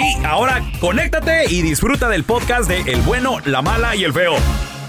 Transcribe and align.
Sí, 0.00 0.16
ahora 0.24 0.64
conéctate 0.80 1.52
y 1.52 1.60
disfruta 1.60 2.08
del 2.08 2.24
podcast 2.24 2.66
de 2.66 2.80
El 2.90 3.02
bueno, 3.02 3.36
la 3.44 3.60
mala 3.60 3.94
y 3.94 4.04
el 4.04 4.14
feo. 4.14 4.32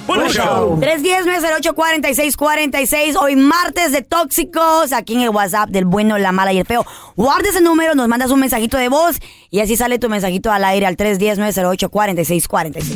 ¡Buen 0.07 0.29
show! 0.29 0.79
310-908-4646. 0.79 3.17
Hoy 3.19 3.35
martes 3.35 3.91
de 3.91 4.03
tóxicos. 4.03 4.93
Aquí 4.93 5.15
en 5.15 5.23
el 5.23 5.31
WhatsApp 5.31 5.69
del 5.69 5.83
bueno, 5.83 6.17
la 6.17 6.31
mala 6.31 6.53
y 6.53 6.59
el 6.59 6.65
feo. 6.65 6.85
Guarda 7.17 7.49
ese 7.49 7.59
número, 7.59 7.93
nos 7.93 8.07
mandas 8.07 8.31
un 8.31 8.39
mensajito 8.39 8.77
de 8.77 8.87
voz 8.87 9.17
y 9.49 9.59
así 9.59 9.75
sale 9.75 9.99
tu 9.99 10.07
mensajito 10.07 10.49
al 10.49 10.63
aire 10.63 10.85
al 10.85 10.95
310-908-4646. 10.95 12.95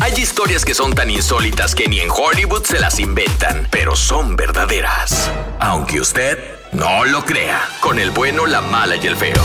Hay 0.00 0.14
historias 0.14 0.64
que 0.64 0.72
son 0.72 0.94
tan 0.94 1.10
insólitas 1.10 1.74
que 1.74 1.86
ni 1.86 2.00
en 2.00 2.08
Hollywood 2.10 2.64
se 2.64 2.80
las 2.80 2.98
inventan, 2.98 3.68
pero 3.70 3.94
son 3.94 4.36
verdaderas. 4.36 5.30
Aunque 5.60 6.00
usted 6.00 6.38
no 6.72 7.04
lo 7.04 7.26
crea, 7.26 7.60
con 7.80 7.98
el 7.98 8.10
bueno, 8.10 8.46
la 8.46 8.62
mala 8.62 8.96
y 8.96 9.06
el 9.06 9.16
feo. 9.16 9.44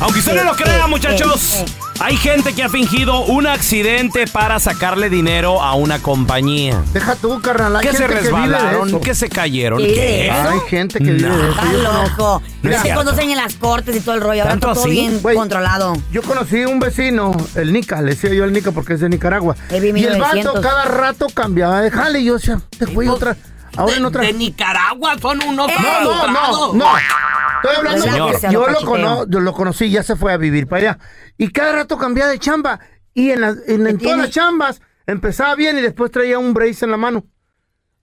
Aunque 0.00 0.18
usted 0.20 0.34
no 0.34 0.44
lo 0.44 0.54
crea, 0.54 0.86
muchachos, 0.86 1.64
hay 2.00 2.18
gente 2.18 2.54
que 2.54 2.62
ha 2.62 2.68
fingido 2.68 3.20
un 3.24 3.46
accidente 3.46 4.26
para 4.26 4.60
sacarle 4.60 5.08
dinero 5.08 5.62
a 5.62 5.72
una 5.74 6.00
compañía. 6.00 6.82
Deja 6.92 7.16
tú, 7.16 7.40
carnal. 7.40 7.76
hay 7.76 7.82
Que 7.86 7.92
se 7.92 8.06
gente 8.06 8.14
vive 8.14 8.20
de 8.20 8.30
resbalaron, 8.30 8.88
eso. 8.88 9.00
que 9.00 9.14
se 9.14 9.28
cayeron. 9.30 9.82
De 9.82 9.94
¿Qué? 9.94 10.28
eso. 10.28 10.48
Hay 10.50 10.60
gente 10.68 10.98
que 10.98 11.12
vive 11.12 11.28
de 11.30 11.48
eso. 11.48 11.48
Está 11.50 11.72
Yo 11.72 11.78
loco. 11.82 12.42
No 12.62 12.70
es 12.70 12.76
se 12.76 12.82
cierto. 12.82 13.04
conocen 13.04 13.30
en 13.30 13.36
las 13.38 13.54
cortes 13.54 13.96
y 13.96 14.00
todo 14.00 14.14
el 14.16 14.20
rollo. 14.20 14.42
Ahora 14.42 14.50
¿Tanto 14.52 14.66
está 14.68 14.74
todo 14.74 14.84
así? 14.84 15.00
bien 15.00 15.22
Güey. 15.22 15.34
controlado. 15.36 15.94
Yo 16.12 16.22
conocí 16.22 16.56
un 16.66 16.78
vecino, 16.78 17.34
el 17.54 17.72
Nica, 17.72 18.02
le 18.02 18.10
decía 18.10 18.34
yo 18.34 18.44
el 18.44 18.52
Nica 18.52 18.72
porque 18.72 18.92
es 18.94 19.00
de 19.00 19.08
Nicaragua. 19.08 19.56
Y 19.70 19.74
el 19.76 19.92
vato 20.20 20.34
1900. 20.34 20.60
cada 20.60 20.84
rato 20.84 21.26
cambiaba 21.32 21.80
de 21.80 21.90
jale 21.90 22.20
y 22.20 22.24
yo 22.26 22.34
decía, 22.34 22.60
te 22.78 22.86
fue 22.86 23.08
otra, 23.08 23.34
ahora 23.78 23.96
en 23.96 24.04
otra. 24.04 24.30
Nicaragua 24.30 25.16
son 25.22 25.42
unos 25.42 25.68
No, 25.68 26.00
no, 26.04 26.26
no, 26.28 26.72
no. 26.74 26.86
Estoy 27.70 27.76
hablando 27.86 28.02
Señor. 28.38 28.50
yo 28.52 28.66
lo, 28.68 28.80
cono- 28.86 29.26
yo 29.28 29.40
lo 29.40 29.52
conocí, 29.52 29.90
ya 29.90 30.02
se 30.02 30.16
fue 30.16 30.32
a 30.32 30.36
vivir 30.36 30.66
para 30.66 30.90
allá. 30.92 30.98
Y 31.38 31.48
cada 31.48 31.72
rato 31.72 31.96
cambiaba 31.98 32.30
de 32.30 32.38
chamba. 32.38 32.80
Y 33.14 33.30
en, 33.30 33.40
las- 33.40 33.56
en, 33.66 33.86
en 33.86 33.98
todas 33.98 33.98
tiene? 33.98 34.22
las 34.22 34.30
chambas 34.30 34.80
empezaba 35.06 35.54
bien 35.54 35.78
y 35.78 35.80
después 35.82 36.10
traía 36.10 36.38
un 36.38 36.52
brace 36.54 36.84
en 36.84 36.90
la 36.90 36.96
mano. 36.96 37.24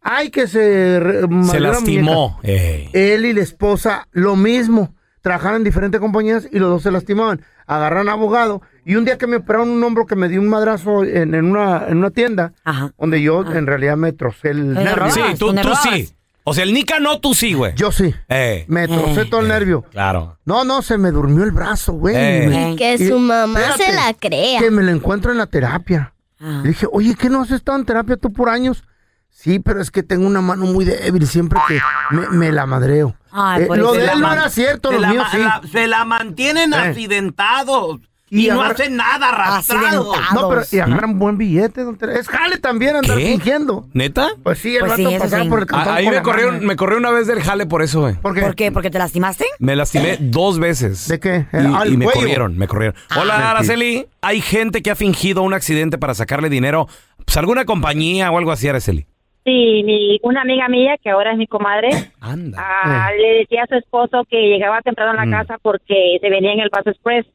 Ay, 0.02 0.30
que 0.32 0.48
se... 0.48 1.00
re- 1.00 1.22
Se 1.50 1.60
la 1.60 1.70
lastimó. 1.72 2.40
Eh. 2.44 2.82
muñeca. 2.92 3.00
Él 3.00 3.26
y 3.26 3.34
la 3.34 3.42
esposa, 3.42 4.08
lo 4.12 4.36
mismo. 4.36 4.94
Trabajaron 5.22 5.58
en 5.58 5.64
diferentes 5.64 6.02
compañías 6.02 6.48
y 6.52 6.60
los 6.60 6.70
dos 6.70 6.84
se 6.84 6.92
lastimaban. 6.92 7.42
Agarran 7.66 8.10
abogado. 8.10 8.62
Y 8.86 8.96
un 8.96 9.06
día 9.06 9.18
que 9.18 9.28
me 9.28 9.38
operaron 9.38 9.70
un 9.70 9.82
hombro 9.82 10.06
que 10.06 10.18
me 10.18 10.28
dio 10.28 10.42
un 10.42 10.50
madrazo 10.50 11.06
en, 11.06 11.34
en 11.34 11.46
una, 11.46 11.86
en 11.88 11.98
una 12.00 12.10
tienda, 12.12 12.52
Ajá. 12.66 12.92
donde 12.98 13.22
yo 13.22 13.50
en 13.50 13.66
realidad 13.66 13.96
me 13.96 14.12
trocé 14.12 14.50
el 14.50 14.74
nervio. 14.74 15.10
Sí, 15.12 15.22
tú, 15.40 15.54
sí. 15.84 16.14
O 16.46 16.54
sea, 16.54 16.64
el 16.66 16.74
Nica 16.74 17.00
no, 17.00 17.20
tú 17.20 17.34
sí, 17.34 17.54
güey. 17.54 17.74
Yo 17.76 17.92
sí. 17.92 18.14
Eh. 18.28 18.66
Me 18.68 18.88
trocé 18.88 19.26
todo 19.26 19.42
el 19.42 19.48
nervio. 19.48 19.84
Claro. 19.92 20.38
No, 20.46 20.64
no, 20.66 20.82
se 20.82 20.98
me 20.98 21.12
durmió 21.12 21.44
el 21.44 21.52
brazo, 21.52 21.94
güey. 21.94 22.16
Eh. 22.18 22.48
Me- 22.50 22.76
Que 22.76 22.98
su 22.98 23.18
mamá 23.18 23.60
espérate, 23.62 23.84
se 23.86 23.94
la 23.94 24.14
crea. 24.14 24.60
Que 24.60 24.70
me 24.72 24.84
lo 24.84 24.92
encuentro 24.92 25.32
en 25.32 25.38
la 25.38 25.48
terapia. 25.48 26.14
Ah. 26.42 26.60
Le 26.64 26.70
dije, 26.70 26.86
oye, 26.92 27.16
¿qué 27.16 27.30
no 27.30 27.42
has 27.42 27.52
estado 27.52 27.78
en 27.78 27.86
terapia 27.86 28.18
tú 28.18 28.34
por 28.34 28.50
años? 28.50 28.84
Sí, 29.30 29.60
pero 29.60 29.82
es 29.82 29.90
que 29.90 30.04
tengo 30.04 30.28
una 30.28 30.42
mano 30.42 30.66
muy 30.66 30.86
débil 30.86 31.26
siempre 31.28 31.60
que 31.68 31.80
me, 32.12 32.30
me 32.30 32.52
la 32.52 32.66
madreo. 32.66 33.16
Ay, 33.32 33.64
Eh, 33.64 33.68
lo 33.78 33.94
de 33.94 34.06
él 34.06 34.20
no 34.22 34.32
era 34.32 34.48
cierto, 34.50 34.92
lo 34.92 35.08
mío 35.08 35.24
sí. 35.32 35.38
la- 35.40 35.62
se 35.72 35.88
la 35.88 36.06
mantienen 36.06 36.72
Eh. 36.74 36.78
accidentados 36.78 38.00
Y 38.36 38.48
y, 38.48 38.50
no 38.50 38.62
agarra- 38.62 38.74
hacen 38.74 38.96
nada. 38.96 39.58
Accidentado. 39.58 40.12
No, 40.34 40.50
pero 40.50 40.62
y 40.72 40.80
agarran 40.80 41.20
buen 41.20 41.38
billete. 41.38 41.84
don 41.84 41.96
Tere. 41.98 42.18
Es 42.20 42.28
jale 42.28 42.58
también 42.58 42.96
andar 42.96 43.18
¿Qué? 43.18 43.26
fingiendo. 43.28 43.86
¿Neta? 43.94 44.30
Pues 44.42 44.58
sí, 44.58 44.76
el 44.76 44.80
Pues 44.86 44.96
sí, 44.96 45.06
pasaba 45.20 45.44
sí. 45.44 45.50
por 45.50 45.60
el 45.60 45.66
cantón 45.68 45.94
A- 45.94 45.96
Ahí 45.98 46.08
me 46.10 46.22
corrió, 46.24 46.52
me 46.54 46.76
corrió 46.76 46.98
una 46.98 47.12
vez 47.12 47.28
del 47.28 47.42
jale 47.42 47.68
por 47.68 47.84
eso, 47.84 48.02
güey. 48.02 48.16
¿Por 48.16 48.34
qué? 48.34 48.42
¿Por 48.42 48.56
qué? 48.56 48.72
¿Porque 48.72 48.90
te 48.90 48.98
lastimaste? 48.98 49.46
Me 49.60 49.76
lastimé 49.76 50.18
dos 50.20 50.58
veces. 50.60 51.08
¿De 51.08 51.20
qué? 51.20 51.46
Y, 51.54 51.58
Ah, 51.58 51.84
y 51.86 51.96
me 51.96 52.06
corrieron, 52.06 52.58
me 52.58 52.68
corrieron. 52.68 52.96
Hola, 53.12 53.34
mentira. 53.34 53.52
Araceli. 53.52 54.08
Hay 54.22 54.42
gente 54.42 54.82
que 54.82 54.90
ha 54.90 54.96
fingido 54.96 55.44
un 55.44 55.54
accidente 55.54 55.98
para 56.00 56.16
sacarle 56.16 56.50
dinero. 56.50 56.88
Pues 57.26 57.38
alguna 57.38 57.66
compañía 57.66 58.32
o 58.32 58.38
algo 58.40 58.52
así, 58.52 58.68
Araceli. 58.68 59.06
Sí, 59.46 59.84
mi, 59.86 60.20
una 60.24 60.42
amiga 60.42 60.70
mía, 60.70 60.96
que 61.04 61.10
ahora 61.10 61.34
es 61.34 61.38
mi 61.38 61.48
comadre, 61.48 61.90
Anda. 62.22 62.58
ah, 62.60 63.12
le 63.12 63.40
decía 63.40 63.64
a 63.64 63.68
su 63.68 63.76
esposo 63.76 64.24
que 64.30 64.38
llegaba 64.38 64.82
temprano 64.82 65.12
a 65.12 65.16
la 65.16 65.26
Mm. 65.26 65.32
casa 65.32 65.60
porque 65.62 66.18
se 66.22 66.30
venía 66.30 66.54
en 66.54 66.62
el 66.62 66.70
Paso 66.70 66.90
Express. 66.90 67.26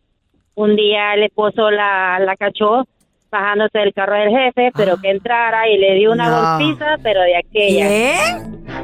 Un 0.58 0.74
día 0.74 1.14
el 1.14 1.22
esposo 1.22 1.70
la, 1.70 2.18
la 2.18 2.34
cachó 2.36 2.84
bajándose 3.30 3.78
del 3.78 3.92
carro 3.94 4.14
del 4.16 4.30
jefe, 4.30 4.70
pero 4.74 4.96
que 5.00 5.10
entrara 5.10 5.68
y 5.68 5.78
le 5.78 5.94
dio 5.94 6.10
una 6.12 6.28
No. 6.28 6.58
golpiza, 6.58 6.96
pero 7.02 7.20
de 7.20 7.36
aquella. 7.36 7.86
¿Qué? 7.86 8.14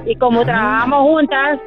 Y 0.06 0.14
como 0.16 0.44
trabajamos 0.44 1.00
juntas, 1.02 1.58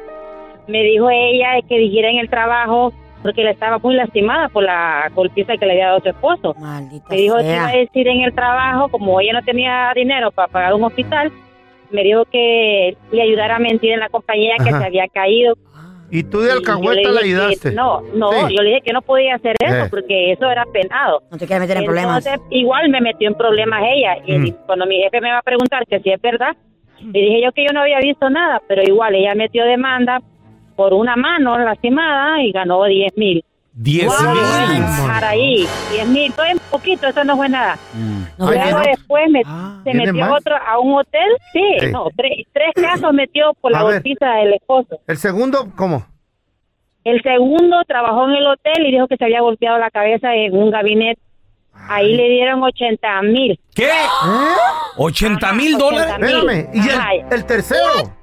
me 0.66 0.82
dijo 0.82 1.10
ella 1.10 1.48
que 1.68 1.78
dijera 1.78 2.08
en 2.10 2.18
el 2.20 2.30
trabajo 2.30 2.92
porque 3.22 3.42
le 3.42 3.50
estaba 3.50 3.78
muy 3.78 3.96
lastimada 3.96 4.48
por 4.48 4.62
la 4.62 5.10
golpiza 5.14 5.56
que 5.58 5.66
le 5.66 5.72
había 5.72 5.86
dado 5.88 6.00
su 6.00 6.08
esposo. 6.08 6.54
Maldita 6.58 7.06
Me 7.10 7.16
dijo 7.16 7.36
que 7.38 7.52
iba 7.52 7.66
a 7.68 7.72
decir 7.72 8.08
en 8.08 8.20
el 8.22 8.32
trabajo, 8.34 8.88
como 8.88 9.20
ella 9.20 9.32
no 9.34 9.42
tenía 9.42 9.92
dinero 9.94 10.30
para 10.30 10.48
pagar 10.48 10.72
un 10.74 10.84
hospital, 10.84 11.30
me 11.90 12.02
dijo 12.02 12.24
que 12.30 12.96
le 13.10 13.22
ayudara 13.22 13.56
a 13.56 13.58
mentir 13.58 13.92
en 13.92 14.00
la 14.00 14.08
compañía 14.08 14.54
que 14.58 14.70
se 14.70 14.84
había 14.84 15.06
caído. 15.08 15.54
Y 16.10 16.22
tú 16.24 16.40
de 16.40 16.52
alcahueta 16.52 17.10
le 17.10 17.18
que 17.20 17.24
ayudaste. 17.26 17.72
no, 17.72 18.00
no, 18.14 18.30
Sí. 18.32 18.54
yo 18.56 18.62
le 18.62 18.68
dije 18.70 18.80
que 18.86 18.92
no 18.92 19.02
podía 19.02 19.34
hacer 19.34 19.56
eso 19.60 19.84
Eh. 19.84 19.88
porque 19.90 20.32
eso 20.32 20.50
era 20.50 20.64
penado. 20.72 21.22
No 21.30 21.36
te 21.38 21.46
quieres 21.46 21.60
meter 21.68 21.76
en 21.78 21.84
problemas. 21.84 22.26
Entonces, 22.26 22.46
igual 22.50 22.88
me 22.88 23.00
metió 23.00 23.28
en 23.28 23.34
problemas 23.34 23.82
ella. 23.84 24.16
Y 24.26 24.38
Mm. 24.38 24.54
cuando 24.66 24.86
mi 24.86 24.96
jefe 25.02 25.20
me 25.20 25.30
va 25.30 25.38
a 25.38 25.42
preguntar 25.42 25.84
que 25.86 26.00
si 26.00 26.10
es 26.10 26.20
verdad, 26.20 26.56
le 27.00 27.20
dije 27.20 27.42
yo 27.44 27.52
que 27.52 27.64
yo 27.64 27.72
no 27.72 27.82
había 27.82 27.98
visto 28.00 28.28
nada, 28.30 28.60
pero 28.66 28.82
igual 28.82 29.14
ella 29.14 29.34
metió 29.34 29.64
demanda 29.64 30.20
por 30.76 30.94
una 30.94 31.14
mano 31.16 31.58
lastimada 31.58 32.42
y 32.42 32.52
ganó 32.52 32.84
10 32.84 33.16
mil. 33.16 33.44
10 33.80 34.06
Wow, 34.06 34.16
mil. 34.34 34.40
voy 34.42 34.60
a 34.60 34.68
dejar 34.90 35.24
ahí, 35.24 35.66
10 35.92 36.08
mil, 36.08 36.32
todo 36.32 36.46
en 36.46 36.58
poquito, 36.70 37.06
eso 37.06 37.22
no 37.22 37.36
fue 37.36 37.48
nada. 37.48 37.78
No, 38.36 38.52
ya 38.52 38.64
Luego 38.70 38.80
después 38.80 39.30
me- 39.30 39.42
Ah, 39.46 39.80
se 39.84 39.90
¿viene 39.92 40.12
metió 40.12 40.26
más? 40.26 40.40
otro 40.40 40.56
a 40.56 40.78
un 40.80 40.94
hotel, 40.98 41.28
sí, 41.52 41.62
no, 41.92 42.08
tres, 42.16 42.44
tres 42.52 42.72
casos 42.74 43.12
metió 43.12 43.54
por 43.60 43.70
la 43.70 43.78
A 43.80 43.84
ver. 43.84 43.92
golpiza 43.94 44.26
del 44.32 44.54
esposo. 44.54 44.98
El 45.06 45.16
segundo, 45.16 45.68
¿cómo? 45.76 46.04
El 47.04 47.22
segundo 47.22 47.76
trabajó 47.86 48.28
en 48.28 48.34
el 48.34 48.46
hotel 48.48 48.84
y 48.86 48.90
dijo 48.90 49.06
que 49.06 49.16
se 49.16 49.24
había 49.24 49.40
golpeado 49.42 49.78
la 49.78 49.90
cabeza 49.90 50.34
en 50.34 50.56
un 50.56 50.70
gabinete. 50.72 51.20
Ahí 51.88 52.16
le 52.16 52.28
dieron 52.30 52.60
80 52.62 53.22
mil. 53.22 53.60
¿Qué? 53.74 53.88
¿80 54.96 55.52
mil 55.54 55.78
dólares? 55.78 56.08
Ajá, 56.12 56.16
80,000. 56.18 56.50
Espérame. 56.50 56.70
¿Y 56.74 56.88
el, 56.88 57.32
el 57.32 57.44
tercero? 57.46 58.17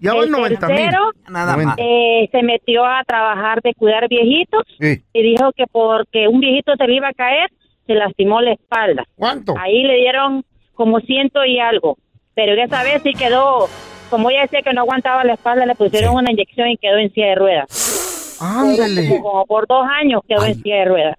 Ya 0.00 0.14
van 0.14 0.24
El 0.24 0.30
90 0.30 0.66
mil. 0.68 0.76
tercero, 0.76 1.10
Nada 1.28 1.56
más. 1.56 1.74
eh, 1.78 2.28
se 2.30 2.42
metió 2.42 2.84
a 2.84 3.02
trabajar 3.04 3.60
de 3.62 3.74
cuidar 3.74 4.08
viejitos 4.08 4.62
Sí. 4.78 5.02
y 5.12 5.22
dijo 5.22 5.50
que 5.56 5.64
porque 5.70 6.28
un 6.28 6.40
viejito 6.40 6.72
se 6.76 6.86
le 6.86 6.94
iba 6.94 7.08
a 7.08 7.12
caer, 7.12 7.50
se 7.86 7.94
lastimó 7.94 8.40
la 8.40 8.52
espalda. 8.52 9.04
¿Cuánto? 9.16 9.54
Ahí 9.58 9.82
le 9.82 9.96
dieron 9.96 10.44
como 10.74 11.00
ciento 11.00 11.44
y 11.44 11.58
algo. 11.58 11.96
Pero 12.34 12.52
esa 12.62 12.84
vez 12.84 13.02
sí 13.02 13.12
quedó, 13.14 13.66
como 14.10 14.30
ella 14.30 14.42
decía 14.42 14.62
que 14.62 14.72
no 14.72 14.82
aguantaba 14.82 15.24
la 15.24 15.34
espalda, 15.34 15.66
le 15.66 15.74
pusieron 15.74 16.14
una 16.14 16.30
inyección 16.30 16.68
y 16.68 16.76
quedó 16.76 16.96
en 16.98 17.12
silla 17.12 17.28
de 17.30 17.34
ruedas. 17.34 18.38
Ándale. 18.40 19.08
Como, 19.08 19.22
como 19.22 19.46
por 19.46 19.66
dos 19.66 19.84
años 20.00 20.20
quedó 20.28 20.44
en 20.44 20.54
silla 20.54 20.76
de 20.76 20.84
ruedas. 20.84 21.16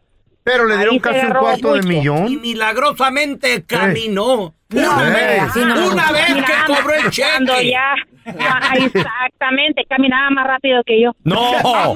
Pero 0.52 0.66
le 0.66 0.78
dieron 0.78 0.98
casi 0.98 1.28
un 1.28 1.32
cuarto 1.34 1.74
de 1.76 1.82
mucho. 1.84 1.92
Y 1.92 1.96
millón. 1.98 2.42
milagrosamente 2.42 3.64
caminó. 3.68 4.56
No, 4.70 4.82
Una 4.82 5.04
vez, 5.04 5.56
no. 5.56 5.92
una 5.92 6.12
vez 6.12 6.26
que 6.26 6.54
cobró 6.66 6.94
el 6.96 7.12
cheque. 7.12 7.70
ya, 7.72 7.94
ah, 8.40 8.74
exactamente, 8.76 9.86
caminaba 9.88 10.32
más 10.32 10.48
rápido 10.48 10.82
que 10.84 11.02
yo. 11.02 11.12
¡No! 11.24 11.52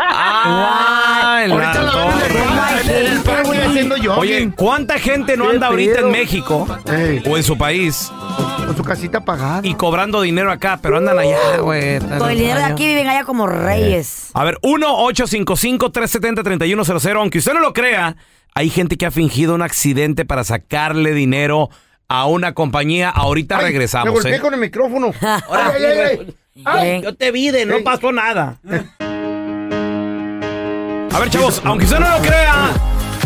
¡Ah! 0.00 1.44
Ahorita 1.48 1.82
la 1.82 1.92
en 2.82 3.06
el 3.06 3.22
parque, 3.22 4.08
Oye. 4.16 4.50
¿cuánta 4.56 4.98
gente 4.98 5.36
no 5.36 5.44
¿Qué 5.44 5.50
anda 5.54 5.68
ahorita 5.68 6.00
en 6.00 6.10
México 6.10 6.66
o 7.28 7.36
en 7.36 7.42
su 7.42 7.56
país 7.56 8.12
Con 8.66 8.76
su 8.76 8.82
casita 8.82 9.24
pagada. 9.24 9.60
y 9.62 9.74
cobrando 9.74 10.20
dinero 10.22 10.50
acá, 10.50 10.78
pero 10.82 10.96
andan 10.98 11.18
allá, 11.18 11.58
güey? 11.60 11.98
Con 12.00 12.30
el 12.30 12.38
dinero 12.38 12.58
de 12.58 12.64
aquí 12.66 12.86
viven 12.86 13.06
allá 13.08 13.24
como 13.24 13.46
reyes. 13.46 14.30
A 14.34 14.44
ver, 14.44 14.58
1-855-370-3100. 14.62 17.16
Aunque 17.16 17.38
usted 17.38 17.54
no 17.54 17.60
lo 17.60 17.72
crea, 17.72 18.16
hay 18.54 18.70
gente 18.70 18.96
que 18.96 19.06
ha 19.06 19.10
fingido 19.10 19.54
un 19.54 19.62
accidente 19.62 20.24
para 20.24 20.44
sacarle 20.44 21.12
dinero 21.14 21.70
a 22.08 22.26
una 22.26 22.52
compañía. 22.54 23.08
Ahorita 23.10 23.56
Ay, 23.58 23.64
Me 23.64 23.68
regresamos, 23.70 24.14
golpeé 24.14 24.36
¿eh? 24.36 24.40
con 24.40 24.54
el 24.54 24.60
micrófono. 24.60 25.12
Ahora, 25.20 25.72
Ay, 25.74 25.84
ay, 25.84 25.98
ay, 25.98 26.36
ay. 26.64 26.90
Ven. 26.90 27.02
Yo 27.02 27.14
te 27.14 27.30
vi 27.30 27.50
de 27.50 27.66
no 27.66 27.76
pasó 27.84 28.10
nada. 28.12 28.56
A 31.12 31.18
ver, 31.20 31.30
chavos, 31.30 31.60
aunque 31.64 31.84
usted 31.84 31.98
no 31.98 32.08
lo 32.10 32.18
crea, 32.22 32.70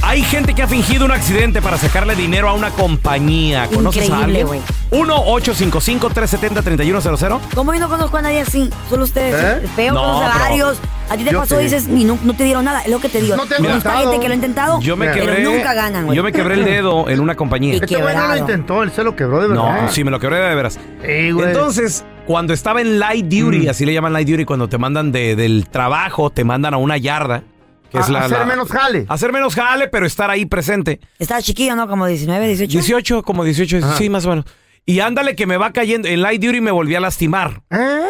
hay 0.02 0.22
gente 0.22 0.54
que 0.54 0.62
ha 0.62 0.68
fingido 0.68 1.04
un 1.04 1.12
accidente 1.12 1.60
para 1.62 1.76
sacarle 1.78 2.14
dinero 2.16 2.48
a 2.48 2.54
una 2.54 2.70
compañía. 2.70 3.68
¿Conoces 3.72 4.02
a 4.02 4.04
Increíble, 4.06 4.40
alguien? 4.42 4.46
güey. 4.46 4.60
1-855-370-3100. 4.90 7.38
¿Cómo 7.54 7.72
yo 7.74 7.80
no 7.80 7.88
conozco 7.88 8.16
a 8.16 8.22
nadie 8.22 8.40
así? 8.40 8.68
Solo 8.88 9.04
ustedes. 9.04 9.34
¿Eh? 9.62 9.66
Feo, 9.76 9.94
No, 9.94 10.00
conoce 10.02 10.26
pero- 10.32 10.44
varios. 10.44 10.78
A 11.10 11.16
ti 11.16 11.24
te 11.24 11.32
Yo 11.32 11.40
pasó, 11.40 11.56
sí. 11.58 11.64
dices, 11.64 11.88
y 11.88 12.04
no, 12.04 12.16
no 12.22 12.34
te 12.34 12.44
dieron 12.44 12.64
nada. 12.64 12.82
Es 12.82 12.88
lo 12.90 13.00
que 13.00 13.08
te 13.08 13.20
digo. 13.20 13.36
No 13.36 13.44
te 13.46 13.56
han 13.56 13.64
Conozco 13.64 13.88
a 13.88 13.96
gente 13.98 14.20
que 14.20 14.28
lo 14.28 14.32
ha 14.32 14.36
intentado, 14.36 14.80
Yo 14.80 14.96
me 14.96 15.08
pero 15.08 15.26
quebré. 15.26 15.42
nunca 15.42 15.74
ganan, 15.74 16.04
güey. 16.06 16.16
Yo 16.16 16.22
me 16.22 16.30
quebré 16.32 16.54
el 16.54 16.64
dedo 16.64 17.08
en 17.08 17.18
una 17.20 17.34
compañía. 17.34 17.74
Y 17.74 17.78
Este 17.78 17.96
güey 17.96 18.14
no 18.16 18.28
lo 18.28 18.36
intentó, 18.36 18.82
él 18.84 18.92
se 18.92 19.02
lo 19.02 19.16
quebró 19.16 19.40
de 19.40 19.48
verdad. 19.48 19.82
No, 19.82 19.90
sí, 19.92 20.04
me 20.04 20.12
lo 20.12 20.20
quebré 20.20 20.36
de 20.36 20.54
veras. 20.54 20.78
Ey, 21.02 21.32
güey. 21.32 21.48
Entonces, 21.48 22.04
cuando 22.26 22.52
estaba 22.52 22.80
en 22.80 23.00
light 23.00 23.26
duty, 23.26 23.66
Mm. 23.66 23.70
así 23.70 23.84
le 23.84 23.92
llaman 23.92 24.12
light 24.12 24.28
duty, 24.28 24.44
cuando 24.44 24.68
te 24.68 24.78
mandan 24.78 25.10
de- 25.10 25.34
del 25.34 25.66
trabajo, 25.68 26.30
te 26.30 26.44
mandan 26.44 26.74
a 26.74 26.76
una 26.76 26.96
yarda. 26.96 27.42
Que 27.90 27.98
es 27.98 28.08
A- 28.08 28.12
la, 28.12 28.20
hacer 28.20 28.38
la- 28.38 28.44
menos 28.44 28.68
jale. 28.70 29.04
Hacer 29.08 29.32
menos 29.32 29.54
jale, 29.54 29.88
pero 29.88 30.06
estar 30.06 30.30
ahí 30.30 30.46
presente. 30.46 31.00
Estaba 31.18 31.42
chiquillo, 31.42 31.74
¿no? 31.76 31.88
Como 31.88 32.06
19, 32.06 32.46
18. 32.46 32.70
18, 32.72 33.22
como 33.22 33.44
18, 33.44 33.78
Ajá. 33.78 33.96
sí, 33.96 34.08
más 34.08 34.24
o 34.26 34.30
menos. 34.30 34.44
Y 34.86 35.00
ándale 35.00 35.36
que 35.36 35.46
me 35.46 35.56
va 35.56 35.72
cayendo. 35.72 36.08
En 36.08 36.22
light 36.22 36.42
duty 36.42 36.60
me 36.60 36.70
volví 36.70 36.94
a 36.94 37.00
lastimar. 37.00 37.62
¿Eh? 37.70 38.00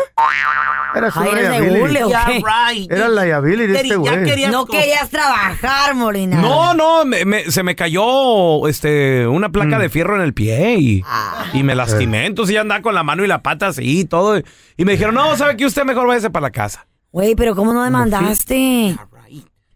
Era 0.94 1.11
su 1.11 1.21
Ay, 1.21 1.29
¿eres 1.31 1.50
de 1.93 2.05
o 2.05 2.09
qué? 2.09 2.43
right. 2.43 2.91
Era 2.93 3.09
la 3.09 3.25
liability 3.25 3.73
este 3.75 3.88
Ya 3.88 3.97
güey. 3.97 4.25
querías 4.25 4.50
No 4.53 4.67
querías 4.67 5.09
trabajar, 5.11 5.94
Molina. 5.94 6.41
No, 6.41 6.75
no, 6.75 7.05
me- 7.05 7.25
me- 7.25 7.50
se 7.50 7.62
me 7.62 7.75
cayó 7.77 8.67
este, 8.69 9.27
una 9.27 9.50
placa 9.50 9.79
Mm. 9.79 9.81
de 9.82 9.88
fierro 9.88 10.17
en 10.17 10.23
el 10.23 10.35
pie 10.35 10.77
y, 10.79 11.05
Ah. 11.06 11.47
y 11.53 11.62
me 11.62 11.75
lastimé. 11.75 12.27
Entonces 12.27 12.55
ya 12.55 12.61
andaba 12.62 12.82
con 12.82 12.94
la 12.94 13.03
mano 13.03 13.25
y 13.25 13.29
la 13.29 13.43
pata 13.43 13.69
así 13.69 14.00
y 14.00 14.05
todo. 14.05 14.38
Y 14.77 14.85
me 14.85 14.93
dijeron, 14.93 15.15
no, 15.15 15.37
¿sabe 15.37 15.56
que 15.56 15.67
usted 15.67 15.85
mejor 15.85 16.06
váyase 16.06 16.31
para 16.31 16.44
la 16.44 16.50
casa? 16.50 16.87
Güey, 17.12 17.35
pero 17.35 17.55
¿cómo 17.55 17.73
no 17.73 17.82
demandaste? 17.85 18.97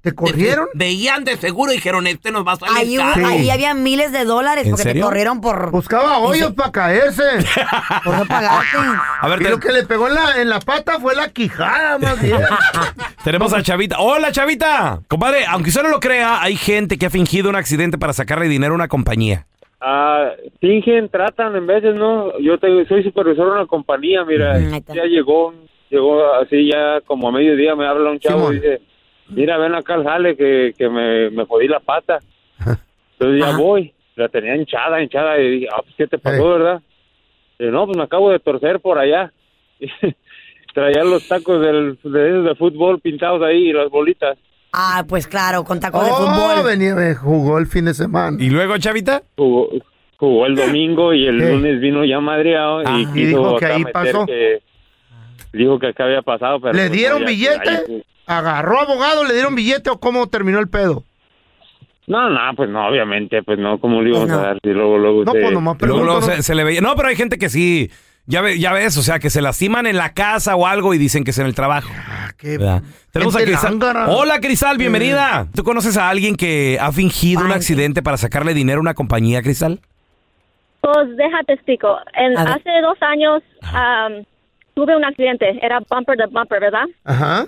¿Te 0.05 0.15
corrieron? 0.15 0.69
Veían 0.75 1.25
de 1.25 1.37
seguro 1.39 1.73
y 1.73 1.77
dijeron, 1.77 2.07
este 2.07 2.31
nos 2.31 2.47
va 2.47 2.53
a 2.53 2.57
salir 2.57 2.77
Ahí, 2.77 2.97
caro. 2.97 3.27
ahí 3.27 3.51
había 3.51 3.75
miles 3.75 4.13
de 4.13 4.25
dólares 4.25 4.65
¿En 4.67 4.71
porque 4.71 4.83
serio? 4.85 5.03
te 5.03 5.09
corrieron 5.09 5.41
por, 5.41 5.71
Buscaba 5.73 6.19
hoyos 6.19 6.53
para 6.53 6.71
caerse. 6.71 7.23
por 8.05 8.15
no 8.19 8.27
pagarte. 8.27 8.77
A 9.21 9.29
ver, 9.29 9.41
Y 9.41 9.45
te- 9.45 9.51
lo 9.51 9.59
que 9.59 9.73
le 9.73 9.83
pegó 9.85 10.07
en 10.09 10.15
la, 10.15 10.41
en 10.41 10.49
la 10.51 10.61
pata 10.61 11.01
fue 11.01 11.15
la 11.17 11.31
quijada, 11.31 11.99
más 11.99 12.21
bien. 12.23 12.39
tenemos 13.25 13.53
a 13.55 13.63
Chavita. 13.63 13.97
Hola, 13.99 14.31
Chavita. 14.31 15.01
Compadre, 15.09 15.47
aunque 15.47 15.71
usted 15.71 15.83
no 15.83 15.89
lo 15.89 16.01
crea, 16.01 16.41
hay 16.43 16.57
gente 16.57 16.99
que 16.99 17.07
ha 17.07 17.11
fingido 17.11 17.49
un 17.51 17.57
accidente 17.57 17.99
para 17.99 18.13
sacarle 18.13 18.47
dinero 18.47 18.73
a 18.73 18.77
una 18.77 18.89
compañía. 18.89 19.47
Ah, 19.81 20.29
fingen, 20.61 21.09
tratan 21.11 21.57
en 21.57 21.67
veces, 21.67 21.95
¿no? 21.95 22.39
Yo 22.39 22.59
te- 22.59 22.87
soy 22.89 23.03
supervisor 23.03 23.47
de 23.47 23.53
una 23.53 23.67
compañía, 23.67 24.25
mira, 24.25 24.59
Mm, 24.59 24.81
ya 24.95 25.05
llegó, 25.05 25.53
llegó 25.91 26.33
así 26.35 26.71
ya 26.71 27.01
como 27.07 27.29
a 27.29 27.33
mediodía, 27.33 27.75
me 27.75 27.87
habla 27.87 28.11
un 28.11 28.19
chavo 28.19 28.49
Simón. 28.51 28.53
y 28.53 28.61
dice, 28.61 28.83
mira, 29.29 29.57
ven 29.59 29.75
acá 29.75 29.95
al 29.95 30.05
jale 30.05 30.37
que, 30.37 30.75
que 30.77 30.89
me, 30.89 31.31
me 31.31 31.45
jodí 31.45 31.69
la 31.69 31.81
pata. 31.81 32.19
Entonces 33.19 33.41
ya 33.41 33.49
Ajá. 33.51 33.59
voy, 33.59 33.93
la 34.17 34.29
tenía 34.29 34.57
hinchada, 34.57 35.03
hinchada, 35.03 35.39
y 35.41 35.51
dije, 35.51 35.69
ah, 35.73 35.81
pues, 35.83 35.95
¿qué 35.97 36.07
te 36.07 36.19
pasó, 36.19 36.55
Eh. 36.55 36.59
verdad? 36.59 36.83
Y, 37.59 37.65
no, 37.67 37.87
pues 37.87 37.97
me 37.97 38.03
acabo 38.05 38.31
de 38.31 38.39
torcer 38.41 38.81
por 38.81 38.99
allá. 38.99 39.33
Traía 40.75 41.05
los 41.05 41.27
tacos 41.29 41.61
del, 41.61 41.99
de, 42.03 42.29
esos 42.31 42.45
de 42.47 42.55
fútbol 42.57 42.99
pintados 43.01 43.41
ahí 43.43 43.69
y 43.69 43.73
las 43.73 43.89
bolitas. 43.91 44.37
Ah, 44.73 45.05
pues 45.09 45.29
claro, 45.29 45.63
con 45.63 45.79
tacos 45.79 46.05
de 46.05 46.11
Oh, 46.11 46.17
fútbol. 46.17 46.65
venía, 46.67 46.97
me 46.97 47.15
jugó 47.15 47.59
el 47.59 47.67
fin 47.67 47.85
de 47.85 47.95
semana. 47.95 48.37
¿Y 48.41 48.51
luego, 48.51 48.77
Chavita? 48.79 49.23
jugó, 49.37 49.69
jugó 50.17 50.47
el 50.47 50.57
domingo 50.57 51.15
y 51.15 51.27
el 51.29 51.39
¿Qué? 51.39 51.53
lunes 51.53 51.81
vino 51.81 52.05
ya 52.05 52.19
madreado 52.19 52.83
Ah. 52.85 52.97
y 52.99 53.03
Y 53.03 53.07
quiso 53.13 53.39
dijo 53.39 53.57
que 53.57 53.65
acá 53.67 53.75
ahí 53.77 53.85
meter 53.85 53.93
pasó. 53.93 54.27
que- 54.27 54.63
dijo 55.53 55.79
que 55.79 55.87
acá 55.87 56.05
había 56.07 56.23
pasado 56.23 56.59
pero 56.61 56.73
¿Le 56.75 56.89
pues, 56.89 56.93
dieron 56.93 57.21
no, 57.23 57.29
ya- 57.29 57.31
billete? 57.31 57.71
ahí- 57.71 58.05
¿Agarró 58.27 58.81
abogado? 58.81 59.25
¿Le 59.25 59.35
dieron 59.35 59.55
billete 59.55 59.91
o 59.91 59.99
cómo 60.01 60.27
terminó 60.29 60.59
el 60.59 60.69
pedo? 60.69 61.05
no 62.07 62.29
no 62.29 62.39
pues 62.55 62.69
no 62.69 62.87
obviamente 62.87 63.43
pues 63.43 63.59
no 63.59 63.79
como 63.81 64.03
le 64.03 64.11
íbamos 64.11 64.29
Pues 64.29 64.37
no. 64.39 64.45
a 64.45 64.47
dar 64.49 64.59
si 64.63 64.69
luego 64.71 64.99
luego 64.99 65.25
No, 65.25 65.33
se- 65.33 65.41
pues 65.41 65.53
nomás 65.53 65.77
Luego, 65.79 65.79
pregunto. 65.79 66.05
luego 66.05 66.21
¿no? 66.21 66.27
se, 66.27 66.43
se 66.43 66.55
le 66.55 66.63
veía. 66.65 66.81
No, 66.83 66.95
pero 66.97 67.09
hay 67.09 67.17
gente 67.17 67.39
que 67.39 67.49
sí. 67.49 67.91
Ya, 68.27 68.41
ve- 68.43 68.59
ya 68.59 68.73
ves, 68.75 68.97
o 68.99 69.03
sea, 69.03 69.19
que 69.19 69.29
se 69.31 69.41
lastiman 69.43 69.87
en 69.87 69.97
la 69.99 70.13
casa 70.15 70.55
o 70.57 70.67
algo 70.67 70.93
y 70.95 70.99
dicen 70.99 71.25
que 71.25 71.31
es 71.31 71.39
en 71.39 71.47
el 71.47 71.55
trabajo. 71.55 71.91
Ah, 71.95 72.31
qué. 72.39 72.59
Tenemos 73.11 73.37
a 73.37 73.41
lángara. 73.69 74.09
Hola, 74.09 74.39
Cristal, 74.41 74.77
bienvenida. 74.79 75.47
¿Tú 75.55 75.63
conoces 75.65 75.97
a 75.99 76.09
alguien 76.11 76.35
que 76.37 76.79
ha 76.81 76.91
fingido 76.93 77.43
un 77.45 77.53
accidente 77.53 78.03
para 78.03 78.17
sacarle 78.19 78.53
dinero 78.55 78.79
a 78.79 78.81
una 78.83 78.95
compañía, 78.95 79.43
Cristal? 79.43 79.81
Pues 80.81 81.17
déjate 81.17 81.55
explico. 81.55 81.97
En- 82.15 82.37
hace 82.37 82.71
dos 82.83 82.97
años 83.01 83.43
am, 83.63 84.25
tuve 84.75 84.95
un 84.97 85.05
accidente, 85.05 85.59
era 85.63 85.81
bumper 85.89 86.17
to 86.19 86.29
bumper, 86.31 86.61
¿verdad? 86.61 86.85
Ajá. 87.05 87.47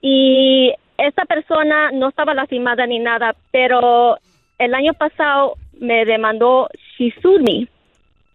Y 0.00 0.72
esta 0.98 1.24
persona 1.24 1.90
no 1.92 2.08
estaba 2.08 2.34
lastimada 2.34 2.86
ni 2.86 2.98
nada, 2.98 3.34
pero 3.50 4.18
el 4.58 4.74
año 4.74 4.92
pasado 4.94 5.56
me 5.78 6.04
demandó 6.04 6.68
Shizumi. 6.98 7.68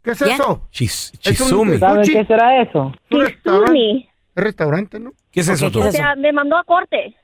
¿Qué 0.03 0.11
es 0.11 0.21
eso? 0.21 0.67
Chis, 0.71 1.11
Es 1.23 1.39
un- 1.41 1.47
Chizumi. 1.47 1.77
¿Saben 1.77 2.03
qué 2.07 2.25
será 2.25 2.61
eso? 2.61 2.91
Shizumi. 3.09 4.07
¿Es 4.35 4.43
restaurante, 4.43 4.99
no? 4.99 5.11
¿Qué 5.31 5.41
es 5.41 5.47
eso 5.49 5.67
Ok, 5.67 5.73
tú? 5.73 5.79
¿qué 5.79 5.85
O 5.85 5.89
es 5.89 5.93
eso? 5.95 6.03
sea, 6.03 6.15
me 6.15 6.31
mandó 6.33 6.57
a 6.57 6.63
corte. 6.63 7.15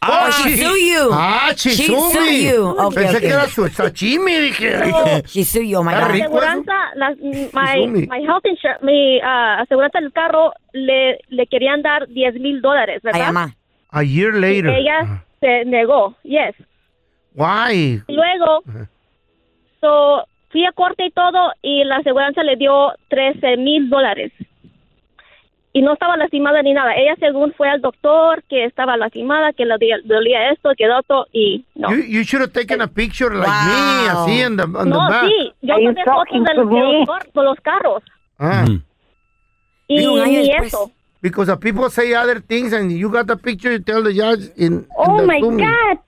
Ah, 0.00 0.30
Oh, 0.30 0.48
you. 0.48 1.10
Ah, 1.12 1.50
She 1.56 1.70
Chizumi. 1.70 2.12
sue 2.12 2.52
you. 2.54 2.66
Ok, 2.68 2.94
Pensé 2.94 3.16
ok. 3.16 3.20
que 3.20 3.28
era 3.28 3.46
su 3.48 3.66
sashimi, 3.68 4.32
dije. 4.38 4.70
Sue 5.44 5.68
you, 5.68 5.78
oh 5.78 5.82
my 5.82 5.92
God. 5.92 6.10
rico. 6.12 6.24
aseguranza, 6.26 6.72
la- 6.94 7.14
Shizumi. 7.14 7.48
my, 7.52 8.06
my 8.06 8.22
health 8.24 8.46
insurance, 8.46 8.84
mi 8.84 9.20
ah, 9.20 9.60
aseguranza 9.60 10.00
del 10.00 10.12
carro 10.12 10.52
le, 10.72 11.18
le 11.28 11.46
querían 11.48 11.82
dar 11.82 12.06
10 12.06 12.34
mil 12.34 12.60
dólares, 12.60 13.00
Ay, 13.04 13.10
¿verdad? 13.12 13.32
mamá. 13.32 13.54
A 13.90 14.02
year 14.02 14.34
Y 14.36 14.40
later. 14.40 14.70
ella 14.70 15.24
se 15.40 15.64
negó, 15.64 16.14
yes. 16.22 16.54
Why? 17.34 18.02
Y 18.06 18.12
luego, 18.12 18.62
so, 19.80 20.24
fui 20.50 20.64
a 20.66 20.72
corte 20.72 21.06
y 21.06 21.10
todo, 21.10 21.52
y 21.62 21.84
la 21.84 21.96
aseguranza 21.96 22.42
le 22.42 22.56
dio 22.56 22.92
13 23.08 23.56
mil 23.56 23.88
dólares. 23.88 24.32
Y 25.72 25.82
no 25.82 25.92
estaba 25.92 26.16
lastimada 26.16 26.62
ni 26.62 26.72
nada. 26.72 26.94
Ella, 26.96 27.14
según 27.20 27.52
fue 27.52 27.68
al 27.68 27.80
doctor, 27.80 28.42
que 28.48 28.64
estaba 28.64 28.96
lastimada, 28.96 29.52
que 29.52 29.64
le 29.66 29.74
dolía- 30.04 30.50
esto, 30.50 30.70
que 30.76 30.86
lo 30.86 30.98
otro, 30.98 31.26
y 31.32 31.64
no. 31.76 31.90
You, 31.90 32.02
you 32.02 32.22
should 32.22 32.42
have 32.42 32.52
taken 32.52 32.80
a 32.80 32.88
picture 32.88 33.32
like 33.34 33.46
Wow. 33.48 33.66
me, 33.68 34.08
así 34.08 34.40
en 34.42 34.56
the, 34.56 34.62
on 34.64 34.88
No, 34.88 35.06
the 35.06 35.12
back. 35.12 35.24
sí, 35.28 35.52
yo 35.62 35.74
tomé 35.76 36.04
fotos 36.04 36.32
de, 36.32 36.54
los- 36.54 36.70
de 36.70 36.80
los, 36.80 37.06
car- 37.06 37.32
de 37.32 37.42
los 37.42 37.60
carros. 37.60 38.02
Ah, 38.38 38.64
Mm. 38.68 38.82
Y 39.90 39.96
después. 39.98 40.66
eso. 40.66 40.90
Because 41.20 41.46
the 41.48 41.56
people 41.56 41.88
say 41.90 42.14
other 42.14 42.40
things 42.40 42.72
and 42.72 42.90
you 42.92 43.10
got 43.10 43.26
the 43.26 43.36
picture, 43.36 43.72
you 43.72 43.80
tell 43.80 44.02
the 44.02 44.12
judge 44.14 44.50
in, 44.56 44.72
in 44.74 44.86
Oh 44.96 45.18
the 45.20 45.26
my 45.26 45.40
Zoom, 45.40 45.56
God. 45.58 45.98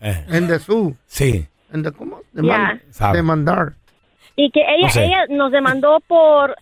Eh, 0.00 0.24
in 0.36 0.46
the 0.46 0.58
Zoom, 0.58 0.96
sí. 1.08 1.46
in 1.74 1.82
the, 1.82 1.90
¿cómo? 1.92 2.20
Ya. 2.34 2.80
Demandar. 3.12 3.74
Y 4.36 4.50
que 4.50 4.60
ella, 4.62 4.86
No 4.86 4.88
sé. 4.92 5.04
ella 5.04 5.26
nos 5.28 5.52
demandó 5.52 6.00
por 6.06 6.56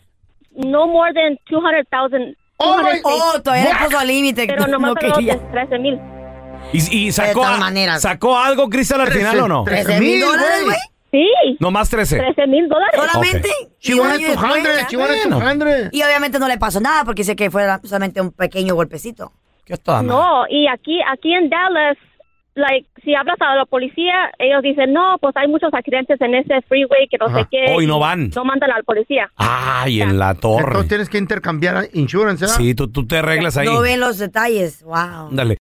no 0.56 0.86
more 0.88 1.12
than 1.12 1.38
200,000. 1.48 2.36
Oh, 2.56 2.78
my- 2.78 3.00
200,000, 3.00 3.02
Oh, 3.04 3.40
todavía 3.42 3.64
le 3.78 3.84
puso 3.86 4.04
límite. 4.04 4.46
pero 4.48 4.66
nomás 4.66 4.90
no 4.90 4.94
quería. 4.96 5.38
13 5.52 5.78
mil. 5.78 6.00
¿Y, 6.72 6.96
y 7.06 7.12
sacó, 7.12 7.40
todas 7.42 7.56
a- 7.56 7.60
maneras. 7.60 8.02
sacó 8.02 8.36
algo, 8.36 8.68
Cristal, 8.68 9.02
al 9.02 9.12
final 9.12 9.38
o 9.40 9.48
no? 9.48 9.64
Trece 9.64 9.84
13 9.84 10.00
mil 10.00 10.10
mil, 10.10 10.20
dólares, 10.22 10.64
güey. 10.64 10.76
Sí. 11.10 11.26
No 11.60 11.70
más 11.70 11.88
13. 11.88 12.18
13 12.18 12.46
mil 12.46 12.68
dólares. 12.68 13.00
¿Solamente? 13.00 13.48
Y. 13.80 13.92
Y 13.92 16.02
obviamente 16.02 16.38
no 16.38 16.48
le 16.48 16.58
pasó 16.58 16.80
nada 16.80 17.04
porque 17.04 17.24
sé 17.24 17.36
que 17.36 17.50
fue 17.50 17.64
solamente 17.84 18.20
un 18.20 18.32
pequeño 18.32 18.74
golpecito. 18.74 19.32
¿Qué 19.64 19.74
está? 19.74 20.02
No, 20.02 20.44
y 20.48 20.66
aquí, 20.66 20.98
aquí 21.12 21.34
en 21.34 21.50
Dallas, 21.50 21.96
like, 22.54 22.88
si 23.04 23.14
hablas 23.14 23.36
a 23.40 23.54
la 23.54 23.66
policía, 23.66 24.30
ellos 24.38 24.62
dicen, 24.62 24.92
no, 24.92 25.16
pues 25.20 25.36
hay 25.36 25.46
muchos 25.46 25.72
accidentes 25.74 26.20
en 26.20 26.34
ese 26.34 26.62
freeway 26.62 27.06
que 27.10 27.18
no 27.18 27.28
sé 27.28 27.40
Ajá. 27.40 27.48
qué. 27.50 27.66
Oh, 27.74 27.82
y 27.82 27.86
no 27.86 27.98
van. 27.98 28.30
No 28.34 28.44
mandan 28.44 28.70
al 28.70 28.84
policía. 28.84 29.30
Ay, 29.36 30.00
en 30.00 30.18
la 30.18 30.34
torre. 30.34 30.64
Entonces 30.68 30.88
tienes 30.88 31.08
que 31.10 31.18
intercambiar 31.18 31.88
insurance, 31.92 32.44
¿eh? 32.44 32.48
Sí, 32.48 32.74
tú, 32.74 32.90
tú 32.90 33.06
te 33.06 33.18
arreglas 33.18 33.56
ahí. 33.56 33.66
No 33.66 33.80
ven 33.80 34.00
los 34.00 34.18
detalles. 34.18 34.82
Wow. 34.84 35.28
Dale. 35.32 35.58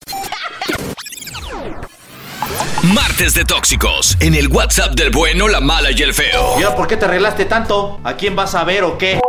Martes 2.83 3.35
de 3.35 3.45
tóxicos 3.45 4.17
en 4.21 4.33
el 4.33 4.47
WhatsApp 4.47 4.95
del 4.95 5.11
bueno, 5.11 5.47
la 5.47 5.61
mala 5.61 5.91
y 5.91 6.01
el 6.01 6.15
feo. 6.15 6.59
¿Y 6.59 6.63
ahora 6.63 6.75
por 6.75 6.88
qué 6.88 6.97
te 6.97 7.05
arreglaste 7.05 7.45
tanto? 7.45 8.00
¿A 8.03 8.15
quién 8.15 8.35
vas 8.35 8.55
a 8.55 8.63
ver 8.63 8.83
o 8.83 8.97
qué? 8.97 9.19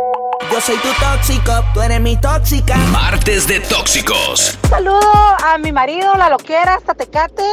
Yo 0.51 0.59
soy 0.59 0.75
tu 0.77 0.87
tóxico, 0.99 1.63
tú 1.71 1.81
eres 1.83 2.01
mi 2.01 2.19
tóxica. 2.19 2.75
Martes 2.77 3.47
de 3.47 3.59
tóxicos. 3.59 4.57
Saludo 4.67 5.11
a 5.13 5.59
mi 5.59 5.71
marido, 5.71 6.15
la 6.15 6.29
loquera, 6.29 6.73
hasta 6.73 6.95
Tecate. 6.95 7.45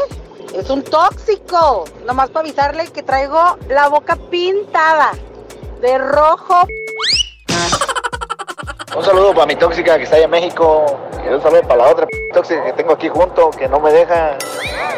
Es 0.55 0.71
un 0.71 0.83
tóxico. 0.83 1.85
Nomás 2.07 2.31
para 2.31 2.49
avisarle 2.49 2.89
que 2.89 3.03
traigo 3.03 3.59
la 3.69 3.89
boca 3.89 4.17
pintada 4.17 5.13
de 5.83 5.99
rojo. 5.99 6.67
Un 8.97 9.05
saludo 9.05 9.33
para 9.33 9.47
mi 9.47 9.55
tóxica 9.55 9.97
que 9.97 10.05
está 10.05 10.17
allá 10.17 10.25
en 10.25 10.31
México. 10.31 10.85
Y 11.25 11.29
un 11.29 11.41
saludo 11.41 11.63
para 11.63 11.85
la 11.85 11.91
otra 11.91 12.07
tóxica 12.35 12.65
que 12.65 12.73
tengo 12.73 12.93
aquí 12.93 13.09
junto, 13.09 13.51
que 13.51 13.69
no 13.69 13.79
me 13.79 13.93
deja. 13.93 14.37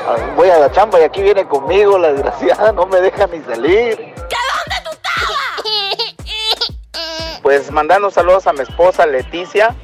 Ah, 0.07 0.17
Voy 0.35 0.49
a 0.49 0.59
la 0.59 0.73
chamba 0.73 0.99
y 1.01 1.05
aquí 1.05 1.23
viene 1.23 1.47
conmigo, 1.47 1.99
la 1.99 2.13
desgraciada, 2.13 2.73
no 2.73 2.87
me 2.87 3.01
deja 3.01 3.27
ni 3.27 3.41
salir. 3.43 4.15
Pues 7.43 7.73
mandando 7.73 8.09
saludos 8.13 8.47
a 8.47 8.53
mi 8.53 8.61
esposa 8.61 9.05
Leticia, 9.05 9.75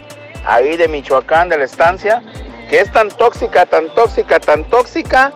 ahí 0.46 0.76
de 0.76 0.86
Michoacán, 0.86 1.48
de 1.48 1.58
la 1.58 1.64
estancia, 1.64 2.22
que 2.70 2.80
es 2.80 2.92
tan 2.92 3.08
tóxica, 3.08 3.66
tan 3.66 3.92
tóxica, 3.96 4.38
tan 4.38 4.62
tóxica, 4.70 5.32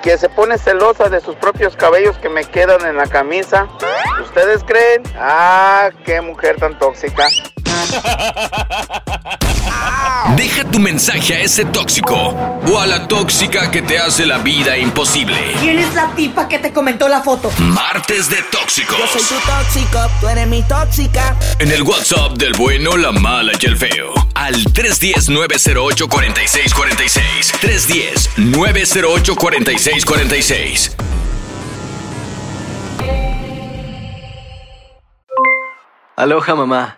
que 0.00 0.16
se 0.16 0.28
pone 0.28 0.56
celosa 0.56 1.08
de 1.08 1.20
sus 1.20 1.34
propios 1.34 1.74
cabellos 1.74 2.16
que 2.18 2.28
me 2.28 2.44
quedan 2.44 2.86
en 2.86 2.96
la 2.96 3.08
camisa. 3.08 3.66
¿Ustedes 4.22 4.62
creen? 4.62 5.02
Ah, 5.18 5.90
qué 6.04 6.20
mujer 6.20 6.60
tan 6.60 6.78
tóxica. 6.78 7.26
Deja 10.36 10.64
tu 10.64 10.78
mensaje 10.78 11.34
a 11.34 11.40
ese 11.40 11.64
tóxico 11.64 12.14
o 12.14 12.78
a 12.78 12.86
la 12.86 13.08
tóxica 13.08 13.70
que 13.70 13.80
te 13.82 13.98
hace 13.98 14.26
la 14.26 14.36
vida 14.38 14.76
imposible. 14.76 15.36
¿Quién 15.60 15.78
es 15.78 15.94
la 15.94 16.08
tipa 16.14 16.46
que 16.48 16.58
te 16.58 16.70
comentó 16.72 17.08
la 17.08 17.22
foto? 17.22 17.50
Martes 17.58 18.28
de 18.28 18.42
tóxicos. 18.42 18.98
Yo 18.98 19.06
soy 19.06 19.22
tu 19.22 19.34
tóxico, 19.46 19.98
tú 20.20 20.28
eres 20.28 20.46
mi 20.46 20.62
tóxica. 20.62 21.34
En 21.58 21.72
el 21.72 21.82
WhatsApp 21.82 22.32
del 22.32 22.52
bueno, 22.54 22.96
la 22.96 23.12
mala 23.12 23.52
y 23.60 23.66
el 23.66 23.76
feo. 23.76 24.12
Al 24.34 24.54
310-908-4646. 24.64 27.52
310-908-4646. 28.36 30.94
Aloha 36.16 36.54
mamá, 36.56 36.97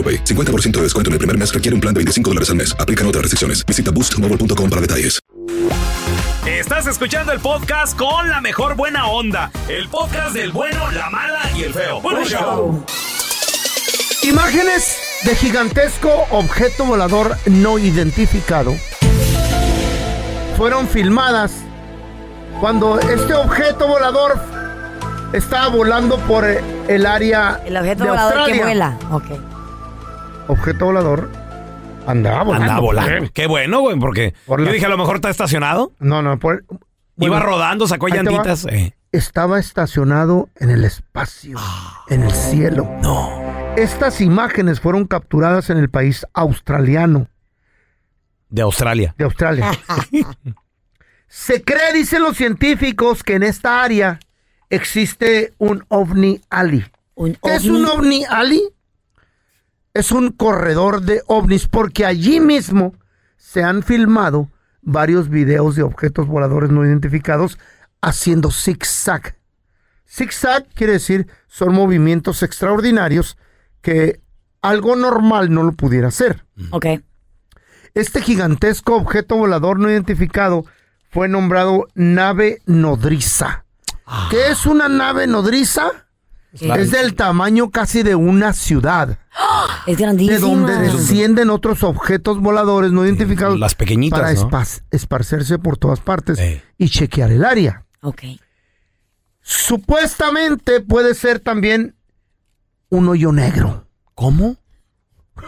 AroPay. 0.01 0.23
50% 0.23 0.71
de 0.77 0.81
descuento 0.83 1.09
en 1.09 1.13
el 1.13 1.19
primer 1.19 1.37
mes 1.37 1.53
requiere 1.53 1.75
un 1.75 1.81
plan 1.81 1.93
de 1.93 1.99
25 1.99 2.29
dólares 2.31 2.49
al 2.49 2.55
mes. 2.55 2.75
Aplican 2.79 3.05
otras 3.07 3.21
restricciones. 3.21 3.63
Visita 3.65 3.91
boostmobile.com 3.91 4.69
para 4.69 4.81
detalles. 4.81 5.19
Estás 6.45 6.87
escuchando 6.87 7.31
el 7.31 7.39
podcast 7.39 7.95
con 7.97 8.29
la 8.29 8.41
mejor 8.41 8.75
buena 8.75 9.05
onda. 9.07 9.51
El 9.67 9.87
podcast 9.89 10.33
del 10.33 10.51
bueno, 10.51 10.89
la 10.91 11.09
mala 11.09 11.39
y 11.55 11.63
el 11.63 11.73
feo. 11.73 12.01
Bueno, 12.01 12.25
show. 12.25 12.83
Imágenes 14.23 14.97
de 15.23 15.35
gigantesco 15.35 16.25
objeto 16.31 16.85
volador 16.85 17.35
no 17.45 17.77
identificado 17.77 18.75
fueron 20.57 20.87
filmadas 20.87 21.51
cuando 22.59 22.99
este 22.99 23.33
objeto 23.33 23.87
volador 23.87 24.39
estaba 25.33 25.67
volando 25.69 26.17
por 26.19 26.45
el 26.45 27.05
área 27.05 27.61
El 27.65 27.77
objeto 27.77 28.03
de 28.03 28.09
volador 28.09 28.33
que 28.33 28.39
Australia. 28.39 28.63
vuela. 28.63 28.97
Ok. 29.11 29.50
Objeto 30.47 30.85
volador 30.85 31.29
andaba 32.07 32.43
volando. 32.43 32.63
Andaba 32.65 32.79
volando. 32.81 33.31
Qué 33.33 33.47
bueno, 33.47 33.81
güey, 33.81 33.97
porque 33.99 34.33
Por 34.45 34.59
yo 34.59 34.65
la- 34.65 34.71
dije, 34.71 34.85
a 34.85 34.89
lo 34.89 34.97
mejor 34.97 35.15
está 35.17 35.29
estacionado. 35.29 35.91
No, 35.99 36.21
no, 36.21 36.37
por... 36.39 36.63
Iba 37.17 37.39
rodando, 37.39 37.87
sacó 37.87 38.07
ahí 38.07 38.13
te 38.13 38.17
va. 38.19 38.23
llantitas. 38.31 38.65
eh. 38.65 38.95
Estaba 39.11 39.59
estacionado 39.59 40.49
en 40.55 40.69
el 40.71 40.83
espacio, 40.85 41.57
en 42.09 42.23
el 42.23 42.31
cielo. 42.31 42.89
No. 43.03 43.29
Estas 43.77 44.21
imágenes 44.21 44.79
fueron 44.79 45.05
capturadas 45.05 45.69
en 45.69 45.77
el 45.77 45.89
país 45.89 46.25
australiano, 46.33 47.27
De 48.49 48.61
Australia. 48.61 49.13
de 49.17 49.25
Australia. 49.25 49.71
Se 51.27 51.61
cree, 51.63 51.93
dicen 51.93 52.21
los 52.23 52.35
científicos, 52.35 53.23
que 53.23 53.35
en 53.35 53.43
esta 53.43 53.83
área 53.83 54.19
existe 54.69 55.53
un 55.57 55.85
ovni 55.89 56.41
alley. 56.49 56.83
¿Qué 57.43 57.55
es 57.55 57.65
un 57.65 57.85
ovni 57.85 58.25
alley? 58.29 58.61
Es 59.93 60.11
un 60.11 60.31
corredor 60.31 61.01
de 61.01 61.21
ovnis 61.27 61.67
porque 61.67 62.05
allí 62.05 62.39
mismo 62.39 62.93
se 63.37 63.63
han 63.63 63.83
filmado 63.83 64.47
varios 64.81 65.29
videos 65.29 65.75
de 65.75 65.83
objetos 65.83 66.27
voladores 66.27 66.71
no 66.71 66.85
identificados 66.85 67.59
haciendo 68.01 68.51
zigzag. 68.51 69.35
Zigzag 70.07 70.65
quiere 70.73 70.93
decir 70.93 71.27
son 71.47 71.73
movimientos 71.73 72.43
extraordinarios 72.43 73.37
que 73.81 74.21
algo 74.61 74.95
normal 74.95 75.51
no 75.51 75.63
lo 75.63 75.73
pudiera 75.73 76.07
hacer. 76.07 76.45
Ok. 76.71 76.85
Este 77.93 78.21
gigantesco 78.21 78.95
objeto 78.95 79.35
volador 79.35 79.79
no 79.79 79.89
identificado 79.89 80.65
fue 81.09 81.27
nombrado 81.27 81.87
nave 81.93 82.61
nodriza. 82.65 83.65
¿Qué 84.29 84.47
es 84.47 84.65
una 84.65 84.87
nave 84.87 85.27
nodriza? 85.27 85.91
¿Qué? 86.57 86.69
Es 86.73 86.91
del 86.91 87.15
tamaño 87.15 87.69
casi 87.69 88.03
de 88.03 88.15
una 88.15 88.53
ciudad. 88.53 89.17
Es 89.87 89.97
De 89.97 90.03
grandísima. 90.03 90.39
donde 90.39 90.77
descienden 90.77 91.49
otros 91.49 91.83
objetos 91.83 92.39
voladores 92.39 92.91
no 92.91 93.03
identificados. 93.05 93.57
las 93.59 93.73
pequeñitas, 93.73 94.19
Para 94.19 94.33
¿no? 94.33 94.49
espa- 94.49 94.83
esparcerse 94.91 95.57
por 95.57 95.77
todas 95.77 95.99
partes 96.01 96.39
y 96.77 96.89
chequear 96.89 97.31
el 97.31 97.43
área. 97.45 97.85
Ok. 98.01 98.21
Supuestamente 99.41 100.81
puede 100.81 101.15
ser 101.15 101.39
también 101.39 101.95
un 102.89 103.07
hoyo 103.09 103.31
negro. 103.31 103.87
¿Cómo? 104.13 104.57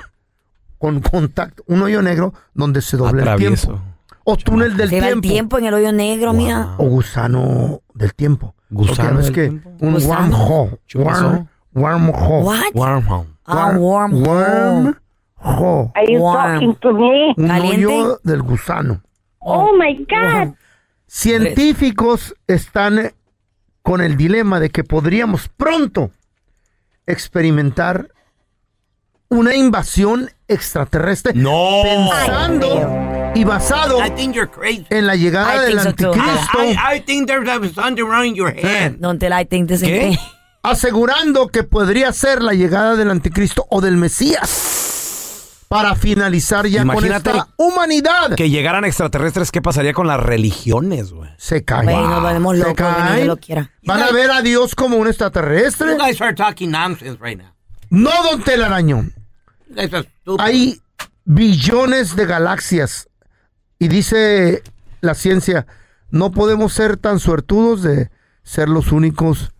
con 0.77 0.99
contacto, 1.01 1.63
un 1.67 1.81
hoyo 1.83 2.01
negro 2.01 2.33
donde 2.53 2.81
se 2.81 2.97
doble 2.97 3.23
el 3.23 3.37
tiempo. 3.37 3.81
O 4.23 4.37
túnel 4.37 4.75
del 4.77 4.89
Se 4.89 4.99
va 5.01 5.07
el 5.09 5.13
tiempo. 5.21 5.27
tiempo 5.29 5.57
en 5.59 5.65
el 5.65 5.73
hoyo 5.73 5.91
negro, 5.91 6.33
mira. 6.33 6.75
O 6.77 6.85
gusano 6.85 7.81
del 7.93 8.13
tiempo. 8.15 8.55
Gusano 8.73 9.19
es 9.19 9.25
del 9.31 9.33
que 9.35 9.49
un 9.85 9.93
wormhole. 10.05 10.79
Worm, 10.95 11.47
wormhole. 11.73 12.43
What? 12.45 12.73
Wormhole. 12.73 13.27
Ah, 13.45 13.71
wormhole. 13.77 14.95
Wormhole. 15.43 15.91
Are 15.95 16.05
you 16.11 16.19
Warm. 16.21 16.53
talking 16.53 16.75
to 16.81 16.93
me? 16.93 17.33
Un 17.37 17.47
Caliente. 17.47 17.85
hoyo 17.85 18.19
del 18.23 18.41
gusano. 18.41 19.01
Oh 19.39 19.71
my 19.77 20.05
God. 20.09 20.55
Científicos 21.07 22.33
están 22.47 23.11
con 23.81 24.01
el 24.01 24.15
dilema 24.17 24.59
de 24.59 24.69
que 24.69 24.83
podríamos 24.83 25.49
pronto 25.49 26.11
experimentar 27.05 28.09
una 29.29 29.55
invasión 29.55 30.29
extraterrestre 30.47 31.33
No. 31.35 31.81
pensando 31.83 32.67
y 33.35 33.43
basado 33.43 33.99
I 34.05 34.11
think 34.11 34.35
you're 34.35 34.49
crazy. 34.49 34.85
en 34.89 35.07
la 35.07 35.15
llegada 35.15 35.61
del 35.61 35.79
so 35.79 35.89
anticristo, 35.89 36.63
I, 36.63 36.97
I 36.97 37.01
think 37.01 37.27
there's 37.27 37.47
a 37.47 37.73
something 37.73 38.03
wrong 38.05 38.25
in 38.25 38.35
your 38.35 38.53
head. 38.53 38.97
Don't 38.99 39.19
tell 39.19 39.33
I 39.33 39.45
think 39.45 39.67
the 39.69 39.77
same 39.77 39.91
¿Qué? 39.91 40.09
thing. 40.09 40.17
asegurando 40.61 41.47
que 41.49 41.63
podría 41.63 42.11
ser 42.13 42.41
la 42.41 42.53
llegada 42.53 42.95
del 42.95 43.09
anticristo 43.11 43.65
o 43.69 43.81
del 43.81 43.97
Mesías 43.97 45.65
para 45.67 45.95
finalizar 45.95 46.67
ya 46.67 46.83
Imagínate 46.83 47.31
con 47.31 47.39
esta 47.39 47.53
humanidad. 47.57 48.35
Que 48.35 48.49
llegaran 48.51 48.85
extraterrestres, 48.85 49.51
¿qué 49.51 49.59
pasaría 49.61 49.93
con 49.93 50.05
las 50.05 50.19
religiones, 50.19 51.11
güey? 51.11 51.31
Se 51.37 51.65
cae. 51.65 51.83
Güey, 51.85 51.95
nos 51.95 52.21
volvemos 52.21 52.57
Se 52.57 52.63
locos, 52.63 52.75
güey, 52.77 52.93
ni 52.93 53.07
cae. 53.07 53.15
Dios 53.15 53.27
lo 53.27 53.37
quiera. 53.37 53.71
Van 53.83 54.03
a 54.03 54.11
ver 54.11 54.29
a 54.29 54.41
Dios 54.43 54.75
como 54.75 54.97
un 54.97 55.05
You 55.05 55.09
extraterrestre. 55.09 55.97
guys 55.97 56.21
are 56.21 56.35
talking 56.35 56.69
nonsense 56.69 57.17
right 57.19 57.37
now. 57.39 57.51
No, 57.89 58.11
don 58.23 58.43
Telaraño. 58.43 59.09
You. 60.25 60.37
Hay 60.39 60.79
billones 61.25 62.15
de 62.15 62.25
galaxias. 62.27 63.07
Y 63.83 63.89
dice 63.89 64.63
la 65.01 65.13
ciencia, 65.13 65.67
no 66.09 66.31
podemos 66.31 66.71
ser 66.71 66.95
tan 66.95 67.19
suertudos 67.19 67.83
de 67.83 68.09
ser 68.41 68.69
los 68.69 68.93
únicos 68.93 69.51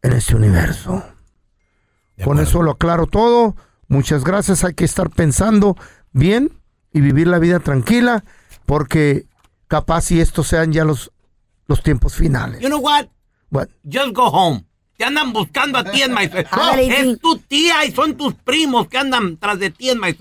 en 0.00 0.14
este 0.14 0.34
universo. 0.34 1.04
Con 2.24 2.38
eso 2.38 2.62
lo 2.62 2.70
aclaro 2.70 3.06
todo. 3.06 3.56
Muchas 3.86 4.24
gracias. 4.24 4.64
Hay 4.64 4.72
que 4.72 4.86
estar 4.86 5.10
pensando 5.10 5.76
bien 6.12 6.50
y 6.94 7.02
vivir 7.02 7.26
la 7.26 7.38
vida 7.38 7.60
tranquila 7.60 8.24
porque 8.64 9.26
capaz 9.66 10.00
si 10.06 10.18
estos 10.18 10.46
sean 10.46 10.72
ya 10.72 10.86
los, 10.86 11.12
los 11.66 11.82
tiempos 11.82 12.14
finales. 12.14 12.60
You 12.60 12.68
know 12.68 12.80
what? 12.80 13.08
What? 13.50 13.68
Just 13.84 14.14
go 14.14 14.30
home. 14.30 14.64
Te 14.96 15.04
andan 15.04 15.34
buscando 15.34 15.76
a 15.76 15.84
ti 15.84 16.00
en 16.00 16.16
sí. 16.16 16.28
Es 16.88 17.20
tu 17.20 17.36
tía 17.36 17.84
y 17.84 17.92
son 17.92 18.16
tus 18.16 18.32
primos 18.32 18.88
que 18.88 18.96
andan 18.96 19.36
tras 19.36 19.58
de 19.58 19.68
ti 19.68 19.90
en 19.90 20.00
my 20.00 20.14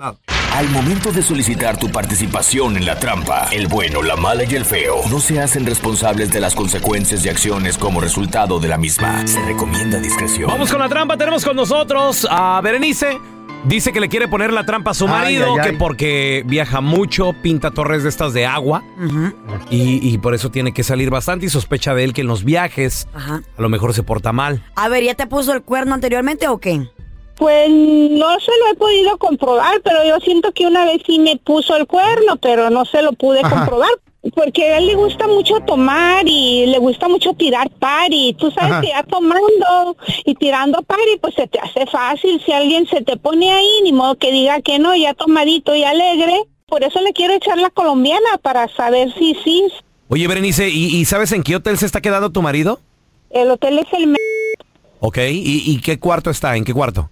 Al 0.57 0.67
momento 0.69 1.11
de 1.11 1.21
solicitar 1.21 1.77
tu 1.77 1.87
participación 1.91 2.77
en 2.77 2.85
la 2.87 2.97
trampa, 2.97 3.47
el 3.51 3.67
bueno, 3.67 4.01
la 4.01 4.15
mala 4.15 4.43
y 4.43 4.55
el 4.55 4.65
feo 4.65 5.01
no 5.07 5.19
se 5.19 5.39
hacen 5.39 5.67
responsables 5.67 6.31
de 6.31 6.39
las 6.39 6.55
consecuencias 6.55 7.23
y 7.23 7.29
acciones 7.29 7.77
como 7.77 8.01
resultado 8.01 8.59
de 8.59 8.67
la 8.67 8.79
misma. 8.79 9.27
Se 9.27 9.39
recomienda 9.45 9.99
discreción. 9.99 10.49
Vamos 10.49 10.71
con 10.71 10.79
la 10.79 10.89
trampa. 10.89 11.15
Tenemos 11.15 11.45
con 11.45 11.55
nosotros 11.55 12.27
a 12.27 12.59
Berenice. 12.61 13.19
Dice 13.65 13.93
que 13.93 13.99
le 13.99 14.09
quiere 14.09 14.27
poner 14.27 14.51
la 14.51 14.65
trampa 14.65 14.91
a 14.91 14.93
su 14.95 15.07
marido, 15.07 15.45
ay, 15.53 15.59
ay. 15.61 15.69
que 15.69 15.77
porque 15.77 16.41
viaja 16.47 16.81
mucho, 16.81 17.33
pinta 17.43 17.69
torres 17.69 18.01
de 18.01 18.09
estas 18.09 18.33
de 18.33 18.47
agua 18.47 18.83
y, 19.69 19.99
y 20.11 20.17
por 20.17 20.33
eso 20.33 20.49
tiene 20.49 20.73
que 20.73 20.83
salir 20.83 21.11
bastante 21.11 21.45
y 21.45 21.49
sospecha 21.49 21.93
de 21.93 22.03
él 22.03 22.13
que 22.13 22.21
en 22.21 22.27
los 22.27 22.43
viajes 22.43 23.07
Ajá. 23.13 23.43
a 23.55 23.61
lo 23.61 23.69
mejor 23.69 23.93
se 23.93 24.01
porta 24.01 24.31
mal. 24.31 24.63
A 24.75 24.89
ver, 24.89 25.03
¿ya 25.03 25.13
te 25.13 25.27
puso 25.27 25.53
el 25.53 25.61
cuerno 25.61 25.93
anteriormente 25.93 26.47
o 26.47 26.57
qué? 26.57 26.89
Pues 27.37 27.69
no 27.69 28.39
se 28.39 28.51
lo 28.59 28.71
he 28.71 28.75
podido 28.75 29.17
comprobar, 29.17 29.79
pero 29.83 30.03
yo 30.05 30.19
siento 30.19 30.51
que 30.53 30.65
una 30.65 30.85
vez 30.85 31.01
sí 31.05 31.19
me 31.19 31.37
puso 31.37 31.75
el 31.75 31.85
cuerno, 31.85 32.37
pero 32.37 32.69
no 32.71 32.83
se 32.85 33.01
lo 33.03 33.13
pude 33.13 33.41
Ajá. 33.41 33.49
comprobar. 33.55 33.89
Porque 34.35 34.65
a 34.73 34.79
él 34.79 34.87
le 34.87 34.95
gusta 34.95 35.27
mucho 35.27 35.59
tomar 35.61 36.27
y 36.27 36.65
le 36.65 36.79
gusta 36.79 37.07
mucho 37.07 37.33
tirar 37.35 37.69
party. 37.69 38.35
Tú 38.37 38.49
sabes 38.51 38.71
Ajá. 38.71 38.81
que 38.81 38.87
ya 38.87 39.03
tomando 39.03 39.95
y 40.25 40.33
tirando 40.35 40.81
party, 40.81 41.17
pues 41.21 41.35
se 41.35 41.47
te 41.47 41.59
hace 41.59 41.85
fácil. 41.85 42.41
Si 42.43 42.51
alguien 42.51 42.87
se 42.87 43.01
te 43.01 43.15
pone 43.17 43.51
ahí, 43.51 43.69
ni 43.83 43.93
modo 43.93 44.15
que 44.15 44.31
diga 44.31 44.59
que 44.61 44.79
no, 44.79 44.95
ya 44.95 45.13
tomadito 45.13 45.75
y 45.75 45.83
alegre. 45.83 46.43
Por 46.65 46.83
eso 46.83 46.99
le 47.01 47.13
quiero 47.13 47.35
echar 47.35 47.57
la 47.59 47.69
colombiana 47.69 48.37
para 48.41 48.67
saber 48.75 49.13
si 49.17 49.35
sí. 49.43 49.63
Oye, 50.09 50.27
Berenice, 50.27 50.67
¿y, 50.69 50.87
y 50.97 51.05
sabes 51.05 51.31
en 51.31 51.43
qué 51.43 51.55
hotel 51.55 51.77
se 51.77 51.85
está 51.85 52.01
quedando 52.01 52.31
tu 52.31 52.41
marido? 52.41 52.79
El 53.29 53.51
hotel 53.51 53.79
es 53.79 53.93
el 53.93 54.15
Ok, 54.99 55.19
¿y, 55.19 55.63
y 55.71 55.79
qué 55.81 55.99
cuarto 55.99 56.31
está? 56.31 56.57
¿En 56.57 56.65
qué 56.65 56.73
cuarto? 56.73 57.09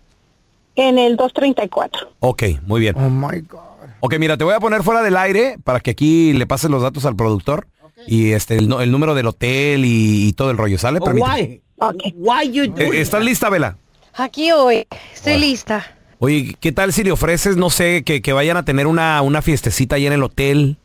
En 0.75 0.97
el 0.99 1.15
234. 1.15 2.11
Ok, 2.19 2.43
muy 2.65 2.79
bien. 2.81 2.95
Oh 2.97 3.09
my 3.09 3.41
God. 3.41 3.59
Ok, 4.01 4.15
mira, 4.19 4.37
te 4.37 4.43
voy 4.43 4.53
a 4.53 4.59
poner 4.59 4.83
fuera 4.83 5.01
del 5.01 5.17
aire 5.17 5.57
para 5.63 5.79
que 5.79 5.91
aquí 5.91 6.33
le 6.33 6.45
pases 6.45 6.69
los 6.69 6.81
datos 6.81 7.05
al 7.05 7.15
productor 7.15 7.67
y 8.07 8.31
este 8.33 8.55
el, 8.57 8.67
no- 8.67 8.81
el 8.81 8.91
número 8.91 9.15
del 9.15 9.25
hotel 9.27 9.83
y, 9.85 10.27
y 10.27 10.33
todo 10.33 10.51
el 10.51 10.57
rollo, 10.57 10.77
¿sale? 10.77 10.99
Oh, 11.01 11.05
Permíteme. 11.05 11.61
why? 11.79 12.13
Why 12.15 12.51
you 12.51 12.67
do 12.67 12.81
Eh, 12.81 13.01
¿Estás 13.01 13.23
lista, 13.23 13.49
Vela? 13.49 13.77
Aquí 14.13 14.51
hoy, 14.51 14.85
estoy 15.13 15.37
lista. 15.39 15.85
Oye, 16.19 16.55
¿qué 16.59 16.71
tal 16.71 16.93
si 16.93 17.03
le 17.03 17.11
ofreces, 17.11 17.57
no 17.57 17.69
sé, 17.69 18.03
que, 18.03 18.21
que 18.21 18.31
vayan 18.31 18.55
a 18.57 18.63
tener 18.63 18.87
una, 18.87 19.21
una 19.21 19.41
fiestecita 19.41 19.95
ahí 19.97 20.05
en 20.07 20.13
el 20.13 20.23
hotel? 20.23 20.77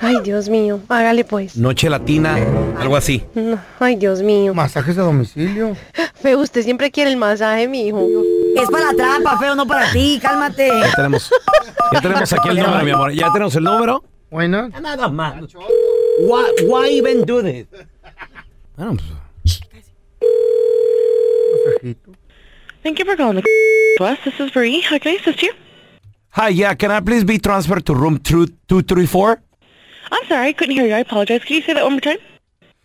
Ay, 0.00 0.18
Dios 0.22 0.48
mío, 0.48 0.80
hágale 0.88 1.24
pues. 1.24 1.56
Noche 1.56 1.88
latina, 1.88 2.36
algo 2.78 2.96
así. 2.96 3.24
No, 3.34 3.58
ay, 3.80 3.96
Dios 3.96 4.22
mío. 4.22 4.52
Masajes 4.54 4.98
a 4.98 5.02
domicilio. 5.02 5.76
Feo, 6.14 6.38
usted 6.40 6.62
siempre 6.62 6.90
quiere 6.90 7.10
el 7.10 7.16
masaje, 7.16 7.66
mi 7.66 7.86
hijo. 7.88 8.06
Es 8.56 8.68
para 8.70 8.92
la 8.92 8.94
trampa, 8.94 9.38
feo, 9.38 9.54
no 9.54 9.66
para 9.66 9.90
ti, 9.92 10.18
cálmate. 10.20 10.68
Ya 10.68 10.92
tenemos, 10.94 11.30
ya 11.92 12.00
tenemos 12.00 12.32
aquí 12.32 12.48
el 12.50 12.56
número, 12.58 12.84
mi 12.84 12.90
amor. 12.90 13.12
Ya 13.12 13.32
tenemos 13.32 13.54
el 13.56 13.64
número. 13.64 14.04
Bueno. 14.30 14.68
Nada 14.68 15.08
más. 15.08 15.34
Why, 16.20 16.66
why 16.66 16.88
even 16.98 17.24
do 17.24 17.42
this? 17.42 17.66
Bueno, 18.76 18.96
pues, 18.96 19.60
Masajito. 21.66 22.12
Thank 22.82 22.98
you 22.98 23.04
for 23.04 23.16
calling 23.16 23.42
the 23.42 24.04
us. 24.04 24.18
This 24.24 24.38
is 24.40 24.54
Marie. 24.54 24.80
How 24.82 24.98
can 24.98 25.12
I 25.12 25.16
assist 25.16 25.42
you? 25.42 25.52
Hi, 26.30 26.48
yeah, 26.50 26.74
can 26.74 26.90
I 26.90 27.00
please 27.00 27.24
be 27.24 27.38
transferred 27.38 27.86
to 27.86 27.94
room 27.94 28.18
234? 28.18 29.40
I'm 30.12 30.24
sorry, 30.28 30.48
I 30.48 30.52
couldn't 30.52 30.74
hear 30.76 30.86
you. 30.86 30.94
I 30.94 31.00
apologize. 31.00 31.44
Can 31.44 31.56
you 31.56 31.62
say 31.62 31.72
that 31.74 31.82
one 31.82 31.92
more 31.92 32.00
time? 32.00 32.18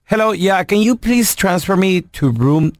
Hello, 0.06 0.32
yeah, 0.32 0.64
can 0.64 0.80
you 0.80 0.96
please 0.96 1.36
transfer 1.36 1.76
me 1.78 2.02
to 2.02 2.32
room 2.32 2.74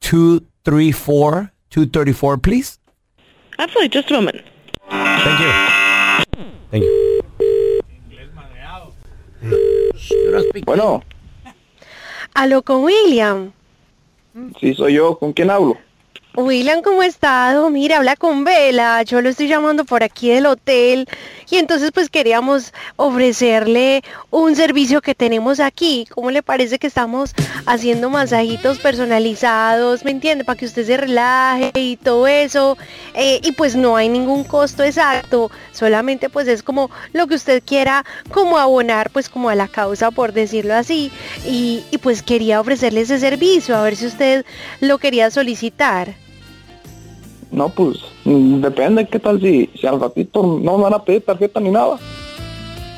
234, 0.00 1.50
234, 1.70 2.36
please? 2.38 2.78
Absolutely. 3.58 3.88
Just 3.88 4.10
a 4.10 4.14
moment. 4.14 4.40
Thank 4.88 5.40
you. 5.40 5.52
Thank 6.70 6.84
you. 6.84 7.20
Bueno, 10.64 11.02
Aló 12.34 12.62
con 12.62 12.84
William. 12.84 13.52
sí 14.60 14.74
soy 14.74 14.94
yo. 14.94 15.18
¿Con 15.18 15.32
quién 15.32 15.50
hablo? 15.50 15.76
William, 16.36 16.80
¿cómo 16.80 17.00
ha 17.02 17.06
estado? 17.06 17.70
Mira, 17.70 17.96
habla 17.96 18.14
con 18.14 18.44
Vela. 18.44 19.02
Yo 19.02 19.20
lo 19.20 19.28
estoy 19.28 19.48
llamando 19.48 19.84
por 19.84 20.04
aquí 20.04 20.30
del 20.30 20.46
hotel. 20.46 21.08
Y 21.50 21.56
entonces 21.56 21.90
pues 21.92 22.08
queríamos 22.08 22.72
ofrecerle 22.94 24.04
un 24.30 24.54
servicio 24.54 25.02
que 25.02 25.16
tenemos 25.16 25.58
aquí. 25.58 26.06
¿Cómo 26.14 26.30
le 26.30 26.44
parece 26.44 26.78
que 26.78 26.86
estamos 26.86 27.32
haciendo 27.66 28.10
masajitos 28.10 28.78
personalizados? 28.78 30.04
¿Me 30.04 30.12
entiende? 30.12 30.44
Para 30.44 30.56
que 30.56 30.66
usted 30.66 30.86
se 30.86 30.96
relaje 30.96 31.72
y 31.74 31.96
todo 31.96 32.28
eso. 32.28 32.78
Eh, 33.14 33.40
y 33.42 33.50
pues 33.52 33.74
no 33.74 33.96
hay 33.96 34.08
ningún 34.08 34.44
costo 34.44 34.84
exacto. 34.84 35.50
Solamente 35.72 36.30
pues 36.30 36.46
es 36.46 36.62
como 36.62 36.92
lo 37.12 37.26
que 37.26 37.34
usted 37.34 37.60
quiera 37.66 38.04
como 38.30 38.56
abonar 38.56 39.10
pues 39.10 39.28
como 39.28 39.48
a 39.48 39.56
la 39.56 39.66
causa 39.66 40.12
por 40.12 40.32
decirlo 40.32 40.74
así. 40.74 41.10
Y 41.44 41.82
pues 42.00 42.22
quería 42.22 42.60
ofrecerle 42.60 43.00
ese 43.00 43.18
servicio. 43.18 43.76
A 43.76 43.82
ver 43.82 43.96
si 43.96 44.06
usted 44.06 44.46
lo 44.80 44.98
quería 44.98 45.28
solicitar. 45.32 46.19
No, 47.50 47.68
pues 47.68 47.98
depende. 48.24 49.06
¿Qué 49.06 49.18
tal 49.18 49.40
si, 49.40 49.68
si 49.78 49.86
al 49.86 50.00
ratito 50.00 50.42
no 50.42 50.76
me 50.76 50.84
van 50.84 50.94
a 50.94 51.04
pedir 51.04 51.24
tarjeta 51.24 51.60
ni 51.60 51.70
nada? 51.70 51.98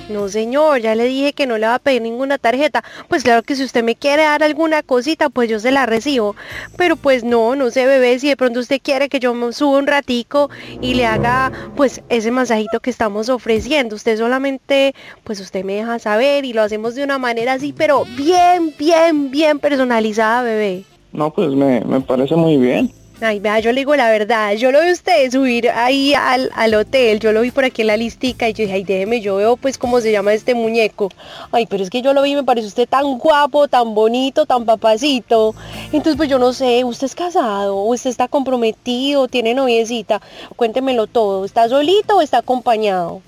No, 0.09 0.29
señor, 0.29 0.81
ya 0.81 0.95
le 0.95 1.05
dije 1.05 1.33
que 1.33 1.47
no 1.47 1.57
le 1.57 1.67
va 1.67 1.77
a 1.77 1.79
pedir 1.79 2.03
ninguna 2.03 2.37
tarjeta. 2.37 2.85
Pues 3.09 3.23
claro 3.23 3.43
que 3.43 3.55
si 3.55 3.65
usted 3.65 3.83
me 3.83 3.95
quiere 3.95 4.25
dar 4.25 4.43
alguna 4.43 4.83
cosita, 4.83 5.31
pues 5.31 5.49
yo 5.49 5.59
se 5.59 5.71
la 5.71 5.87
recibo. 5.87 6.37
Pero 6.77 6.97
pues 6.97 7.25
no, 7.25 7.57
no 7.57 7.71
sé, 7.71 7.87
bebé, 7.87 8.19
si 8.19 8.29
de 8.29 8.37
pronto 8.37 8.61
usted 8.61 8.81
quiere 8.83 9.09
que 9.09 9.21
yo 9.21 9.33
me 9.33 9.53
suba 9.53 9.79
un 9.79 9.87
ratico 9.87 10.51
y 10.81 10.95
le 10.95 11.07
haga 11.07 11.51
pues 11.77 12.03
ese 12.11 12.31
masajito 12.31 12.81
que 12.81 12.91
estamos 12.91 13.29
ofreciendo. 13.31 13.97
Usted 13.97 14.19
solamente, 14.19 14.95
pues 15.25 15.41
usted 15.41 15.65
me 15.65 15.75
deja 15.75 15.99
saber 15.99 16.45
y 16.45 16.53
lo 16.53 16.62
hacemos 16.62 16.95
de 16.95 17.05
una 17.05 17.19
manera 17.19 17.55
así, 17.55 17.73
pero 17.73 18.05
bien, 18.17 18.75
bien, 18.79 19.31
bien 19.31 19.61
personalizada, 19.61 20.43
bebé. 20.43 20.85
No, 21.12 21.33
pues 21.33 21.51
me, 21.53 21.81
me 21.83 22.01
parece 22.01 22.35
muy 22.37 22.59
bien. 22.59 22.93
Ay, 23.25 23.39
vea, 23.39 23.61
yo 23.61 23.71
le 23.71 23.83
digo 23.83 23.95
la 23.95 24.11
verdad, 24.11 24.57
yo 24.57 24.73
lo 24.73 24.81
vi 24.81 24.89
a 24.89 24.93
usted 24.93 25.31
subir 25.31 25.71
ahí 25.71 26.13
al, 26.13 26.51
al 26.57 26.75
hotel, 26.75 27.21
yo 27.21 27.31
lo 27.31 27.43
vi 27.43 27.53
por 27.53 27.65
aquí 27.65 27.83
en 27.83 27.87
la 27.87 27.97
listica 27.97 28.49
y 28.49 28.53
yo 28.53 28.65
dije, 28.65 28.75
ay, 28.75 28.83
déjeme, 28.83 29.21
yo 29.21 29.37
veo 29.37 29.57
pues 29.57 29.79
cómo 29.79 30.01
se 30.01 30.11
llama 30.11 30.35
este 30.35 30.57
muñeco. 30.57 31.09
Ay, 31.53 31.67
pero 31.67 31.85
es 31.85 31.91
que 31.91 32.03
yo 32.03 32.15
lo 32.15 32.23
vi 32.23 32.33
y 32.33 32.35
me 32.35 32.43
parece 32.43 32.67
usted 32.67 32.89
tan 32.89 33.19
guapo, 33.19 33.69
tan 33.69 33.95
bonito, 33.95 34.45
tan 34.45 34.65
papacito. 34.65 35.55
Entonces, 35.93 36.17
pues 36.17 36.29
yo 36.31 36.41
no 36.41 36.53
sé, 36.53 36.83
¿usted 36.83 37.07
es 37.07 37.15
casado? 37.15 37.77
¿O 37.77 37.93
usted 37.95 38.11
está 38.11 38.27
comprometido? 38.27 39.29
¿Tiene 39.29 39.55
noviecita? 39.55 40.21
Cuéntemelo 40.57 41.07
todo, 41.07 41.45
¿está 41.45 41.69
solito 41.69 42.17
o 42.17 42.23
está 42.23 42.39
acompañado? 42.39 43.23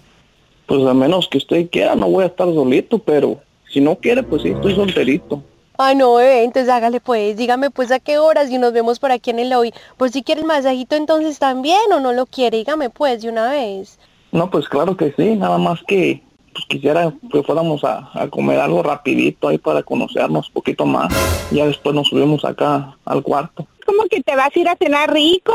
Pues 0.66 0.84
a 0.84 0.92
menos 0.92 1.28
que 1.28 1.38
usted 1.38 1.70
quiera, 1.70 1.94
no 1.94 2.10
voy 2.10 2.24
a 2.24 2.26
estar 2.26 2.48
solito, 2.52 2.98
pero 2.98 3.38
si 3.72 3.80
no 3.80 3.94
quiere, 3.94 4.24
pues 4.24 4.42
sí, 4.42 4.48
estoy 4.48 4.74
solterito. 4.74 5.40
Ay, 5.76 5.96
no, 5.96 6.14
bebé, 6.14 6.44
entonces 6.44 6.70
hágale 6.72 7.00
pues, 7.00 7.36
dígame 7.36 7.68
pues 7.70 7.90
a 7.90 7.98
qué 7.98 8.18
horas 8.18 8.48
y 8.50 8.58
nos 8.58 8.72
vemos 8.72 9.00
por 9.00 9.10
aquí 9.10 9.30
en 9.30 9.40
el 9.40 9.50
lobby. 9.50 9.74
Por 9.96 10.10
si 10.10 10.22
quiere 10.22 10.42
el 10.42 10.46
masajito 10.46 10.94
entonces 10.94 11.38
también 11.40 11.92
o 11.92 11.98
no 11.98 12.12
lo 12.12 12.26
quiere, 12.26 12.58
dígame 12.58 12.90
pues 12.90 13.22
de 13.22 13.28
una 13.28 13.50
vez. 13.50 13.98
No, 14.30 14.50
pues 14.50 14.68
claro 14.68 14.96
que 14.96 15.12
sí, 15.16 15.34
nada 15.34 15.58
más 15.58 15.80
que 15.88 16.22
pues, 16.52 16.64
quisiera 16.68 17.12
que 17.32 17.42
fuéramos 17.42 17.82
a, 17.82 18.08
a 18.14 18.28
comer 18.28 18.60
algo 18.60 18.84
rapidito 18.84 19.48
ahí 19.48 19.58
para 19.58 19.82
conocernos 19.82 20.46
un 20.46 20.52
poquito 20.54 20.86
más. 20.86 21.12
Ya 21.50 21.66
después 21.66 21.92
nos 21.94 22.06
subimos 22.06 22.44
acá 22.44 22.96
al 23.04 23.22
cuarto. 23.24 23.66
¿Cómo 23.84 24.04
que 24.04 24.22
te 24.22 24.34
vas 24.36 24.50
a 24.54 24.58
ir 24.58 24.68
a 24.68 24.76
cenar 24.76 25.12
rico 25.12 25.54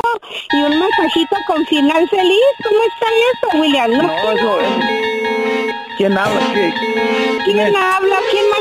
y 0.52 0.58
un 0.62 0.78
masajito 0.78 1.36
con 1.48 1.66
final 1.66 2.08
feliz? 2.10 2.40
¿Cómo 2.64 2.80
está 2.84 3.08
eso, 3.32 3.62
William? 3.62 3.92
No, 3.92 4.04
No, 4.04 4.32
eso 4.32 4.60
es. 4.60 5.70
¿Quién 5.98 6.18
habla? 6.18 6.40
¿Qué? 6.54 6.74
¿Quién 7.46 7.76
habla? 7.76 8.18
¿Quién 8.32 8.50
más? 8.50 8.59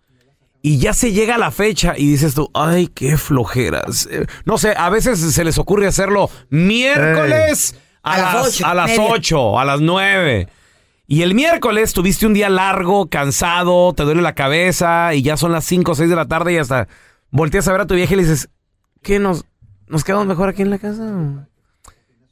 Y 0.62 0.78
ya 0.78 0.92
se 0.92 1.12
llega 1.12 1.38
la 1.38 1.52
fecha 1.52 1.94
y 1.96 2.10
dices 2.10 2.34
tú, 2.34 2.50
ay, 2.52 2.88
qué 2.88 3.16
flojeras. 3.16 4.08
Eh, 4.10 4.26
No 4.44 4.58
sé, 4.58 4.74
a 4.76 4.90
veces 4.90 5.20
se 5.20 5.44
les 5.44 5.56
ocurre 5.56 5.86
hacerlo 5.86 6.30
miércoles 6.50 7.76
a, 8.02 8.14
A 8.14 8.18
las 8.18 8.34
las, 8.34 8.46
ocho, 8.48 8.66
a 8.66 8.74
las 8.74 8.90
media. 8.90 9.04
8, 9.08 9.58
a 9.60 9.64
las 9.64 9.80
9. 9.80 10.48
Y 11.12 11.22
el 11.22 11.34
miércoles 11.34 11.92
tuviste 11.92 12.24
un 12.24 12.34
día 12.34 12.48
largo, 12.48 13.08
cansado, 13.10 13.92
te 13.94 14.04
duele 14.04 14.22
la 14.22 14.36
cabeza 14.36 15.12
y 15.12 15.22
ya 15.22 15.36
son 15.36 15.50
las 15.50 15.64
5 15.64 15.90
o 15.90 15.94
6 15.96 16.08
de 16.08 16.14
la 16.14 16.28
tarde 16.28 16.52
y 16.52 16.56
hasta 16.58 16.86
volteas 17.32 17.66
a 17.66 17.72
ver 17.72 17.80
a 17.80 17.86
tu 17.88 17.96
vieja 17.96 18.14
y 18.14 18.18
le 18.18 18.22
dices, 18.22 18.48
¿qué 19.02 19.18
nos, 19.18 19.44
nos 19.88 20.04
quedamos 20.04 20.28
mejor 20.28 20.48
aquí 20.50 20.62
en 20.62 20.70
la 20.70 20.78
casa? 20.78 21.48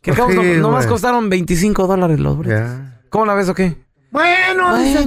¿Qué 0.00 0.12
Pues 0.12 0.18
acabamos? 0.20 0.44
sí, 0.44 0.52
no, 0.58 0.68
nomás 0.68 0.86
costaron 0.86 1.28
25 1.28 1.88
dólares 1.88 2.20
los 2.20 2.36
boletos. 2.36 2.70
¿Cómo 3.10 3.26
la 3.26 3.34
ves 3.34 3.48
o 3.48 3.54
qué? 3.54 3.76
Bueno, 4.12 4.76
dice- 4.78 4.98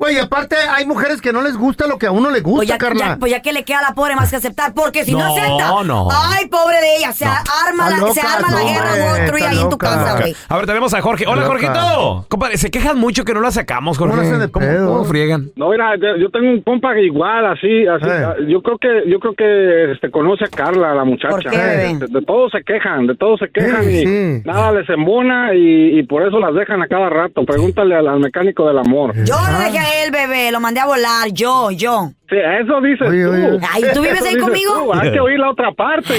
Güey, 0.00 0.14
y 0.14 0.18
aparte 0.20 0.54
hay 0.56 0.86
mujeres 0.86 1.20
que 1.20 1.32
no 1.32 1.42
les 1.42 1.56
gusta 1.56 1.88
lo 1.88 1.98
que 1.98 2.06
a 2.06 2.12
uno 2.12 2.30
le 2.30 2.40
gusta, 2.40 2.58
Pues 2.58 2.68
ya, 2.68 2.78
Carla. 2.78 3.04
ya- 3.04 3.16
pues 3.18 3.32
ya 3.32 3.42
que 3.42 3.52
le 3.52 3.64
queda 3.64 3.80
a 3.80 3.82
la 3.82 3.94
pobre 3.96 4.14
más 4.14 4.30
que 4.30 4.36
aceptar, 4.36 4.72
porque 4.72 5.04
si 5.04 5.10
no, 5.10 5.18
No, 5.18 5.36
acepta, 5.36 5.82
no. 5.84 6.08
ay, 6.12 6.46
pobre 6.46 6.76
de 6.80 6.96
ella, 6.98 7.12
se 7.12 7.24
arma, 7.24 7.88
Está 7.88 7.90
la, 8.06 8.12
se 8.12 8.20
loca, 8.22 8.34
arma 8.36 8.48
la 8.52 8.60
no, 8.60 8.68
guerra 8.68 8.90
World 8.94 9.34
está 9.34 9.48
ahí 9.50 9.60
en 9.60 9.68
tu 9.68 9.76
casa, 9.78 10.20
güey. 10.20 10.36
A 10.48 10.56
ver, 10.56 10.66
tenemos 10.66 10.94
a 10.94 11.00
Jorge. 11.00 11.24
Hola. 11.26 11.46
Jorgito. 11.46 12.26
Compadre, 12.28 12.58
se 12.58 12.70
quejan 12.70 12.96
mucho 12.96 13.24
que 13.24 13.34
no 13.34 13.40
la 13.40 13.50
sacamos, 13.50 13.98
Jorge. 13.98 14.14
¿Cómo 14.18 14.38
de 14.38 14.48
¿Cómo, 14.52 14.66
pedo? 14.66 14.86
cómo 14.86 15.04
friegan? 15.04 15.50
No, 15.56 15.70
mira, 15.70 15.96
yo 15.96 16.30
tengo 16.30 16.48
un 16.48 16.62
compa 16.62 16.96
igual, 17.00 17.46
así, 17.46 17.84
así. 17.88 18.06
Eh. 18.08 18.24
ah, 18.24 18.34
Yo 18.46 18.62
creo 18.62 18.78
que, 18.78 19.10
yo 19.10 19.18
creo 19.18 19.34
que 19.34 19.92
este, 19.94 20.12
conoce 20.12 20.44
a 20.44 20.48
Carla, 20.48 20.94
la 20.94 21.02
muchacha. 21.04 21.30
¿Por 21.30 21.42
qué, 21.50 21.56
bebé? 21.58 21.94
de, 21.98 22.06
de 22.06 22.22
todo 22.24 22.48
se 22.50 22.62
quejan, 22.62 23.08
de 23.08 23.16
todo 23.16 23.36
se 23.36 23.48
quejan 23.50 23.82
Sí, 23.82 23.90
y 23.90 24.06
sí. 24.06 24.42
nada 24.44 24.70
les 24.70 24.88
embona 24.90 25.54
y, 25.54 25.98
y 25.98 26.02
por 26.04 26.22
eso 26.22 26.38
las 26.38 26.54
dejan 26.54 26.82
a 26.82 26.86
cada 26.86 27.10
rato. 27.10 27.44
Pregúntale 27.44 27.96
al, 27.96 28.06
al 28.06 28.20
mecánico 28.20 28.64
del 28.68 28.78
amor. 28.78 29.12
Yo 29.24 29.34
lo 29.34 29.58
dejé 29.58 29.87
él, 30.02 30.10
bebé, 30.10 30.50
lo 30.50 30.60
mandé 30.60 30.80
a 30.80 30.86
volar, 30.86 31.28
yo, 31.32 31.70
yo. 31.70 32.12
Sí, 32.30 32.36
eso 32.36 32.80
dices 32.82 33.08
Oye, 33.08 33.24
tú. 33.24 33.30
oye. 33.32 33.58
Ay, 33.72 33.84
¿tú 33.94 34.02
vives 34.02 34.22
ahí 34.22 34.34
Eso 34.34 34.44
conmigo? 34.44 34.74
tú, 34.74 34.92
Hay 34.94 35.12
que 35.12 35.20
oír 35.20 35.38
la 35.38 35.50
otra 35.50 35.72
parte. 35.72 36.14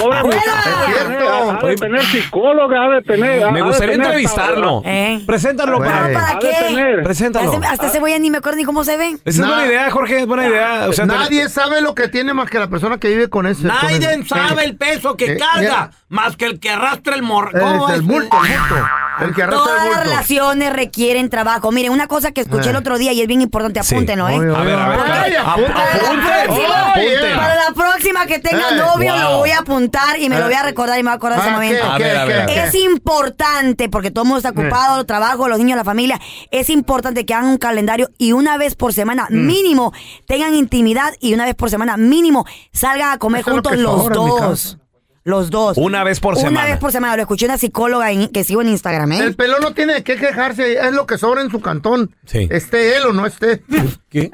Pobre 0.00 0.22
muchacha, 0.22 1.58
ha 1.60 1.66
de 1.66 1.76
tener 1.76 2.02
psicóloga, 2.02 2.84
ha 2.84 2.88
de 2.96 3.02
tener. 3.02 3.50
Me 3.52 3.62
gustaría 3.62 3.92
tener 3.94 4.06
entrevistarlo. 4.08 4.82
¿Eh? 4.84 5.20
Preséntalo, 5.26 5.78
Güey. 5.78 5.90
para. 5.90 6.12
¿Para 6.12 6.28
Ha 6.30 6.34
de 6.34 6.40
qué? 6.40 6.54
tener. 6.68 7.02
Preséntalo. 7.02 7.52
Hasta, 7.52 7.86
hasta 7.86 8.08
ya 8.08 8.18
ni 8.18 8.30
me 8.30 8.38
acuerdo 8.38 8.56
ni 8.58 8.64
cómo 8.64 8.84
se 8.84 8.96
ve. 8.96 9.10
Esa 9.10 9.20
es 9.26 9.38
Na- 9.38 9.46
buena 9.48 9.66
idea, 9.66 9.90
Jorge, 9.90 10.18
es 10.20 10.26
buena 10.26 10.48
idea. 10.48 10.86
O 10.88 10.92
sea, 10.92 11.06
te- 11.06 11.12
Nadie 11.12 11.48
sabe 11.48 11.80
lo 11.80 11.94
que 11.94 12.08
tiene 12.08 12.34
más 12.34 12.50
que 12.50 12.58
la 12.58 12.68
persona 12.68 12.98
que 12.98 13.08
vive 13.08 13.28
con 13.28 13.46
ese. 13.46 13.62
con 13.68 13.68
Nadie 13.68 14.12
el- 14.14 14.26
sabe 14.26 14.64
el 14.64 14.76
peso 14.76 15.16
que 15.16 15.32
Eh, 15.32 15.36
carga, 15.38 15.90
más 16.08 16.36
que 16.36 16.46
el 16.46 16.58
que 16.58 16.70
arrastra 16.70 17.14
el 17.14 17.22
morro. 17.22 17.50
El, 17.52 17.60
¿Cómo 17.60 17.88
el 17.88 17.94
es? 17.96 18.02
bulto, 18.02 18.36
el 18.44 18.58
bulto. 18.58 18.86
El 19.20 19.34
que 19.34 19.42
arrastra 19.42 19.64
Todas 19.64 19.82
el 19.84 19.88
las 19.90 19.96
bulto. 19.98 20.10
relaciones 20.10 20.72
requieren 20.72 21.28
trabajo. 21.30 21.70
Mire, 21.70 21.90
una 21.90 22.06
cosa 22.08 22.32
que 22.32 22.40
escuché 22.40 22.70
el 22.70 22.76
Eh. 22.76 22.78
otro 22.78 22.98
día 22.98 23.12
y 23.12 23.20
es 23.20 23.26
bien 23.28 23.42
importante. 23.42 23.78
Apúntenlo, 23.92 24.28
¿eh? 24.28 24.34
A 24.34 24.38
ver, 24.40 24.50
a 24.54 24.88
ver. 24.88 25.00
Ay. 25.00 25.32
Para 25.44 25.96
la, 26.02 26.12
próxima, 26.44 26.90
apunten. 26.92 27.36
para 27.36 27.54
la 27.54 27.70
próxima 27.74 28.26
que 28.26 28.38
tenga 28.38 28.68
Eh, 28.70 28.76
novio 28.76 29.12
wow. 29.12 29.22
lo 29.22 29.38
voy 29.38 29.50
a 29.50 29.58
apuntar 29.58 30.18
y 30.18 30.28
me 30.28 30.38
lo 30.38 30.44
voy 30.46 30.54
a 30.54 30.62
recordar 30.62 30.98
y 30.98 31.02
me 31.02 31.08
voy 31.10 31.12
a 31.12 31.16
acordar 31.16 31.38
de 31.40 31.44
ese 31.44 31.50
Ah, 31.54 31.60
¿qué, 31.60 31.66
momento. 31.66 31.92
A 31.92 31.96
qué, 31.96 32.02
ver, 32.04 32.16
a 32.16 32.26
qué, 32.26 32.32
ver. 32.32 32.46
qué? 32.46 32.62
Es 32.64 32.74
importante, 32.74 33.88
porque 33.88 34.10
todo 34.10 34.24
el 34.24 34.28
mundo 34.28 34.38
está 34.38 34.50
ocupado, 34.50 35.00
el 35.00 35.06
trabajo, 35.06 35.48
los 35.48 35.58
niños, 35.58 35.76
la 35.76 35.84
familia. 35.84 36.20
Es 36.50 36.70
importante 36.70 37.24
que 37.26 37.34
hagan 37.34 37.48
un 37.50 37.58
calendario 37.58 38.10
y 38.18 38.32
una 38.32 38.56
vez 38.58 38.74
por 38.74 38.92
semana 38.92 39.26
Mm. 39.30 39.46
mínimo 39.46 39.92
tengan 40.26 40.54
intimidad 40.54 41.12
y 41.20 41.34
una 41.34 41.44
vez 41.44 41.54
por 41.54 41.70
semana 41.70 41.96
mínimo 41.96 42.44
salgan 42.72 43.12
a 43.12 43.18
comer 43.18 43.40
Eso 43.42 43.50
es 43.50 43.56
lo 43.56 43.90
juntos 43.92 44.16
los 44.16 44.40
dos. 44.40 44.78
Los 45.24 45.50
dos. 45.50 45.76
Una 45.76 46.02
vez 46.02 46.18
por 46.18 46.34
Una 46.34 46.42
semana. 46.42 46.66
vez 46.68 46.78
por 46.78 46.90
semana. 46.90 47.14
Lo 47.16 47.22
escuché 47.22 47.44
una 47.46 47.56
psicóloga 47.58 48.10
en- 48.10 48.28
que 48.28 48.42
sigo 48.42 48.60
en 48.62 48.68
Instagram, 48.70 49.12
¿eh? 49.12 49.18
El 49.18 49.36
pelón 49.36 49.60
no 49.62 49.72
tiene 49.72 50.02
qué 50.02 50.16
quejarse, 50.16 50.78
es 50.84 50.92
lo 50.92 51.06
que 51.06 51.16
sobra 51.18 51.42
en 51.42 51.50
su 51.50 51.60
cantón. 51.60 52.14
Sí. 52.26 52.48
Esté 52.50 52.96
él 52.96 53.04
o 53.06 53.12
no 53.12 53.24
esté. 53.26 53.62
¿Qué? 54.08 54.30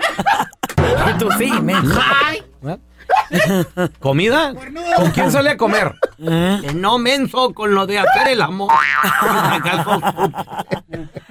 Tú 1.19 1.29
sí, 1.39 1.51
men. 1.63 1.77
¿Comida? 4.01 4.55
¿Con 4.97 5.11
quién 5.11 5.31
sale 5.31 5.51
a 5.51 5.57
comer? 5.57 5.95
Que 6.19 6.73
no 6.75 6.99
menso 6.99 7.53
con 7.55 7.75
lo 7.75 7.87
de 7.87 7.99
hacer 7.99 8.29
el 8.29 8.43
amor. 8.43 8.73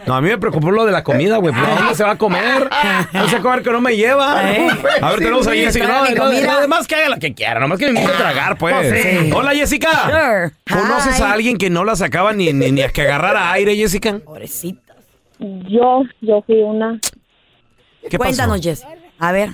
No, 0.05 0.15
a 0.15 0.21
mí 0.21 0.29
me 0.29 0.37
preocupó 0.37 0.71
lo 0.71 0.85
de 0.85 0.91
la 0.91 1.03
comida, 1.03 1.37
güey. 1.37 1.53
¿Por 1.53 1.67
dónde 1.67 1.95
se 1.95 2.03
va 2.03 2.11
a 2.11 2.17
comer? 2.17 2.69
No 3.13 3.27
sé 3.27 3.39
comer 3.39 3.63
que 3.63 3.71
no 3.71 3.81
me 3.81 3.95
lleva. 3.95 4.51
Eh. 4.51 4.67
A 5.01 5.09
ver, 5.11 5.19
tenemos 5.19 5.47
a 5.47 5.51
Jessica. 5.53 5.87
No, 5.87 6.15
no, 6.15 6.51
además 6.51 6.87
que 6.87 6.95
haga 6.95 7.09
lo 7.09 7.17
que 7.19 7.33
quiera, 7.33 7.59
nomás 7.59 7.79
que 7.79 7.91
me 7.91 7.99
invite 7.99 8.13
a 8.13 8.17
tragar, 8.17 8.57
pues. 8.57 9.01
Sí. 9.03 9.31
Hola, 9.33 9.51
Jessica. 9.51 9.89
Sure. 10.05 10.51
¿Conoces 10.79 11.19
Hi. 11.19 11.23
a 11.23 11.31
alguien 11.33 11.57
que 11.57 11.69
no 11.69 11.83
la 11.83 11.95
sacaba 11.95 12.33
ni, 12.33 12.53
ni, 12.53 12.71
ni 12.71 12.81
a 12.81 12.89
que 12.89 13.01
agarrara 13.01 13.51
aire, 13.51 13.75
Jessica? 13.75 14.19
Pobrecita. 14.23 14.95
Yo, 15.39 16.03
yo 16.21 16.41
fui 16.45 16.61
una. 16.61 16.99
¿Qué 18.09 18.17
Cuéntanos, 18.17 18.57
pasó? 18.57 18.69
Jess. 18.69 18.85
A 19.19 19.31
ver. 19.31 19.49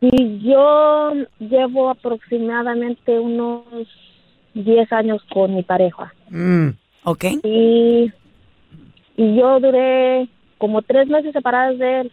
Y 0.00 0.38
yo 0.40 1.12
llevo 1.40 1.90
aproximadamente 1.90 3.18
unos 3.18 3.64
10 4.54 4.92
años 4.92 5.22
con 5.32 5.54
mi 5.54 5.62
pareja. 5.62 6.12
Mm. 6.30 6.68
¿Ok? 7.04 7.24
Y, 7.44 8.12
y 9.16 9.36
yo 9.36 9.58
duré 9.60 10.28
como 10.58 10.82
tres 10.82 11.08
meses 11.08 11.32
separadas 11.32 11.78
de 11.78 12.00
él. 12.02 12.12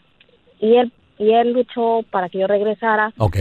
Y 0.59 0.75
él, 0.77 0.91
y 1.19 1.31
él 1.31 1.53
luchó 1.53 2.01
para 2.09 2.29
que 2.29 2.39
yo 2.39 2.47
regresara. 2.47 3.13
Ok. 3.17 3.37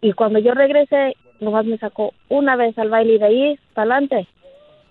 Y 0.00 0.12
cuando 0.12 0.38
yo 0.38 0.52
regresé, 0.54 1.16
nomás 1.40 1.64
me 1.66 1.78
sacó 1.78 2.12
una 2.28 2.54
vez 2.56 2.78
al 2.78 2.90
baile 2.90 3.14
y 3.14 3.18
de 3.18 3.24
ahí 3.24 3.58
para 3.74 3.96
adelante 3.96 4.28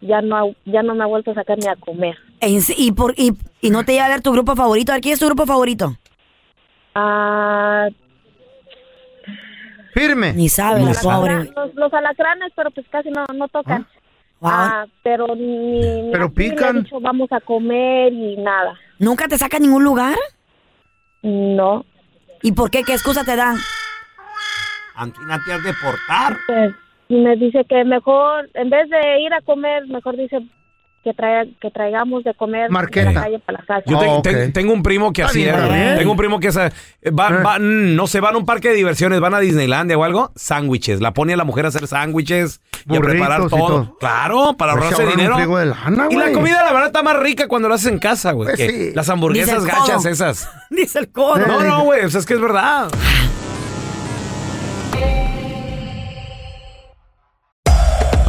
ya 0.02 0.22
no, 0.22 0.36
ha- 0.38 0.54
ya 0.66 0.84
no 0.84 0.96
me 0.96 1.04
ha 1.04 1.08
vuelto 1.08 1.32
a 1.32 1.36
sacar 1.36 1.58
ni 1.58 1.68
a 1.68 1.76
comer. 1.76 2.16
¿Y, 2.42 2.92
por, 2.92 3.14
y, 3.18 3.32
y 3.62 3.70
no 3.70 3.86
te 3.86 3.94
lleva 3.94 4.06
a 4.06 4.10
ver 4.10 4.22
tu 4.22 4.32
grupo 4.34 4.56
favorito? 4.56 4.92
¿A 4.92 5.00
quién 5.00 5.14
es 5.14 5.20
tu 5.20 5.26
grupo 5.28 5.46
favorito? 5.46 5.96
Ah, 6.94 7.88
Firme. 9.96 10.34
Ni 10.34 10.50
sabe, 10.50 10.82
la 10.82 10.88
los, 10.88 11.00
pobre. 11.00 11.46
los, 11.56 11.74
los 11.74 11.94
alacranes, 11.94 12.52
pero 12.54 12.70
pues 12.72 12.86
casi 12.90 13.10
no, 13.10 13.24
no 13.34 13.48
tocan. 13.48 13.88
Ah, 14.42 14.86
pero 15.02 15.26
ni, 15.36 15.80
ni 15.80 16.12
Pero 16.12 16.30
pican. 16.32 16.84
dicho, 16.84 17.00
vamos 17.00 17.32
a 17.32 17.40
comer 17.40 18.12
y 18.12 18.36
nada. 18.36 18.78
¿Nunca 19.00 19.28
te 19.30 19.38
saca 19.38 19.56
a 19.56 19.60
ningún 19.62 19.86
lugar? 19.86 20.18
No. 21.24 21.86
¿Y 22.42 22.52
por 22.52 22.70
qué? 22.70 22.84
¿Qué 22.84 22.92
excusa 22.92 23.24
te 23.24 23.38
dan? 23.38 23.56
Antina 24.96 25.42
te 25.46 25.54
has 25.54 25.64
de 25.64 25.74
portar. 25.82 26.38
Pues, 26.46 26.76
y 27.08 27.16
me 27.16 27.36
dice 27.38 27.64
que 27.68 27.84
mejor, 27.86 28.50
en 28.54 28.70
vez 28.70 28.90
de 28.90 29.22
ir 29.22 29.34
a 29.34 29.42
comer, 29.42 29.88
mejor 29.88 30.18
dice 30.18 30.46
que, 31.06 31.14
traiga, 31.14 31.50
que 31.62 31.70
traigamos 31.72 32.24
de 32.24 32.34
comer 32.34 32.68
de 32.70 33.04
la 33.06 33.14
calle 33.22 33.40
para 33.40 33.60
la 33.60 33.66
casa. 33.66 33.84
Yo 33.86 34.22
te- 34.22 34.34
te- 34.34 34.48
tengo 34.50 34.74
un 34.74 34.82
primo 34.84 35.14
que 35.14 35.22
así 35.24 35.46
era. 35.46 35.96
Tengo 35.98 36.12
un 36.12 36.18
primo 36.18 36.40
que 36.40 36.48
es, 36.48 36.58
eh, 36.58 36.72
va, 37.12 37.30
va- 37.30 37.60
mm, 37.60 37.96
no 37.96 38.08
se 38.08 38.20
van 38.20 38.34
a 38.36 38.38
un 38.40 38.46
parque 38.46 38.70
de 38.70 38.74
diversiones, 38.76 39.20
van 39.22 39.36
a 39.36 39.40
Disneylandia 39.40 39.98
o 39.98 40.04
algo, 40.04 40.32
sándwiches. 40.36 41.00
La 41.02 41.14
pone 41.14 41.34
a 41.34 41.38
la 41.38 41.44
mujer 41.44 41.66
a 41.66 41.68
hacer 41.68 41.86
sándwiches 41.88 42.60
y 42.90 42.98
a 42.98 43.00
preparar 43.00 43.42
todo. 43.48 43.50
todo. 43.68 43.98
Claro, 44.00 44.56
para 44.58 44.74
Pues 44.74 44.88
se 44.88 44.94
ahorrarse 44.96 45.16
dinero. 45.16 45.36
friego 45.36 45.58
de 45.60 45.66
lana, 45.68 46.08
y 46.10 46.16
la 46.16 46.32
comida, 46.32 46.64
la 46.66 46.72
verdad, 46.74 46.88
está 46.88 47.04
más 47.04 47.20
rica 47.20 47.48
cuando 47.48 47.70
lo 47.70 47.76
haces 47.76 47.92
en 47.92 48.00
casa, 48.00 48.32
güey. 48.32 48.50
Pues 48.56 48.70
sí. 48.72 48.92
Las 48.96 49.08
hamburguesas 49.10 49.64
gachas 49.64 50.06
esas. 50.06 50.50
Dice 50.72 50.98
el 51.00 51.12
codo. 51.12 51.38
No, 51.46 51.62
no, 51.64 51.84
güey, 51.84 52.04
o 52.04 52.10
sea, 52.10 52.20
es 52.20 52.26
que 52.26 52.34
es 52.34 52.42
verdad. 52.42 52.90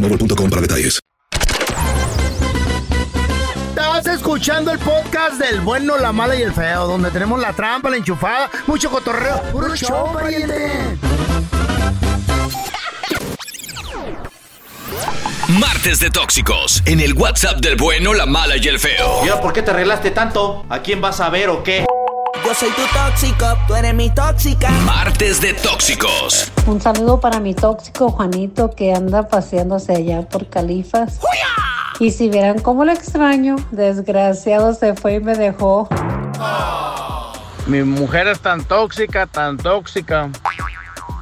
boostmobile.com 0.00 0.50
para 0.50 0.62
detalles. 0.62 0.98
Estás 3.70 4.06
escuchando 4.06 4.72
el 4.72 4.78
podcast 4.78 5.40
del 5.40 5.60
bueno, 5.60 5.98
la 5.98 6.12
mala 6.12 6.34
y 6.36 6.42
el 6.42 6.52
feo, 6.52 6.86
donde 6.86 7.10
tenemos 7.10 7.40
la 7.40 7.52
trampa, 7.52 7.90
la 7.90 7.96
enchufada, 7.96 8.50
mucho 8.66 8.90
cotorreo. 8.90 9.42
¡Puro 9.52 9.74
show, 9.74 10.12
pariente! 10.12 10.98
Martes 15.58 15.98
de 15.98 16.10
Tóxicos, 16.10 16.82
en 16.86 17.00
el 17.00 17.14
WhatsApp 17.14 17.58
del 17.60 17.76
bueno, 17.76 18.14
la 18.14 18.24
mala 18.24 18.56
y 18.56 18.68
el 18.68 18.78
feo. 18.78 19.22
Mira, 19.22 19.40
¿por 19.40 19.52
qué 19.52 19.62
te 19.62 19.72
arreglaste 19.72 20.12
tanto? 20.12 20.64
¿A 20.68 20.80
quién 20.80 21.00
vas 21.00 21.20
a 21.20 21.28
ver 21.28 21.48
o 21.48 21.62
qué? 21.64 21.84
Yo 22.50 22.54
soy 22.56 22.70
tu 22.70 22.82
tóxico, 22.92 23.46
tú 23.68 23.76
eres 23.76 23.94
mi 23.94 24.10
tóxica. 24.10 24.70
Martes 24.84 25.40
de 25.40 25.54
Tóxicos. 25.54 26.50
Un 26.66 26.80
saludo 26.80 27.20
para 27.20 27.38
mi 27.38 27.54
tóxico 27.54 28.10
Juanito 28.10 28.70
que 28.70 28.92
anda 28.92 29.28
paseándose 29.28 29.94
allá 29.94 30.28
por 30.28 30.48
Califas. 30.48 31.20
Y 32.00 32.10
si 32.10 32.28
vieran 32.28 32.58
cómo 32.58 32.84
lo 32.84 32.90
extraño, 32.90 33.54
desgraciado 33.70 34.74
se 34.74 34.94
fue 34.94 35.14
y 35.14 35.20
me 35.20 35.36
dejó. 35.36 35.88
Mi 37.68 37.84
mujer 37.84 38.26
es 38.26 38.40
tan 38.40 38.64
tóxica, 38.64 39.28
tan 39.28 39.56
tóxica, 39.56 40.28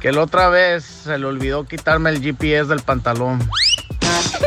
que 0.01 0.11
la 0.11 0.23
otra 0.23 0.49
vez 0.49 0.83
se 0.83 1.15
le 1.19 1.27
olvidó 1.27 1.63
quitarme 1.63 2.09
el 2.09 2.23
GPS 2.23 2.69
del 2.69 2.81
pantalón. 2.81 3.47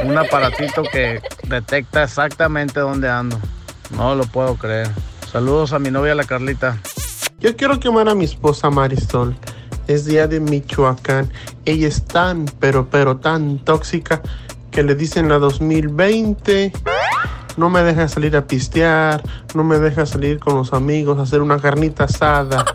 Un 0.02 0.18
aparatito 0.18 0.82
que 0.82 1.22
detecta 1.44 2.02
exactamente 2.02 2.80
dónde 2.80 3.08
ando. 3.08 3.38
No 3.90 4.16
lo 4.16 4.24
puedo 4.24 4.56
creer. 4.56 4.90
Saludos 5.32 5.72
a 5.72 5.78
mi 5.78 5.90
novia 5.90 6.14
la 6.14 6.24
Carlita. 6.24 6.76
Yo 7.40 7.56
quiero 7.56 7.80
quemar 7.80 8.06
a 8.10 8.14
mi 8.14 8.26
esposa 8.26 8.68
Marisol. 8.68 9.34
Es 9.88 10.04
día 10.04 10.26
de 10.26 10.40
Michoacán. 10.40 11.32
Ella 11.64 11.88
es 11.88 12.04
tan, 12.04 12.44
pero, 12.60 12.90
pero 12.90 13.16
tan 13.16 13.58
tóxica 13.58 14.20
que 14.70 14.82
le 14.82 14.94
dicen 14.94 15.30
la 15.30 15.38
2020. 15.38 16.70
No 17.56 17.70
me 17.70 17.82
deja 17.82 18.08
salir 18.08 18.36
a 18.36 18.46
pistear. 18.46 19.22
No 19.54 19.64
me 19.64 19.78
deja 19.78 20.04
salir 20.04 20.38
con 20.38 20.54
los 20.54 20.74
amigos 20.74 21.18
a 21.18 21.22
hacer 21.22 21.40
una 21.40 21.58
carnita 21.58 22.04
asada. 22.04 22.66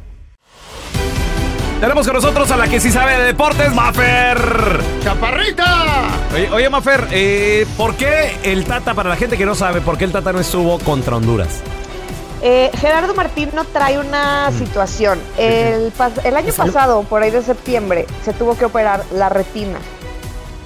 Tenemos 1.85 2.07
con 2.07 2.15
nosotros 2.15 2.49
a 2.49 2.57
la 2.57 2.67
que 2.67 2.79
sí 2.79 2.89
sabe 2.91 3.15
de 3.15 3.25
deportes, 3.25 3.71
Mafer. 3.71 4.39
¡Chaparrita! 5.03 5.83
Oye, 6.33 6.49
oye 6.49 6.67
Mafer, 6.67 7.07
eh, 7.11 7.67
¿por 7.77 7.93
qué 7.93 8.35
el 8.41 8.65
Tata, 8.65 8.95
para 8.95 9.07
la 9.11 9.15
gente 9.15 9.37
que 9.37 9.45
no 9.45 9.53
sabe, 9.53 9.81
por 9.81 9.95
qué 9.95 10.05
el 10.05 10.11
Tata 10.11 10.33
no 10.33 10.39
estuvo 10.39 10.79
contra 10.79 11.15
Honduras? 11.17 11.59
Eh, 12.41 12.71
Gerardo 12.81 13.13
Martín 13.13 13.51
no 13.53 13.65
trae 13.65 13.99
una 13.99 14.49
situación. 14.57 15.19
El, 15.37 15.93
pas- 15.93 16.19
el 16.23 16.35
año 16.35 16.51
pasado, 16.53 17.03
por 17.03 17.21
ahí 17.21 17.29
de 17.29 17.43
septiembre, 17.43 18.07
se 18.23 18.33
tuvo 18.33 18.57
que 18.57 18.65
operar 18.65 19.03
la 19.13 19.29
retina 19.29 19.77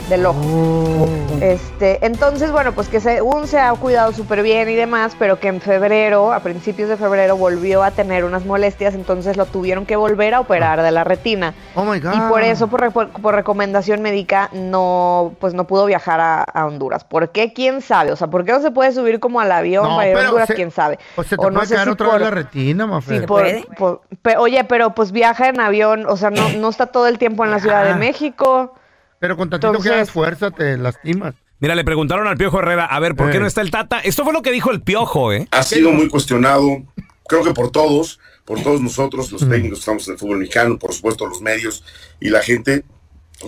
del 0.10 0.26
ojo. 0.26 1.08
Este, 1.42 2.06
entonces, 2.06 2.52
bueno, 2.52 2.74
pues 2.74 2.90
que 2.90 3.00
según 3.00 3.48
se 3.48 3.60
ha 3.60 3.72
cuidado 3.74 4.12
súper 4.12 4.42
bien 4.44 4.68
y 4.70 4.76
demás, 4.76 5.16
pero 5.18 5.40
que 5.40 5.48
en 5.48 5.62
febrero, 5.62 6.34
a 6.34 6.40
principios 6.42 6.90
de 6.90 6.98
febrero, 6.98 7.38
volvió 7.38 7.84
a 7.84 7.92
tener 7.92 8.26
unas 8.26 8.46
molestias, 8.46 8.94
entonces 8.94 9.38
lo 9.38 9.46
tuvieron 9.46 9.86
que 9.86 9.96
volver 9.96 10.34
a 10.34 10.42
operar 10.42 10.82
de 10.82 10.92
la 10.92 11.04
retina. 11.04 11.54
Oh 11.76 11.84
my 11.86 12.00
God. 12.00 12.14
Y 12.16 12.20
por 12.30 12.44
eso, 12.44 12.68
por, 12.68 12.82
re- 12.82 12.92
por 12.92 13.36
recomendación 13.36 14.02
médica, 14.02 14.50
no, 14.52 15.34
pues 15.40 15.54
no 15.54 15.66
pudo 15.66 15.86
viajar 15.86 16.20
a, 16.20 16.42
a 16.44 16.66
Honduras. 16.66 17.04
¿Por 17.06 17.30
qué? 17.30 17.54
¿Quién 17.54 17.82
sabe? 17.82 18.12
O 18.12 18.16
sea, 18.16 18.28
¿por 18.28 18.44
qué 18.44 18.52
no 18.52 18.62
se 18.62 18.72
puede 18.72 18.92
subir 18.92 19.20
como 19.20 19.40
al 19.40 19.52
avión 19.52 19.84
No, 19.88 19.96
para 19.98 20.10
ir 20.10 20.18
a 20.18 20.22
Honduras? 20.22 20.48
se- 20.48 20.56
¿Quién 20.56 20.72
sabe? 20.72 21.00
O 21.16 21.24
se 21.24 21.38
te 21.38 21.46
O 21.46 21.50
no 21.52 21.60
puede 21.60 21.68
sé 21.68 21.84
si 21.84 21.90
otra 21.90 22.08
por- 22.08 22.16
vez 22.20 22.24
la 22.24 22.32
retina, 22.32 22.86
Mafer. 22.88 23.26
por- 23.26 23.46
por- 23.78 24.02
pe- 24.22 24.38
oye, 24.38 24.64
pero 24.66 24.94
pues 24.94 25.12
viaja 25.12 25.48
en 25.48 25.60
avión, 25.62 26.06
o 26.08 26.18
sea, 26.18 26.32
no, 26.32 26.50
no 26.58 26.70
está 26.70 26.88
todo 26.88 27.08
el 27.08 27.18
tiempo 27.18 27.46
en 27.46 27.52
la 27.52 27.60
Ciudad 27.60 27.84
de 27.86 27.92
Ah. 27.92 27.96
México. 27.96 28.74
Pero 29.20 29.36
con 29.38 29.50
tantito 29.50 29.72
que 29.72 29.78
Entonces- 29.78 29.92
hagas 29.94 30.12
fuerza 30.12 30.52
te 30.52 30.78
lastimas. 30.78 31.36
Mira, 31.60 31.76
le 31.76 31.84
preguntaron 31.84 32.26
al 32.28 32.38
Piojo 32.38 32.60
Herrera, 32.60 32.86
a 32.86 33.00
ver, 33.00 33.16
¿por 33.16 33.32
qué 33.32 33.38
Eh. 33.38 33.40
no 33.42 33.48
está 33.48 33.60
el 33.62 33.70
Tata? 33.70 34.00
Esto 34.00 34.24
fue 34.24 34.32
lo 34.32 34.42
que 34.42 34.52
dijo 34.52 34.72
el 34.72 34.82
Piojo, 34.82 35.34
¿eh? 35.34 35.48
Ha 35.52 35.64
sido 35.64 35.92
muy 35.92 36.08
cuestionado, 36.08 36.84
creo 37.28 37.44
que 37.44 37.52
por 37.54 37.70
todos, 37.72 38.20
por 38.46 38.62
todos 38.64 38.80
nosotros, 38.82 39.30
los 39.32 39.42
técnicos 39.48 39.80
que 39.80 39.82
estamos 39.82 40.08
en 40.08 40.14
el 40.14 40.20
fútbol 40.20 40.38
mexicano, 40.38 40.80
por 40.80 40.94
supuesto 40.94 41.26
los 41.28 41.42
medios 41.42 41.84
y 42.22 42.30
la 42.30 42.42
gente. 42.42 42.84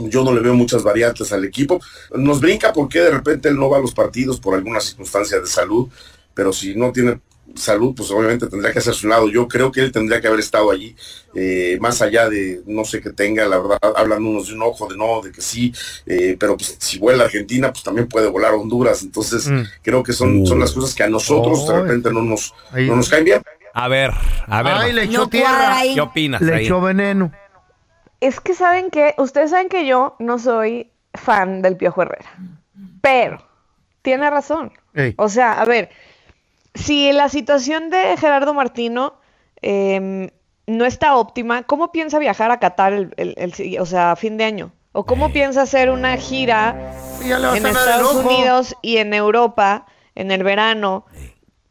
Yo 0.09 0.23
no 0.23 0.33
le 0.33 0.39
veo 0.41 0.53
muchas 0.55 0.83
variantes 0.83 1.31
al 1.33 1.43
equipo. 1.45 1.81
Nos 2.13 2.39
brinca 2.41 2.71
porque 2.73 2.99
de 2.99 3.11
repente 3.11 3.49
él 3.49 3.55
no 3.57 3.69
va 3.69 3.77
a 3.77 3.81
los 3.81 3.93
partidos 3.93 4.39
por 4.39 4.55
alguna 4.55 4.79
circunstancia 4.81 5.39
de 5.39 5.47
salud, 5.47 5.89
pero 6.33 6.53
si 6.53 6.75
no 6.75 6.91
tiene 6.91 7.19
salud, 7.55 7.93
pues 7.95 8.09
obviamente 8.11 8.47
tendría 8.47 8.71
que 8.73 8.79
hacer 8.79 8.93
su 8.93 9.07
lado. 9.07 9.29
Yo 9.29 9.47
creo 9.47 9.71
que 9.71 9.81
él 9.81 9.91
tendría 9.91 10.19
que 10.21 10.27
haber 10.27 10.39
estado 10.39 10.71
allí, 10.71 10.95
eh, 11.35 11.77
más 11.81 12.01
allá 12.01 12.29
de 12.29 12.61
no 12.65 12.83
sé 12.85 13.01
qué 13.01 13.11
tenga, 13.11 13.45
la 13.47 13.57
verdad, 13.59 13.79
hablan 13.95 14.25
unos 14.25 14.47
de 14.49 14.53
un 14.55 14.61
ojo, 14.63 14.87
de 14.87 14.97
no, 14.97 15.21
de 15.21 15.31
que 15.31 15.41
sí, 15.41 15.73
eh, 16.05 16.35
pero 16.39 16.57
pues 16.57 16.75
si 16.79 16.99
vuela 16.99 17.23
a 17.23 17.25
Argentina, 17.27 17.71
pues 17.71 17.83
también 17.83 18.07
puede 18.07 18.27
volar 18.29 18.53
a 18.53 18.55
Honduras. 18.57 19.03
Entonces, 19.03 19.47
Mm. 19.47 19.61
creo 19.81 20.03
que 20.03 20.13
son, 20.13 20.45
son 20.45 20.59
las 20.59 20.71
cosas 20.71 20.93
que 20.95 21.03
a 21.03 21.09
nosotros 21.09 21.67
de 21.67 21.81
repente 21.81 22.11
no 22.11 22.21
nos, 22.21 22.53
Ahí. 22.71 22.87
no 22.87 22.95
nos 22.95 23.09
caen 23.09 23.23
bien. 23.25 23.41
A 23.73 23.87
ver, 23.87 24.11
a 24.47 24.63
ver. 24.63 24.73
Ay, 24.73 24.93
le 24.93 25.03
echó 25.03 25.19
No 25.19 25.27
tierra. 25.29 25.77
ahí. 25.77 25.93
¿Qué 25.93 26.01
opinas? 26.01 26.41
Le 26.41 26.53
ahí? 26.55 26.65
echó 26.65 26.81
veneno. 26.81 27.31
Es 28.19 28.39
que 28.39 28.53
saben 28.53 28.91
que, 28.91 29.15
ustedes 29.17 29.49
saben 29.51 29.69
que 29.69 29.87
yo 29.87 30.15
no 30.19 30.37
soy 30.39 30.91
fan 31.13 31.61
del 31.61 31.75
Piojo 31.77 32.01
Herrera, 32.03 32.29
pero 33.01 33.43
tiene 34.01 34.29
razón. 34.29 34.71
Ey. 34.93 35.13
O 35.17 35.29
sea, 35.29 35.53
a 35.61 35.65
ver, 35.65 35.89
si 36.73 37.11
la 37.13 37.29
situación 37.29 37.89
de 37.89 38.15
Gerardo 38.17 38.53
Martino 38.53 39.15
em, 39.61 40.29
no 40.67 40.85
está 40.85 41.15
óptima, 41.15 41.63
¿cómo 41.63 41.91
piensa 41.91 42.17
viajar 42.19 42.51
a 42.51 42.59
Qatar 42.59 42.93
el, 42.93 43.13
el- 43.17 43.79
o 43.79 43.85
sea, 43.85 44.11
a 44.11 44.15
fin 44.15 44.37
de 44.37 44.45
año? 44.45 44.71
¿O 44.93 45.05
cómo 45.05 45.31
piensa 45.31 45.61
hacer 45.61 45.89
una 45.89 46.17
gira 46.17 46.93
en 47.23 47.65
Estados. 47.65 48.13
Unidos 48.15 48.75
y 48.81 48.97
en 48.97 49.13
Europa 49.13 49.85
en 50.15 50.31
el 50.31 50.43
verano 50.43 51.05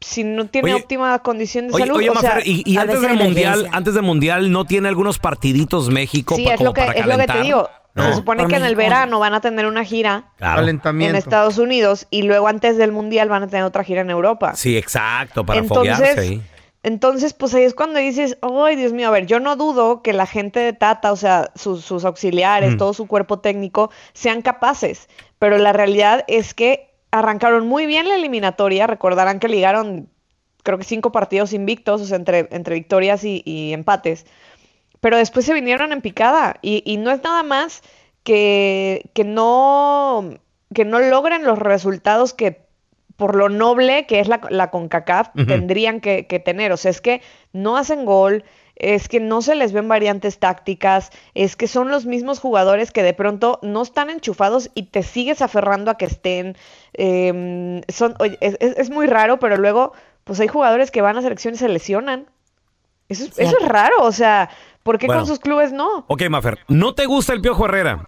si 0.00 0.24
no 0.24 0.46
tiene 0.48 0.72
Oye, 0.72 0.82
óptima 0.82 1.18
condición 1.18 1.68
de 1.68 1.74
Oye, 1.74 1.84
salud? 1.84 1.98
oye, 1.98 2.08
o 2.08 2.14
sea, 2.16 2.36
Mafer, 2.36 2.46
y, 2.46 2.76
antes 2.78 3.02
del 3.02 3.16
mundial, 3.18 3.68
antes 3.72 3.92
del 3.92 4.02
mundial, 4.02 4.50
¿no 4.50 4.64
tiene 4.64 4.88
algunos 4.88 5.18
partiditos 5.18 5.90
México 5.90 6.36
sí, 6.36 6.44
pa- 6.46 6.52
es 6.52 6.56
como 6.56 6.70
lo 6.70 6.72
que, 6.74 6.80
para 6.80 6.92
es 6.94 7.06
lo 7.06 7.18
que 7.18 7.26
te 7.26 7.40
digo. 7.42 7.68
No. 7.94 8.04
Se 8.08 8.14
supone 8.14 8.46
que 8.46 8.56
en 8.56 8.64
el 8.64 8.76
verano 8.76 9.18
van 9.18 9.34
a 9.34 9.40
tener 9.40 9.66
una 9.66 9.84
gira 9.84 10.30
Claro. 10.38 10.66
En 10.66 11.16
Estados 11.16 11.58
Unidos 11.58 12.06
y 12.10 12.22
luego 12.22 12.46
antes 12.46 12.76
del 12.76 12.92
mundial 12.92 13.28
van 13.28 13.42
a 13.42 13.46
tener 13.48 13.64
otra 13.64 13.82
gira 13.84 14.00
en 14.02 14.10
Europa. 14.10 14.54
Sí, 14.54 14.76
exacto, 14.76 15.44
para 15.44 15.62
foguearse 15.64 16.04
Entonces, 16.10 16.18
ahí. 16.30 16.42
entonces, 16.84 17.32
pues 17.34 17.52
ahí 17.54 17.64
es 17.64 17.74
cuando 17.74 17.98
dices, 17.98 18.38
ay, 18.42 18.76
Dios 18.76 18.92
mío, 18.92 19.08
a 19.08 19.10
ver, 19.10 19.26
yo 19.26 19.40
no 19.40 19.56
dudo 19.56 20.02
que 20.02 20.12
la 20.12 20.26
gente 20.26 20.60
de 20.60 20.72
Tata, 20.72 21.10
o 21.12 21.16
sea, 21.16 21.50
sus, 21.56 21.84
sus 21.84 22.04
auxiliares, 22.04 22.74
Mm. 22.74 22.76
todo 22.78 22.94
su 22.94 23.06
cuerpo 23.08 23.40
técnico, 23.40 23.90
sean 24.12 24.40
capaces, 24.40 25.08
pero 25.40 25.58
la 25.58 25.72
realidad 25.72 26.24
es 26.28 26.54
que 26.54 26.94
arrancaron 27.10 27.66
muy 27.66 27.86
bien 27.86 28.06
la 28.08 28.14
eliminatoria, 28.14 28.86
recordarán 28.86 29.40
que 29.40 29.48
ligaron, 29.48 30.08
creo 30.62 30.78
que 30.78 30.84
cinco 30.84 31.10
partidos 31.10 31.52
invictos, 31.52 32.00
o 32.02 32.04
sea, 32.04 32.16
entre, 32.16 32.46
entre 32.52 32.76
victorias 32.76 33.24
y, 33.24 33.42
y 33.44 33.72
empates, 33.72 34.26
pero 35.00 35.16
después 35.16 35.46
se 35.46 35.54
vinieron 35.54 35.92
en 35.92 36.00
picada 36.00 36.56
y, 36.62 36.82
y 36.84 36.96
no 36.98 37.10
es 37.10 37.22
nada 37.22 37.42
más 37.42 37.82
que, 38.24 39.10
que 39.14 39.24
no 39.24 40.34
que 40.74 40.84
no 40.84 41.00
logren 41.00 41.44
los 41.44 41.58
resultados 41.58 42.32
que 42.34 42.60
por 43.16 43.34
lo 43.34 43.48
noble 43.48 44.06
que 44.06 44.20
es 44.20 44.28
la, 44.28 44.40
la 44.50 44.70
CONCACAF 44.70 45.28
tendrían 45.46 46.00
que, 46.00 46.26
que 46.26 46.38
tener. 46.38 46.72
O 46.72 46.76
sea, 46.76 46.90
es 46.90 47.00
que 47.00 47.20
no 47.52 47.76
hacen 47.76 48.04
gol, 48.06 48.44
es 48.76 49.08
que 49.08 49.20
no 49.20 49.42
se 49.42 49.56
les 49.56 49.72
ven 49.72 49.88
variantes 49.88 50.38
tácticas, 50.38 51.10
es 51.34 51.54
que 51.56 51.66
son 51.66 51.90
los 51.90 52.06
mismos 52.06 52.38
jugadores 52.38 52.92
que 52.92 53.02
de 53.02 53.12
pronto 53.12 53.58
no 53.62 53.82
están 53.82 54.08
enchufados 54.10 54.70
y 54.74 54.84
te 54.84 55.02
sigues 55.02 55.42
aferrando 55.42 55.90
a 55.90 55.98
que 55.98 56.06
estén. 56.06 56.56
eh, 56.94 57.82
son, 57.88 58.14
oye, 58.20 58.38
es, 58.40 58.56
es- 58.60 58.76
es 58.78 58.90
muy 58.90 59.06
raro, 59.06 59.38
pero 59.38 59.56
luego 59.58 59.92
pues 60.24 60.40
hay 60.40 60.48
jugadores 60.48 60.90
que 60.90 61.02
van 61.02 61.18
a 61.18 61.22
selección 61.22 61.54
y 61.54 61.58
se 61.58 61.68
lesionan. 61.68 62.26
Eso 63.08 63.24
es, 63.24 63.38
eso 63.38 63.56
es 63.60 63.68
raro, 63.68 63.96
o 64.02 64.12
sea, 64.12 64.48
¿por 64.82 64.98
qué 64.98 65.06
Bueno. 65.06 65.22
con 65.22 65.28
sus 65.28 65.38
clubes 65.38 65.72
no? 65.72 66.04
Ok, 66.08 66.22
Mafer, 66.28 66.58
¿no 66.68 66.94
te 66.94 67.06
gusta 67.06 67.32
el 67.32 67.40
Piojo 67.40 67.64
Herrera? 67.66 68.04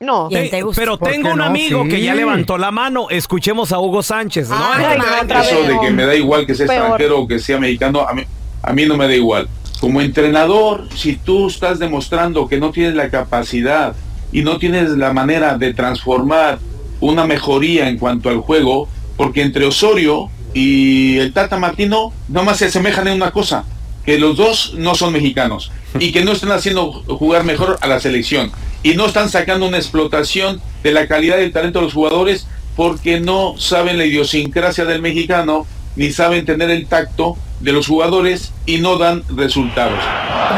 No. 0.00 0.28
Te- 0.30 0.50
pero 0.74 0.98
¿Por 0.98 1.10
tengo 1.10 1.32
un 1.32 1.38
no? 1.38 1.44
amigo 1.44 1.84
que 1.84 2.00
ya 2.00 2.14
levantó 2.14 2.56
la 2.56 2.70
mano. 2.70 3.08
Escuchemos 3.10 3.70
a 3.70 3.78
Hugo 3.80 4.02
Sánchez. 4.02 4.48
¿no? 4.48 4.56
Ay, 4.58 4.96
no, 4.96 5.04
Eso 5.40 5.56
vez. 5.58 5.68
de 5.68 5.78
que 5.80 5.90
me 5.90 6.06
da 6.06 6.14
igual 6.14 6.46
que 6.46 6.54
sea 6.54 6.66
Peor. 6.66 6.78
extranjero 6.78 7.20
o 7.20 7.28
que 7.28 7.38
sea 7.38 7.58
mexicano, 7.58 8.00
a 8.08 8.14
mí, 8.14 8.22
a 8.62 8.72
mí 8.72 8.86
no 8.86 8.96
me 8.96 9.06
da 9.06 9.14
igual. 9.14 9.46
Como 9.78 10.00
entrenador, 10.00 10.88
si 10.94 11.16
tú 11.16 11.48
estás 11.48 11.78
demostrando 11.78 12.48
que 12.48 12.58
no 12.58 12.70
tienes 12.70 12.94
la 12.94 13.10
capacidad 13.10 13.94
y 14.32 14.42
no 14.42 14.56
tienes 14.58 14.90
la 14.90 15.12
manera 15.12 15.58
de 15.58 15.74
transformar 15.74 16.58
una 17.00 17.26
mejoría 17.26 17.88
en 17.90 17.98
cuanto 17.98 18.30
al 18.30 18.38
juego, 18.38 18.88
porque 19.18 19.42
entre 19.42 19.66
Osorio 19.66 20.30
y 20.54 21.18
el 21.18 21.32
Tata 21.34 21.58
Martino 21.58 22.12
nomás 22.28 22.56
se 22.56 22.66
asemejan 22.66 23.06
en 23.08 23.14
una 23.16 23.32
cosa, 23.32 23.64
que 24.04 24.18
los 24.18 24.36
dos 24.36 24.74
no 24.76 24.94
son 24.94 25.12
mexicanos 25.12 25.70
y 25.98 26.12
que 26.12 26.24
no 26.24 26.32
están 26.32 26.52
haciendo 26.52 26.92
jugar 26.92 27.44
mejor 27.44 27.78
a 27.80 27.88
la 27.88 28.00
selección 28.00 28.50
y 28.82 28.94
no 28.94 29.06
están 29.06 29.28
sacando 29.28 29.66
una 29.66 29.76
explotación 29.76 30.60
de 30.82 30.92
la 30.92 31.06
calidad 31.06 31.38
y 31.38 31.44
el 31.44 31.52
talento 31.52 31.80
de 31.80 31.86
los 31.86 31.94
jugadores 31.94 32.46
porque 32.76 33.20
no 33.20 33.56
saben 33.58 33.98
la 33.98 34.04
idiosincrasia 34.04 34.84
del 34.84 35.02
mexicano 35.02 35.66
ni 35.96 36.12
saben 36.12 36.46
tener 36.46 36.70
el 36.70 36.86
tacto 36.86 37.36
de 37.60 37.72
los 37.72 37.86
jugadores 37.86 38.52
y 38.64 38.78
no 38.78 38.96
dan 38.96 39.22
resultados. 39.28 39.98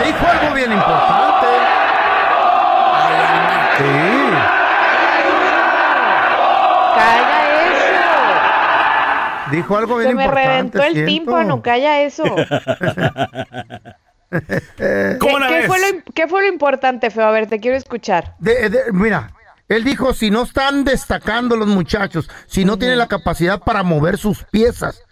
Dijo 0.04 0.26
algo 0.26 0.54
bien 0.54 0.72
importante. 0.72 1.31
Dijo 9.52 9.76
algo 9.76 9.96
bien 9.98 10.10
Se 10.10 10.14
me 10.16 10.24
importante. 10.24 10.48
reventó 10.50 10.82
el 10.82 10.92
siento. 10.92 11.08
tímpano, 11.08 11.62
calla 11.62 12.02
eso. 12.02 12.24
¿Qué, 14.76 15.16
¿Cómo 15.20 15.38
la 15.38 15.48
qué 15.48 15.54
ves? 15.58 15.66
fue 15.66 15.78
lo, 15.78 15.86
qué 16.14 16.26
fue 16.26 16.42
lo 16.42 16.48
importante, 16.48 17.10
Feo? 17.10 17.24
A 17.26 17.30
ver, 17.30 17.46
te 17.48 17.60
quiero 17.60 17.76
escuchar. 17.76 18.34
De- 18.38 18.70
de- 18.70 18.92
mira, 18.92 19.30
él 19.68 19.84
dijo, 19.84 20.14
si 20.14 20.30
no 20.30 20.42
están 20.44 20.84
destacando 20.84 21.54
los 21.56 21.68
muchachos, 21.68 22.30
si 22.46 22.64
no 22.64 22.78
tienen 22.78 22.98
la 22.98 23.08
capacidad 23.08 23.60
para 23.60 23.82
mover 23.82 24.16
sus 24.18 24.44
piezas. 24.44 25.02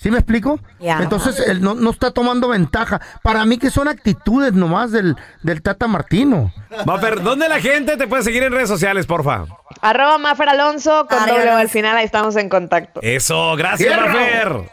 ¿Sí 0.00 0.12
me 0.12 0.18
explico? 0.18 0.60
Ya. 0.78 1.00
Entonces 1.02 1.40
él 1.48 1.60
no, 1.60 1.74
no 1.74 1.90
está 1.90 2.12
tomando 2.12 2.46
ventaja. 2.48 3.00
Para 3.20 3.44
mí 3.44 3.58
que 3.58 3.68
son 3.68 3.88
actitudes 3.88 4.52
nomás 4.52 4.92
del, 4.92 5.16
del 5.42 5.60
Tata 5.60 5.88
Martino. 5.88 6.52
Mafer, 6.86 7.20
¿dónde 7.20 7.48
la 7.48 7.60
gente 7.60 7.96
te 7.96 8.06
puede 8.06 8.22
seguir 8.22 8.44
en 8.44 8.52
redes 8.52 8.68
sociales, 8.68 9.06
porfa? 9.06 9.46
Arroba 9.80 10.18
Mafer 10.18 10.50
Alonso 10.50 11.08
con 11.08 11.26
doble 11.26 11.50
al 11.50 11.68
final, 11.68 11.96
ahí 11.96 12.04
estamos 12.04 12.36
en 12.36 12.48
contacto. 12.48 13.00
Eso, 13.02 13.56
gracias. 13.56 14.00
Mafer. 14.00 14.70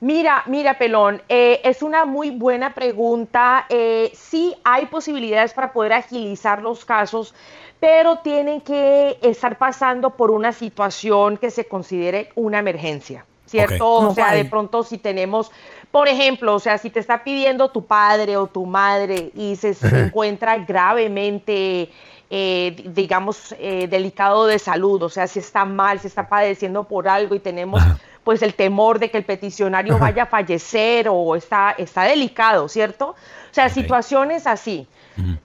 Mira, 0.00 0.44
mira, 0.46 0.78
Pelón, 0.78 1.22
eh, 1.28 1.60
es 1.64 1.82
una 1.82 2.04
muy 2.04 2.30
buena 2.30 2.72
pregunta. 2.72 3.66
Eh, 3.68 4.12
sí 4.14 4.54
hay 4.62 4.86
posibilidades 4.86 5.52
para 5.52 5.72
poder 5.72 5.92
agilizar 5.92 6.62
los 6.62 6.84
casos, 6.84 7.34
pero 7.80 8.18
tienen 8.18 8.60
que 8.60 9.18
estar 9.22 9.56
pasando 9.58 10.10
por 10.10 10.30
una 10.30 10.52
situación 10.52 11.36
que 11.36 11.50
se 11.50 11.66
considere 11.66 12.30
una 12.34 12.58
emergencia, 12.58 13.24
¿cierto? 13.46 13.74
Ok. 13.74 13.98
¿Cómo 13.98 14.10
O 14.10 14.14
sea, 14.14 14.32
de 14.32 14.44
pronto 14.44 14.82
si 14.82 14.98
tenemos, 14.98 15.50
por 15.90 16.08
ejemplo, 16.08 16.54
o 16.54 16.58
sea, 16.58 16.78
si 16.78 16.90
te 16.90 17.00
está 17.00 17.22
pidiendo 17.22 17.70
tu 17.70 17.86
padre 17.86 18.36
o 18.36 18.46
tu 18.46 18.66
madre 18.66 19.30
y 19.34 19.56
se, 19.56 19.76
encuentra 20.06 20.58
gravemente, 20.58 21.90
eh, 22.30 22.74
di- 22.76 22.88
digamos, 22.88 23.54
eh, 23.58 23.86
delicado 23.88 24.46
de 24.46 24.58
salud, 24.58 25.02
o 25.02 25.08
sea, 25.08 25.26
si 25.26 25.38
está 25.38 25.64
mal, 25.64 26.00
si 26.00 26.08
está 26.08 26.28
padeciendo 26.28 26.84
por 26.84 27.08
algo 27.08 27.34
y 27.34 27.40
tenemos 27.40 27.82
pues 28.24 28.42
el 28.42 28.52
temor 28.54 28.98
de 28.98 29.10
que 29.10 29.16
el 29.16 29.24
peticionario 29.24 29.94
Ajá. 29.94 30.04
vaya 30.04 30.22
a 30.24 30.26
fallecer 30.26 31.08
o 31.08 31.34
está, 31.34 31.74
está 31.78 32.02
delicado, 32.02 32.68
¿cierto? 32.68 33.10
O 33.10 33.54
sea, 33.54 33.70
situaciones 33.70 34.46
así. 34.46 34.86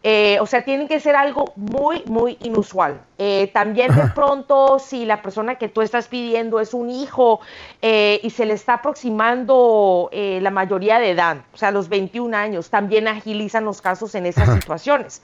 Eh, 0.03 0.37
o 0.39 0.45
sea, 0.45 0.63
tienen 0.63 0.87
que 0.87 0.99
ser 0.99 1.15
algo 1.15 1.53
muy, 1.55 2.03
muy 2.05 2.37
inusual. 2.41 3.01
Eh, 3.17 3.49
también 3.53 3.93
de 3.95 4.03
pronto, 4.13 4.77
si 4.79 5.05
la 5.05 5.21
persona 5.21 5.55
que 5.55 5.67
tú 5.67 5.81
estás 5.81 6.07
pidiendo 6.07 6.59
es 6.59 6.73
un 6.73 6.89
hijo 6.89 7.39
eh, 7.81 8.19
y 8.23 8.29
se 8.29 8.45
le 8.45 8.53
está 8.53 8.75
aproximando 8.75 10.09
la 10.13 10.51
mayoría 10.51 10.99
de 10.99 11.11
edad, 11.11 11.37
o 11.53 11.57
sea, 11.57 11.71
los 11.71 11.89
21 11.89 12.35
años, 12.35 12.69
también 12.69 13.07
agilizan 13.07 13.65
los 13.65 13.81
casos 13.81 14.15
en 14.15 14.25
esas 14.25 14.53
situaciones. 14.53 15.21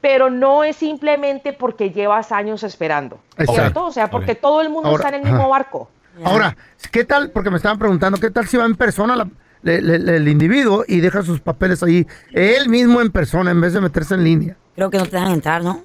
Pero 0.00 0.30
no 0.30 0.64
es 0.64 0.76
simplemente 0.76 1.52
porque 1.52 1.90
llevas 1.90 2.32
años 2.32 2.64
esperando, 2.64 3.20
Exacto. 3.36 3.52
¿cierto? 3.52 3.84
O 3.84 3.92
sea, 3.92 4.10
porque 4.10 4.34
todo 4.34 4.60
el 4.60 4.68
mundo 4.68 4.88
Ahora, 4.88 5.04
está 5.04 5.16
en 5.16 5.24
el 5.24 5.30
mismo 5.32 5.48
barco. 5.48 5.88
Ahora, 6.24 6.56
¿qué 6.90 7.04
tal? 7.04 7.30
Porque 7.30 7.50
me 7.50 7.56
estaban 7.56 7.78
preguntando, 7.78 8.18
¿qué 8.18 8.30
tal 8.30 8.46
si 8.46 8.56
va 8.56 8.64
en 8.66 8.74
persona 8.74 9.14
la- 9.14 9.28
le- 9.62 9.80
le- 9.80 10.16
el 10.16 10.28
individuo 10.28 10.84
y 10.86 11.00
deja 11.00 11.22
sus 11.22 11.40
papeles 11.40 11.82
ahí, 11.82 12.06
él 12.32 12.68
mismo 12.68 13.00
en 13.00 13.10
persona, 13.10 13.50
en 13.50 13.60
vez 13.60 13.72
de 13.72 13.80
meterse 13.80 14.14
en 14.14 14.24
línea? 14.24 14.56
Creo 14.74 14.90
que 14.90 14.98
no 14.98 15.04
te 15.04 15.16
dejan 15.16 15.32
entrar, 15.32 15.62
¿no? 15.62 15.82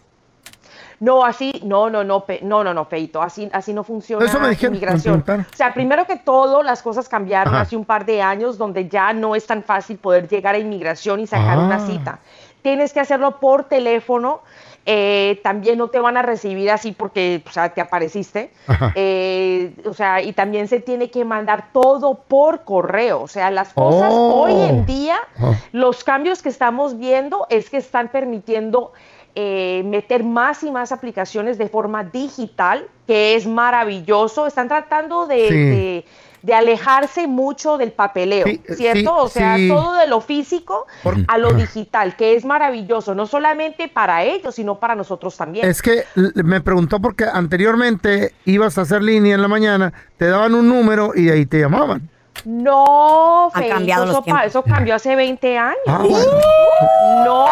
No, 0.99 1.23
así, 1.23 1.61
no, 1.63 1.91
no, 1.91 2.03
no, 2.03 2.25
Pe- 2.25 2.39
no, 2.41 2.63
no, 2.63 2.73
no, 2.73 2.85
Feito, 2.85 3.21
así, 3.21 3.47
así 3.53 3.71
no 3.71 3.83
funciona 3.83 4.25
Eso 4.25 4.39
me 4.39 4.49
dijeron, 4.49 4.79
me 4.81 4.99
preguntaron. 4.99 5.45
O 5.53 5.55
sea, 5.55 5.71
primero 5.71 6.07
que 6.07 6.15
todo, 6.17 6.63
las 6.63 6.81
cosas 6.81 7.07
cambiaron 7.07 7.53
Ajá. 7.53 7.61
hace 7.63 7.75
un 7.75 7.85
par 7.85 8.03
de 8.05 8.19
años, 8.23 8.57
donde 8.57 8.89
ya 8.89 9.13
no 9.13 9.35
es 9.35 9.45
tan 9.45 9.61
fácil 9.61 9.97
poder 9.97 10.27
llegar 10.27 10.55
a 10.55 10.57
inmigración 10.57 11.19
y 11.19 11.27
sacar 11.27 11.59
Ah. 11.59 11.65
una 11.65 11.79
cita. 11.85 12.19
Tienes 12.63 12.93
que 12.93 12.99
hacerlo 12.99 13.39
por 13.39 13.65
teléfono. 13.65 14.41
Eh, 14.89 15.41
también 15.43 15.77
no 15.77 15.89
te 15.89 15.99
van 15.99 16.15
a 16.15 16.21
recibir 16.21 16.71
así 16.71 16.93
porque 16.93 17.43
o 17.45 17.51
sea, 17.51 17.73
te 17.73 17.81
apareciste. 17.81 18.51
Eh, 18.95 19.73
o 19.85 19.93
sea, 19.93 20.21
y 20.21 20.31
también 20.31 20.69
se 20.69 20.79
tiene 20.79 21.11
que 21.11 21.25
mandar 21.25 21.71
todo 21.73 22.15
por 22.27 22.63
correo. 22.63 23.21
O 23.21 23.27
sea, 23.27 23.51
las 23.51 23.73
cosas 23.73 24.11
Oh. 24.13 24.43
hoy 24.43 24.53
en 24.69 24.85
día, 24.85 25.17
Oh. 25.41 25.53
los 25.73 26.05
cambios 26.05 26.41
que 26.41 26.47
estamos 26.47 26.97
viendo 26.97 27.45
es 27.49 27.69
que 27.69 27.77
están 27.77 28.07
permitiendo 28.07 28.93
eh, 29.39 29.83
meter 29.85 30.23
más 30.23 30.63
y 30.63 30.71
más 30.71 30.91
aplicaciones 30.91 31.57
de 31.59 31.67
forma 31.69 32.03
digital, 32.05 32.87
que 33.05 33.35
es 33.35 33.45
maravilloso. 33.45 34.47
Están 34.47 34.67
tratando 34.67 35.27
de, 35.27 35.47
Sí. 35.47 35.53
de- 35.55 36.05
de 36.41 36.53
alejarse 36.53 37.27
mucho 37.27 37.77
del 37.77 37.91
papeleo, 37.91 38.45
Sí, 38.45 38.61
¿cierto? 38.75 38.99
sí, 38.99 39.07
o 39.07 39.27
sea, 39.27 39.55
sí. 39.57 39.67
todo 39.67 39.93
de 39.93 40.07
lo 40.07 40.21
físico 40.21 40.85
Por- 41.03 41.17
a 41.27 41.37
lo 41.37 41.53
digital, 41.53 42.15
que 42.15 42.35
es 42.35 42.45
maravilloso, 42.45 43.15
no 43.15 43.25
solamente 43.27 43.87
para 43.87 44.23
ellos, 44.23 44.55
sino 44.55 44.79
para 44.79 44.95
nosotros 44.95 45.35
también. 45.35 45.67
Es 45.67 45.81
que 45.81 46.03
me 46.15 46.61
preguntó 46.61 46.99
porque 46.99 47.25
anteriormente 47.25 48.33
ibas 48.45 48.77
a 48.77 48.81
hacer 48.81 49.01
línea 49.03 49.35
en 49.35 49.41
la 49.41 49.47
mañana, 49.47 49.93
te 50.17 50.27
daban 50.27 50.53
un 50.55 50.67
número 50.69 51.11
y 51.15 51.29
ahí 51.29 51.45
te 51.45 51.59
llamaban. 51.59 52.09
No, 52.45 53.45
Han 53.53 53.61
Feito, 53.61 53.75
cambiado 53.75 54.05
los 54.05 54.13
eso, 54.15 54.23
tiempos. 54.23 54.45
eso 54.45 54.63
cambió 54.63 54.95
hace 54.95 55.15
20 55.15 55.57
años. 55.57 55.77
Ah, 55.87 55.99
bueno. 55.99 56.25
No. 57.25 57.45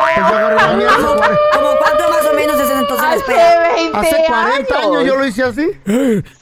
¿Cómo 1.53 1.67
cuánto 1.79 2.09
más 2.09 2.25
o 2.31 2.36
menos 2.36 2.59
es 2.59 2.69
entonces 2.69 3.01
la 3.01 3.09
Hace 3.09 3.17
espera? 3.17 3.73
20 3.75 3.97
Hace 3.97 4.23
40 4.27 4.77
años 4.79 5.05
yo 5.05 5.15
lo 5.15 5.25
hice 5.25 5.43
así. 5.43 5.71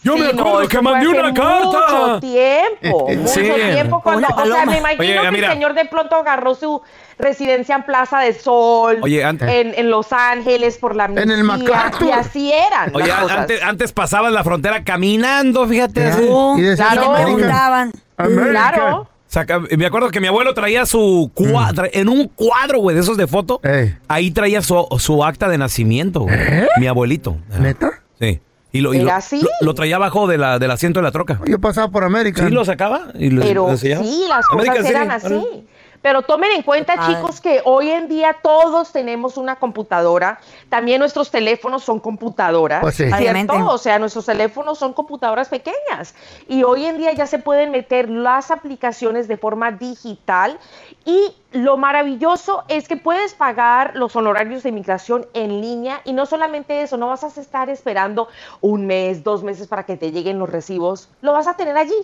Yo 0.03 0.17
me 0.17 0.27
acuerdo 0.27 0.61
no, 0.61 0.67
que 0.67 0.81
mandé 0.81 1.07
una 1.07 1.33
carta. 1.33 1.63
Mucho 1.63 2.19
tiempo, 2.19 3.07
mucho 3.09 3.27
Sí. 3.33 3.41
tiempo. 3.41 4.01
Cuando, 4.01 4.27
o 4.35 4.45
sea, 4.45 4.65
me 4.65 4.77
imagino 4.77 5.01
Oye, 5.03 5.21
que 5.21 5.31
mira. 5.31 5.47
el 5.47 5.53
señor 5.53 5.73
de 5.73 5.85
pronto 5.85 6.15
agarró 6.17 6.55
su 6.55 6.81
residencia 7.17 7.75
en 7.75 7.83
Plaza 7.83 8.19
de 8.19 8.33
Sol, 8.33 8.99
Oye, 9.01 9.23
antes- 9.23 9.49
en, 9.49 9.73
en 9.75 9.89
Los 9.89 10.11
Ángeles, 10.11 10.77
por 10.77 10.95
la 10.95 11.05
En 11.05 11.31
el 11.31 11.43
MacArthur. 11.43 12.07
Y 12.07 12.11
así 12.11 12.51
eran 12.51 12.93
Oye, 12.95 13.07
las 13.07 13.21
cosas. 13.21 13.37
antes, 13.39 13.63
antes 13.63 13.93
pasabas 13.93 14.31
la 14.33 14.43
frontera 14.43 14.83
caminando, 14.83 15.65
fíjate. 15.67 16.01
Ya, 16.01 16.09
así. 16.13 16.23
y 16.57 16.75
Claro. 16.75 17.13
Preguntaban. 17.13 17.91
América. 18.17 18.49
Claro. 18.51 19.07
Saca- 19.27 19.59
me 19.77 19.85
acuerdo 19.85 20.09
que 20.11 20.19
mi 20.21 20.27
abuelo 20.27 20.53
traía 20.53 20.85
su 20.85 21.31
cuadro, 21.33 21.87
en 21.91 22.07
un 22.07 22.27
cuadro, 22.27 22.79
güey, 22.79 22.95
de 22.95 23.01
esos 23.01 23.17
de 23.17 23.25
foto. 23.25 23.59
Ey. 23.63 23.95
Ahí 24.07 24.29
traía 24.29 24.61
su, 24.61 24.85
su 24.99 25.23
acta 25.23 25.49
de 25.49 25.57
nacimiento, 25.57 26.19
güey. 26.21 26.37
Mi 26.77 26.85
abuelito. 26.87 27.37
¿Neta? 27.59 28.01
Sí. 28.19 28.39
Y 28.71 28.81
lo, 28.81 28.93
y 28.93 28.97
¿Era 28.97 29.05
lo- 29.05 29.11
así? 29.13 29.41
lo- 29.41 29.49
lo 29.61 29.73
traía 29.73 29.95
abajo 29.95 30.27
de 30.27 30.37
la, 30.37 30.59
del 30.59 30.69
asiento 30.71 30.99
de 30.99 31.03
la 31.03 31.11
troca. 31.11 31.39
Yo 31.45 31.59
pasaba 31.59 31.89
por 31.89 32.03
América. 32.03 32.45
Sí, 32.45 32.51
lo 32.53 32.63
sacaba 32.65 33.07
y 33.15 33.29
lo, 33.31 33.41
Pero 33.41 33.67
lo 33.71 33.77
sí, 33.77 33.89
las 33.89 34.45
cosas 34.45 34.67
América, 34.69 34.89
eran 34.89 35.11
así. 35.11 35.65
Pero 36.03 36.21
tomen 36.21 36.51
en 36.51 36.63
cuenta, 36.63 37.07
chicos, 37.07 37.39
que 37.39 37.61
hoy 37.63 37.89
en 37.89 38.09
día 38.09 38.35
todos 38.43 38.91
tenemos 38.91 39.37
una 39.37 39.55
computadora. 39.55 40.37
También 40.67 40.99
nuestros 40.99 41.31
teléfonos 41.31 41.81
son 41.81 42.01
computadoras, 42.01 42.81
Pues 42.81 42.95
sí. 42.95 43.09
¿cierto? 43.09 43.53
O 43.69 43.77
sea, 43.77 43.99
nuestros 43.99 44.25
teléfonos 44.25 44.77
son 44.77 44.91
computadoras 44.91 45.47
pequeñas. 45.47 46.13
Y 46.49 46.63
hoy 46.63 46.85
en 46.85 46.97
día 46.97 47.13
ya 47.13 47.25
se 47.25 47.39
pueden 47.39 47.71
meter 47.71 48.09
las 48.09 48.51
aplicaciones 48.51 49.29
de 49.29 49.37
forma 49.37 49.71
digital. 49.71 50.59
Y 51.05 51.33
lo 51.53 51.77
maravilloso 51.77 52.65
es 52.67 52.89
que 52.89 52.97
puedes 52.97 53.33
pagar 53.33 53.95
los 53.95 54.13
honorarios 54.17 54.63
de 54.63 54.69
inmigración 54.69 55.25
en 55.33 55.61
línea. 55.61 56.01
Y 56.03 56.11
no 56.11 56.25
solamente 56.25 56.81
eso, 56.81 56.97
no 56.97 57.07
vas 57.07 57.23
a 57.23 57.27
estar 57.27 57.69
esperando 57.69 58.27
un 58.59 58.87
mes, 58.87 59.23
dos 59.23 59.41
meses 59.41 59.67
para 59.69 59.85
que 59.85 59.95
te 59.95 60.11
lleguen 60.11 60.37
los 60.37 60.49
recibos. 60.49 61.07
Lo 61.21 61.31
vas 61.31 61.47
a 61.47 61.55
tener 61.55 61.77
allí, 61.77 61.95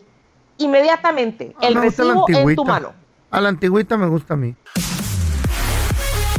inmediatamente. 0.58 1.54
Ah, 1.58 1.68
el 1.68 1.74
la 1.74 1.82
recibo 1.82 2.26
en 2.30 2.56
tu 2.56 2.64
mano. 2.64 2.94
A 3.32 3.42
la 3.42 3.50
antigüita 3.50 3.98
me 3.98 4.08
gusta 4.08 4.34
a 4.34 4.38
mí. 4.38 4.56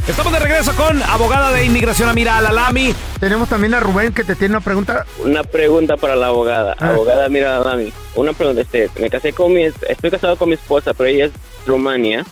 Estamos 0.07 0.33
de 0.33 0.39
regreso 0.39 0.73
con 0.75 1.01
abogada 1.03 1.51
de 1.51 1.63
inmigración 1.65 2.09
Amira 2.09 2.37
Alalami. 2.37 2.93
Tenemos 3.19 3.47
también 3.47 3.73
a 3.75 3.79
Rubén 3.79 4.13
que 4.13 4.23
te 4.23 4.35
tiene 4.35 4.55
una 4.55 4.63
pregunta. 4.63 5.05
Una 5.23 5.43
pregunta 5.43 5.95
para 5.95 6.15
la 6.15 6.27
abogada. 6.27 6.75
Ah. 6.79 6.89
Abogada, 6.89 7.29
mira, 7.29 7.59
Dami. 7.59 7.93
Una 8.15 8.33
pregunta. 8.33 8.61
Este, 8.61 8.89
me 8.99 9.09
casé 9.09 9.31
con 9.31 9.53
mi, 9.53 9.63
estoy 9.63 10.11
casado 10.11 10.35
con 10.37 10.49
mi 10.49 10.55
esposa, 10.55 10.93
pero 10.93 11.07
ella 11.07 11.25
es 11.25 11.31
Rumania. 11.65 12.25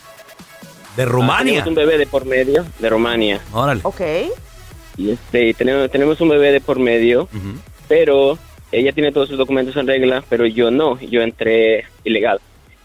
De 0.97 1.03
Ah, 1.03 1.05
Rumania. 1.05 1.45
tenemos 1.63 1.67
un 1.67 1.75
bebé 1.75 1.97
de 1.97 2.07
por 2.07 2.25
medio, 2.25 2.65
de 2.79 2.89
Rumania. 2.89 3.39
Órale. 3.53 3.81
Ok. 3.83 4.01
Y 4.97 5.11
este, 5.11 5.53
tenemos, 5.53 5.89
tenemos 5.89 6.19
un 6.19 6.29
bebé 6.29 6.51
de 6.51 6.59
por 6.59 6.79
medio, 6.79 7.29
pero 7.87 8.37
ella 8.73 8.91
tiene 8.91 9.13
todos 9.13 9.29
sus 9.29 9.37
documentos 9.37 9.77
en 9.77 9.87
regla, 9.87 10.23
pero 10.27 10.45
yo 10.45 10.71
no. 10.71 10.99
Yo 10.99 11.21
entré 11.21 11.85
ilegal. 12.03 12.41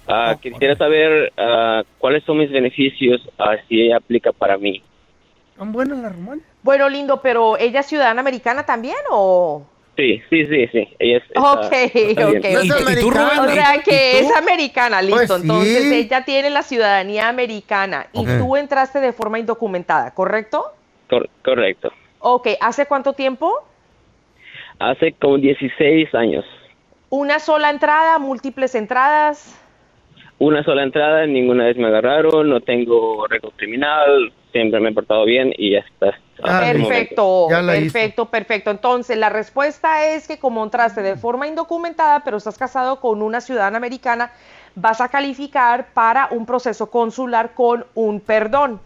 Ah, 0.07 0.37
quisiera 0.41 0.77
saber 0.77 1.33
ah, 1.37 1.83
cuáles 1.99 2.23
son 2.25 2.39
mis 2.39 2.51
beneficios 2.51 3.21
ah, 3.39 3.57
si 3.69 3.81
ella 3.83 3.97
aplica 3.97 4.33
para 4.33 4.59
mí. 4.59 4.83
¿Tan 5.57 5.73
buena 5.73 5.95
la 5.95 6.09
Rumania? 6.11 6.45
Bueno, 6.63 6.89
lindo, 6.89 7.21
pero 7.23 7.57
¿ella 7.57 7.81
es 7.81 7.87
ciudadana 7.87 8.21
americana 8.21 8.65
también 8.65 8.97
o...? 9.11 9.67
Sí, 9.97 10.21
sí, 10.29 10.45
sí, 10.47 10.67
sí. 10.73 10.89
Ella 10.99 11.19
es. 11.19 11.23
está- 11.29 11.53
Ok, 11.53 11.73
está 11.73 12.29
ok. 12.29 12.35
¿No 12.53 12.59
es 12.59 12.65
¿Y 12.65 12.69
tú, 12.69 12.75
americana? 12.77 13.43
O 13.43 13.49
sea 13.49 13.77
¿Y- 13.77 13.79
y 13.79 13.83
que 13.83 14.19
tú? 14.21 14.27
es 14.27 14.37
americana, 14.37 15.01
listo. 15.03 15.17
Pues 15.17 15.31
sí. 15.31 15.43
Entonces 15.43 15.93
ella 15.93 16.25
tiene 16.25 16.51
la 16.51 16.63
ciudadanía 16.63 17.29
americana 17.29 18.07
y 18.13 18.27
tú 18.27 18.57
entraste 18.57 18.99
de 19.01 19.13
forma 19.13 19.39
indocumentada, 19.39 20.13
¿correcto? 20.13 20.65
Cor- 21.09 21.31
correcto. 21.45 21.93
Ok, 22.19 22.49
¿hace 22.61 22.87
cuánto 22.87 23.13
tiempo? 23.13 23.53
Hace 24.81 25.13
como 25.13 25.39
16 25.39 26.13
años. 26.15 26.45
¿Una 27.11 27.39
sola 27.39 27.71
entrada, 27.71 28.19
múltiples 28.19 28.75
entradas? 28.75 29.61
Una 30.39 30.65
sola 30.65 30.83
entrada, 30.83 31.27
ninguna 31.27 31.65
vez 31.65 31.77
me 31.77 31.87
agarraron, 31.87 32.49
no 32.49 32.61
tengo 32.61 33.27
récord 33.29 33.53
criminal, 33.57 34.33
siempre 34.51 34.81
me 34.81 34.91
he 34.91 34.93
portado 34.93 35.25
bien 35.25 35.53
y 35.57 35.73
ya 35.73 35.79
está. 35.79 36.19
Momento. 36.43 36.89
Perfecto, 36.89 37.47
Ya 37.51 37.63
la 37.63 37.77
hizo. 37.77 37.93
perfecto, 37.93 38.27
perfecto. 38.27 38.71
Entonces, 38.71 39.17
la 39.17 39.31
respuesta 39.31 40.07
es 40.07 40.27
que 40.27 40.39
como 40.39 40.63
entraste 40.65 41.03
de 41.03 41.17
forma 41.17 41.47
indocumentada, 41.47 42.23
pero 42.25 42.37
estás 42.37 42.59
casado 42.59 43.01
con 43.01 43.23
una 43.23 43.41
ciudadana 43.41 43.77
americana, 43.77 44.33
vas 44.75 45.01
a 45.01 45.09
calificar 45.09 45.89
para 45.95 46.29
un 46.31 46.47
proceso 46.47 46.91
consular 46.91 47.55
con 47.55 47.87
un 47.95 48.21
perdón. 48.21 48.81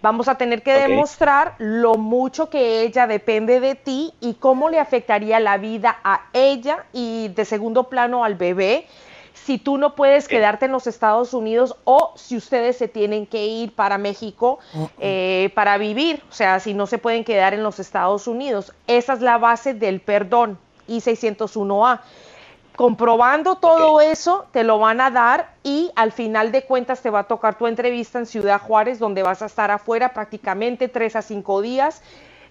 Vamos 0.00 0.28
a 0.28 0.36
tener 0.36 0.62
que 0.62 0.74
demostrar 0.74 1.54
lo 1.58 1.94
mucho 1.94 2.50
que 2.50 2.82
ella 2.82 3.06
depende 3.06 3.60
de 3.60 3.74
ti 3.74 4.12
y 4.20 4.34
cómo 4.34 4.68
le 4.68 4.78
afectaría 4.78 5.40
la 5.40 5.56
vida 5.56 5.98
a 6.04 6.26
ella 6.34 6.84
y 6.92 7.28
de 7.28 7.44
segundo 7.44 7.84
plano 7.84 8.24
al 8.24 8.34
bebé 8.34 8.86
si 9.34 9.58
tú 9.58 9.76
no 9.76 9.94
puedes 9.94 10.28
quedarte 10.28 10.66
en 10.66 10.72
los 10.72 10.86
Estados 10.86 11.34
Unidos 11.34 11.76
o 11.84 12.12
si 12.16 12.36
ustedes 12.36 12.78
se 12.78 12.88
tienen 12.88 13.26
que 13.26 13.46
ir 13.46 13.74
para 13.74 13.98
México 13.98 14.60
eh, 14.98 15.50
para 15.54 15.76
vivir, 15.76 16.22
o 16.30 16.32
sea, 16.32 16.60
si 16.60 16.72
no 16.72 16.86
se 16.86 16.98
pueden 16.98 17.24
quedar 17.24 17.52
en 17.52 17.62
los 17.62 17.78
Estados 17.80 18.26
Unidos. 18.26 18.72
Esa 18.86 19.12
es 19.12 19.20
la 19.20 19.36
base 19.36 19.74
del 19.74 20.00
perdón 20.00 20.58
I-601A. 20.86 22.00
Comprobando 22.76 23.56
todo 23.56 24.00
eso, 24.00 24.46
te 24.50 24.64
lo 24.64 24.78
van 24.78 25.00
a 25.00 25.10
dar 25.10 25.54
y 25.62 25.92
al 25.94 26.10
final 26.10 26.50
de 26.50 26.64
cuentas 26.64 27.02
te 27.02 27.10
va 27.10 27.20
a 27.20 27.24
tocar 27.24 27.56
tu 27.56 27.68
entrevista 27.68 28.18
en 28.18 28.26
Ciudad 28.26 28.60
Juárez, 28.60 28.98
donde 28.98 29.22
vas 29.22 29.42
a 29.42 29.46
estar 29.46 29.70
afuera 29.70 30.12
prácticamente 30.12 30.88
tres 30.88 31.14
a 31.14 31.22
cinco 31.22 31.60
días 31.60 32.02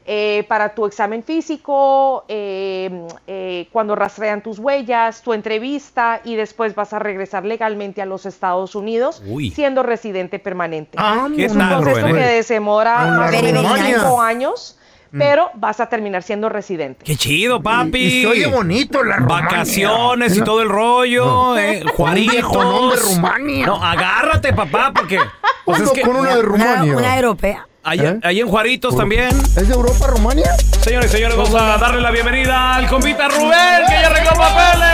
eh, 0.05 0.43
para 0.49 0.75
tu 0.75 0.85
examen 0.85 1.23
físico, 1.23 2.25
eh, 2.27 2.89
eh, 3.27 3.67
cuando 3.71 3.95
rastrean 3.95 4.41
tus 4.41 4.59
huellas, 4.59 5.21
tu 5.21 5.33
entrevista 5.33 6.19
y 6.25 6.35
después 6.35 6.75
vas 6.75 6.91
a 6.93 6.99
regresar 6.99 7.45
legalmente 7.45 8.01
a 8.01 8.05
los 8.05 8.25
Estados 8.25 8.75
Unidos 8.75 9.21
Uy. 9.25 9.51
siendo 9.51 9.81
residente 9.83 10.39
permanente. 10.39 10.97
¿Qué 11.35 11.45
es 11.45 11.53
un 11.53 11.67
proceso 11.67 11.99
Rubén? 12.07 12.15
que 12.15 12.43
se 12.43 12.53
demora 12.55 13.03
En 13.07 13.11
la 13.11 13.17
más 13.17 13.35
o 13.35 13.41
menos 13.43 13.63
Rumania. 13.63 13.95
cinco 13.99 14.21
años, 14.21 14.77
Mm. 15.11 15.19
pero 15.19 15.51
vas 15.53 15.79
a 15.79 15.85
terminar 15.89 16.23
siendo 16.23 16.49
residente. 16.49 17.05
Qué 17.05 17.15
chido, 17.15 17.61
papi. 17.61 17.99
Y- 17.99 18.05
y 18.05 18.21
se 18.23 18.27
oye 18.27 18.47
bonito 18.47 19.03
la 19.03 19.17
Rumania. 19.17 19.43
Vacaciones 19.49 20.35
y 20.35 20.41
todo 20.41 20.61
el 20.63 20.69
rollo, 20.69 21.55
eh, 21.57 21.83
Rumania. 21.95 23.65
No, 23.67 23.75
agárrate, 23.83 24.53
papá, 24.53 24.91
porque. 24.95 25.19
pues 25.65 25.79
Ando 25.79 25.93
con 26.03 26.15
una 26.17 26.35
de 26.35 26.41
Rumania. 26.41 26.97
Una 26.97 27.15
europea. 27.15 27.67
Ahí, 27.85 27.99
¿Eh? 27.99 28.17
ahí 28.23 28.39
en 28.39 28.47
Juaritos 28.47 28.95
también. 28.95 29.29
¿Es 29.57 29.67
de 29.67 29.73
Europa, 29.73 30.07
Rumania? 30.07 30.49
Señores 30.81 31.11
y 31.11 31.17
señores, 31.17 31.35
vamos 31.35 31.53
a 31.53 31.77
darle 31.77 31.99
la 31.99 32.11
bienvenida 32.11 32.75
al 32.75 32.87
compita 32.87 33.27
Rubén, 33.27 33.83
que 33.89 33.99
ya 34.01 34.07
arregló 34.07 34.31
papeles. 34.31 34.87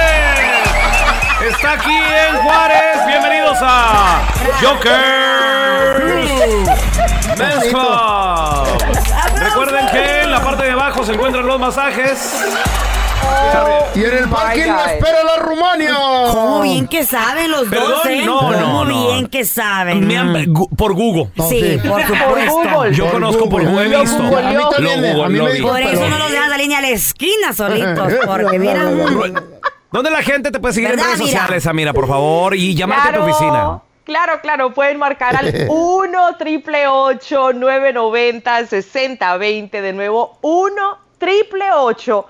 Está 1.52 1.74
aquí 1.74 1.96
en 1.96 2.38
Juárez. 2.42 3.06
Bienvenidos 3.06 3.58
a 3.62 4.22
Joker 4.60 6.04
Men's 7.38 7.64
Club. 7.70 9.40
Recuerden 9.40 9.88
que 9.92 10.22
en 10.24 10.32
la 10.32 10.42
parte 10.42 10.64
de 10.64 10.72
abajo 10.72 11.06
se 11.06 11.14
encuentran 11.14 11.46
los 11.46 11.60
masajes. 11.60 12.44
Y 13.94 14.04
en 14.04 14.18
el 14.18 14.30
parking 14.30 14.68
la 14.68 14.94
espera 14.94 15.24
la 15.24 15.36
Rumania. 15.38 15.89
¿Cómo 16.80 16.90
bien 16.90 17.02
que 17.02 17.06
saben 17.06 17.52
los 17.52 17.68
Perdón, 17.68 17.90
dos, 17.92 18.06
eh? 18.06 18.22
no, 18.26 18.52
no, 18.52 18.60
¿Cómo 18.62 18.86
no. 18.86 19.08
bien 19.14 19.28
que 19.28 19.46
saben? 19.46 20.08
Me 20.08 20.18
han- 20.18 20.34
gu- 20.48 20.70
por 20.76 20.94
Google. 20.94 21.30
Sí, 21.50 21.80
por 21.88 22.02
supuesto. 22.04 22.54
Google. 22.74 22.94
Yo 22.96 23.04
Por 23.06 23.14
conozco 23.14 23.50
por 23.50 23.62
Google. 23.64 23.72
Google, 23.86 23.96
he 23.98 24.02
visto. 24.02 24.18
googleó. 24.24 24.38
A 24.40 24.52
mí 24.52 24.64
también, 24.76 25.18
Lo 25.18 25.24
a 25.26 25.30
mí 25.30 25.40
me 25.40 25.62
Por 25.62 25.80
eso 25.82 25.90
pero- 25.92 26.10
no 26.10 26.18
los 26.20 26.32
dejan 26.32 26.50
salir 26.50 26.68
ni 26.68 26.76
a 26.76 26.82
la 26.82 26.90
esquina 26.90 27.54
solitos, 27.54 28.14
porque 28.26 28.60
miran... 28.60 29.34
¿Dónde 29.92 30.12
la 30.12 30.22
gente 30.22 30.52
te 30.52 30.60
puede 30.60 30.74
seguir 30.76 30.92
en 30.92 30.96
¿Verdad, 30.98 31.14
redes 31.14 31.20
Mira? 31.26 31.32
sociales, 31.42 31.66
Amira, 31.68 31.94
por 31.94 32.08
favor? 32.08 32.56
Y 32.56 32.76
llamarte 32.76 33.10
a 33.10 33.12
tu 33.14 33.18
Claro, 33.20 33.32
oficina. 33.32 33.80
Claro, 34.06 34.40
claro, 34.42 34.74
pueden 34.74 34.98
marcar 34.98 35.36
al 35.36 35.66
1 35.70 36.36
triple 36.38 36.84
990 36.86 38.66
6020 38.68 39.82
de 39.82 39.94
nuevo 39.94 40.38
1 40.42 40.98
triple 41.18 41.66
990 41.70 42.28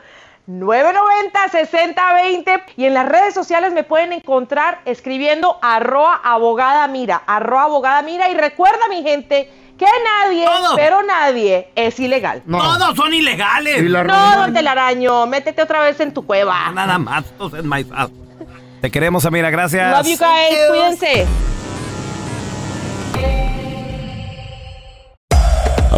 6020 1.51 2.63
y 2.77 2.85
en 2.85 2.93
las 2.93 3.07
redes 3.07 3.33
sociales 3.33 3.73
me 3.73 3.83
pueden 3.83 4.13
encontrar 4.13 4.81
escribiendo 4.85 5.59
arroba 5.61 6.19
abogada 6.23 6.87
mira, 6.87 7.21
arroba 7.27 7.63
abogada 7.63 8.01
mira 8.01 8.29
y 8.29 8.33
recuerda 8.33 8.87
mi 8.89 9.03
gente 9.03 9.51
que 9.77 9.85
nadie, 9.85 10.45
Todo. 10.45 10.75
pero 10.75 11.03
nadie 11.03 11.69
es 11.73 11.99
ilegal. 11.99 12.43
Todos 12.49 12.97
son 12.97 13.13
ilegales. 13.13 13.81
No, 13.83 14.35
don 14.35 14.53
Telaraño, 14.53 15.25
métete 15.25 15.61
otra 15.61 15.81
vez 15.81 15.99
en 16.01 16.13
tu 16.13 16.25
cueva. 16.25 16.69
Nada 16.73 16.97
más. 16.97 17.25
Entonces, 17.31 17.63
my-. 17.63 17.85
Te 18.81 18.91
queremos, 18.91 19.25
Amira. 19.25 19.49
Gracias. 19.49 19.97
Love 19.97 20.07
you 20.07 20.17
guys, 20.17 20.69
cuídense. 20.69 21.27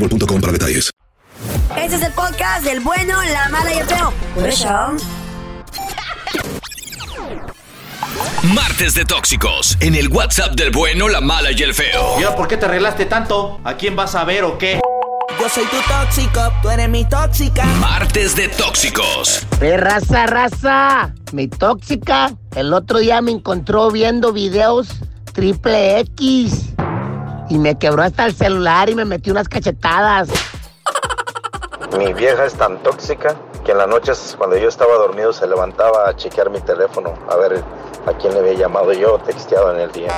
boostmobile.com 0.00 0.40
para 0.40 0.52
detalles. 0.52 0.90
Este 1.76 1.96
es 1.96 2.02
el 2.02 2.12
podcast 2.12 2.64
del 2.64 2.80
bueno, 2.80 3.22
la 3.22 3.48
mala 3.48 3.72
y 3.74 3.78
el 3.78 3.86
feo. 3.86 4.12
Por 4.34 4.48
eso. 4.48 4.68
Martes 8.54 8.94
de 8.94 9.04
Tóxicos 9.04 9.76
en 9.80 9.94
el 9.94 10.08
WhatsApp 10.08 10.54
del 10.54 10.70
bueno, 10.70 11.08
la 11.08 11.20
mala 11.20 11.52
y 11.52 11.62
el 11.62 11.74
feo. 11.74 12.20
¿Y 12.20 12.24
ahora 12.24 12.36
por 12.36 12.48
qué 12.48 12.56
te 12.56 12.66
arreglaste 12.66 13.06
tanto? 13.06 13.60
¿A 13.64 13.76
quién 13.76 13.94
vas 13.96 14.14
a 14.14 14.24
ver 14.24 14.44
o 14.44 14.58
qué? 14.58 14.80
Yo 15.38 15.48
soy 15.48 15.64
tu 15.64 15.76
tóxico, 15.88 16.52
tú 16.60 16.70
eres 16.70 16.88
mi 16.88 17.08
tóxica. 17.08 17.64
Martes 17.64 18.36
de 18.36 18.48
Tóxicos. 18.48 19.46
Eh, 19.60 19.76
raza, 19.76 20.26
raza, 20.26 21.14
mi 21.32 21.48
tóxica. 21.48 22.34
El 22.54 22.74
otro 22.74 22.98
día 22.98 23.22
me 23.22 23.30
encontró 23.30 23.90
viendo 23.90 24.32
videos 24.32 24.88
triple 25.32 26.00
X 26.00 26.74
y 27.50 27.58
me 27.58 27.76
quebró 27.76 28.02
hasta 28.02 28.24
el 28.24 28.34
celular 28.34 28.88
y 28.88 28.94
me 28.94 29.04
metió 29.04 29.32
unas 29.32 29.48
cachetadas. 29.48 30.28
Mi 31.98 32.12
vieja 32.14 32.44
es 32.44 32.54
tan 32.54 32.78
tóxica 32.82 33.34
que 33.64 33.72
en 33.72 33.78
las 33.78 33.88
noches 33.88 34.36
cuando 34.38 34.56
yo 34.56 34.68
estaba 34.68 34.94
dormido 34.94 35.32
se 35.32 35.46
levantaba 35.46 36.08
a 36.08 36.16
chequear 36.16 36.48
mi 36.48 36.60
teléfono 36.60 37.12
a 37.28 37.36
ver 37.36 37.62
a 38.06 38.12
quién 38.14 38.32
le 38.32 38.40
había 38.40 38.54
llamado 38.54 38.92
yo 38.92 39.18
texteado 39.18 39.74
en 39.74 39.80
el 39.80 39.92
día. 39.92 40.12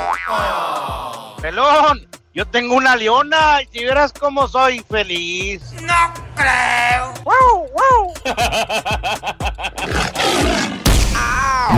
Pelón, 1.40 2.06
yo 2.34 2.46
tengo 2.46 2.76
una 2.76 2.94
leona 2.96 3.62
y 3.62 3.66
si 3.72 3.78
vieras 3.80 4.12
cómo 4.12 4.46
soy 4.46 4.84
feliz. 4.88 5.72
No 5.80 6.12
creo. 6.36 7.14
¡Wow, 7.24 7.66
wow! 7.72 8.12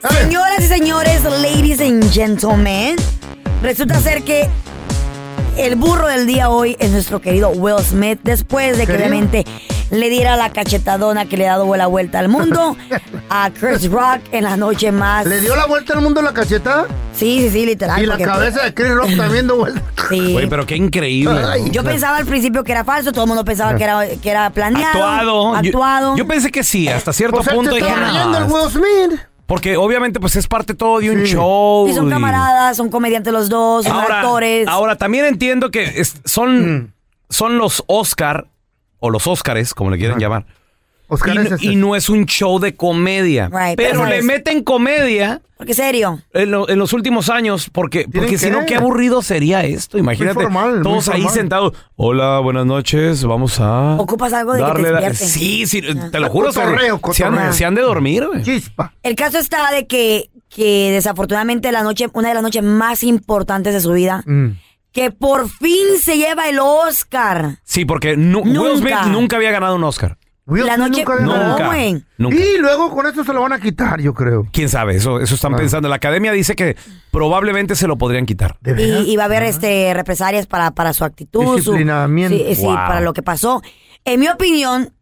Señoras 0.09 0.63
y 0.63 0.67
señores, 0.67 1.23
ladies 1.23 1.81
and 1.81 2.09
gentlemen, 2.13 2.95
resulta 3.61 3.99
ser 3.99 4.23
que 4.23 4.47
el 5.57 5.75
burro 5.75 6.07
del 6.07 6.25
día 6.25 6.49
hoy 6.49 6.75
es 6.79 6.91
nuestro 6.91 7.21
querido 7.21 7.49
Will 7.49 7.79
Smith, 7.83 8.19
después 8.23 8.77
de 8.77 8.85
que 8.87 8.93
obviamente 8.95 9.45
le 9.91 10.09
diera 10.09 10.35
la 10.35 10.49
cachetadona 10.49 11.25
que 11.25 11.37
le 11.37 11.47
ha 11.47 11.51
dado 11.57 11.75
la 11.75 11.87
vuelta 11.87 12.19
al 12.19 12.27
mundo 12.29 12.75
a 13.29 13.51
Chris 13.51 13.89
Rock 13.91 14.21
en 14.31 14.43
la 14.45 14.57
noche 14.57 14.91
más. 14.91 15.25
¿Le 15.25 15.41
dio 15.41 15.55
la 15.55 15.65
vuelta 15.67 15.93
al 15.93 16.01
mundo 16.01 16.21
la 16.21 16.33
cachetada? 16.33 16.87
Sí, 17.15 17.39
sí, 17.41 17.49
sí, 17.51 17.65
literal. 17.65 18.01
Y 18.01 18.05
la 18.07 18.17
cabeza 18.17 18.63
de 18.63 18.73
Chris 18.73 18.91
Rock 18.93 19.15
también 19.15 19.45
dio 19.47 19.57
vuelta. 19.57 19.81
Sí. 20.09 20.35
Oye, 20.35 20.47
pero 20.47 20.65
qué 20.65 20.75
increíble. 20.75 21.41
Yo 21.71 21.81
pensaba 21.81 22.17
al 22.17 22.25
principio 22.25 22.61
que 22.65 22.73
era 22.73 22.83
falso, 22.83 23.13
todo 23.13 23.23
el 23.23 23.29
mundo 23.29 23.45
pensaba 23.45 23.73
que 23.77 23.85
era, 23.85 24.05
que 24.21 24.29
era 24.29 24.49
planeado. 24.49 24.87
Actuado. 25.01 25.51
Yo- 25.53 25.55
Actuado. 25.55 26.17
Yo, 26.17 26.27
pensé 26.27 26.51
que 26.51 26.61
sí, 26.63 26.89
hasta 26.89 27.13
cierto 27.13 27.37
Pues 27.37 27.47
punto. 27.47 27.73
dije, 27.73 27.87
está 27.87 27.99
"No, 27.99 28.05
rayando 28.05 28.37
el 28.39 28.43
Will 28.43 28.69
Smith. 28.69 29.19
Porque 29.45 29.75
obviamente 29.77 30.19
pues 30.19 30.35
es 30.35 30.47
parte 30.47 30.73
todo 30.73 30.99
de 30.99 31.11
un 31.11 31.23
show. 31.23 31.87
Y 31.87 31.93
son 31.93 32.09
camaradas, 32.09 32.77
son 32.77 32.89
comediantes 32.89 33.31
los 33.33 33.49
dos, 33.49 33.85
son 33.85 33.93
Ahora, 33.95 34.21
actores. 34.21 34.67
ahora 34.67 34.97
también 34.97 35.25
entiendo 35.25 35.69
que 35.69 35.83
es- 35.99 36.15
Mm. 36.15 36.19
son, 36.25 36.93
son 37.29 37.57
los 37.57 37.83
Oscar 37.87 38.47
o 38.99 39.09
los 39.09 39.27
Óscares, 39.27 39.73
como 39.73 39.89
le 39.91 39.97
quieran 39.97 40.17
llamar. 40.19 40.45
Oscar 41.07 41.35
y, 41.35 41.37
es 41.39 41.49
no- 41.49 41.55
ese. 41.57 41.65
y 41.65 41.75
no 41.75 41.95
es 41.95 42.09
un 42.09 42.25
show 42.25 42.59
de 42.59 42.75
comedia. 42.75 43.45
Right, 43.51 43.75
pero 43.77 43.91
pero 43.99 44.05
le 44.05 44.19
es- 44.19 44.25
meten 44.25 44.63
comedia 44.63 45.41
Porque 45.57 45.73
serio. 45.73 46.21
en, 46.33 46.51
lo- 46.51 46.67
en 46.69 46.79
los 46.79 46.93
últimos 46.93 47.29
años, 47.29 47.69
porque, 47.71 48.07
porque 48.11 48.37
si 48.37 48.49
no, 48.49 48.65
qué 48.65 48.75
aburrido 48.75 49.21
sería 49.21 49.63
esto. 49.63 49.97
Imagínate, 49.97 50.33
formal, 50.41 50.75
muy 50.75 50.83
todos 50.83 51.09
ahí 51.09 51.21
formal. 51.21 51.33
sentados. 51.33 51.73
Hola, 51.95 52.39
buenas 52.39 52.65
noches, 52.65 53.23
vamos 53.23 53.59
a... 53.59 53.95
Ocupas 53.99 54.33
algo 54.33 54.53
de 54.53 54.59
que 54.59 54.65
te 54.65 54.81
darle 54.83 54.91
la-. 54.91 55.13
Sí, 55.13 55.65
sí, 55.67 55.81
te 55.81 56.19
lo 56.19 56.29
juro. 56.29 56.51
se- 56.51 56.59
Cotorreo, 56.61 56.99
se, 57.13 57.23
han, 57.23 57.31
cotorreo. 57.33 57.53
se 57.53 57.65
han 57.65 57.75
de 57.75 57.81
dormir, 57.81 58.25
güey. 58.27 58.41
Chispa. 58.43 58.93
El 59.03 59.15
caso 59.15 59.37
está 59.37 59.71
de 59.71 59.85
que, 59.87 60.29
que 60.49 60.91
desafortunadamente 60.91 61.71
la 61.71 61.83
noche, 61.83 62.07
una 62.13 62.29
de 62.29 62.33
las 62.35 62.43
noches 62.43 62.63
más 62.63 63.03
importantes 63.03 63.73
de 63.73 63.81
su 63.81 63.91
vida, 63.91 64.23
Mm. 64.25 64.51
que 64.91 65.11
por 65.11 65.49
fin 65.49 65.97
se 66.01 66.17
lleva 66.17 66.47
el 66.49 66.59
Oscar. 66.59 67.57
Sí, 67.63 67.85
porque 67.85 68.15
nu- 68.17 68.41
Will. 68.43 68.77
Smith 68.77 68.93
nunca 69.07 69.35
había 69.37 69.51
ganado 69.51 69.75
un 69.75 69.83
Oscar. 69.83 70.17
Will 70.45 70.65
La 70.65 70.75
noche- 70.75 71.05
nunca 71.05 71.23
No. 71.23 71.99
Nunca. 72.17 72.35
Y 72.35 72.57
luego 72.59 72.91
con 72.91 73.05
esto 73.07 73.23
se 73.23 73.31
lo 73.33 73.41
van 73.41 73.53
a 73.53 73.59
quitar, 73.61 74.01
yo 74.01 74.13
creo. 74.13 74.45
¿Quién 74.51 74.67
sabe? 74.67 74.95
Eso, 74.95 75.21
eso 75.21 75.35
están 75.35 75.55
pensando. 75.55 75.87
La 75.87 75.95
academia 75.95 76.31
dice 76.33 76.55
que 76.55 76.75
probablemente 77.11 77.75
se 77.75 77.87
lo 77.87 77.97
podrían 77.97 78.25
quitar. 78.25 78.57
¿De 78.59 79.03
Y, 79.05 79.11
y 79.13 79.15
va 79.15 79.23
a 79.23 79.25
haber 79.27 79.43
este 79.43 79.93
represalias 79.93 80.45
para, 80.45 80.71
para 80.71 80.91
su 80.93 81.05
actitud, 81.05 81.45
su, 81.45 81.55
Disciplinamiento. 81.55 82.37
sí, 82.37 82.55
sí, 82.55 82.61
Wow. 82.65 82.75
para 82.75 82.99
lo 82.99 83.13
que 83.13 83.23
pasó. 83.23 83.61
En 84.03 84.19
mi 84.19 84.27
opinión, 84.27 84.93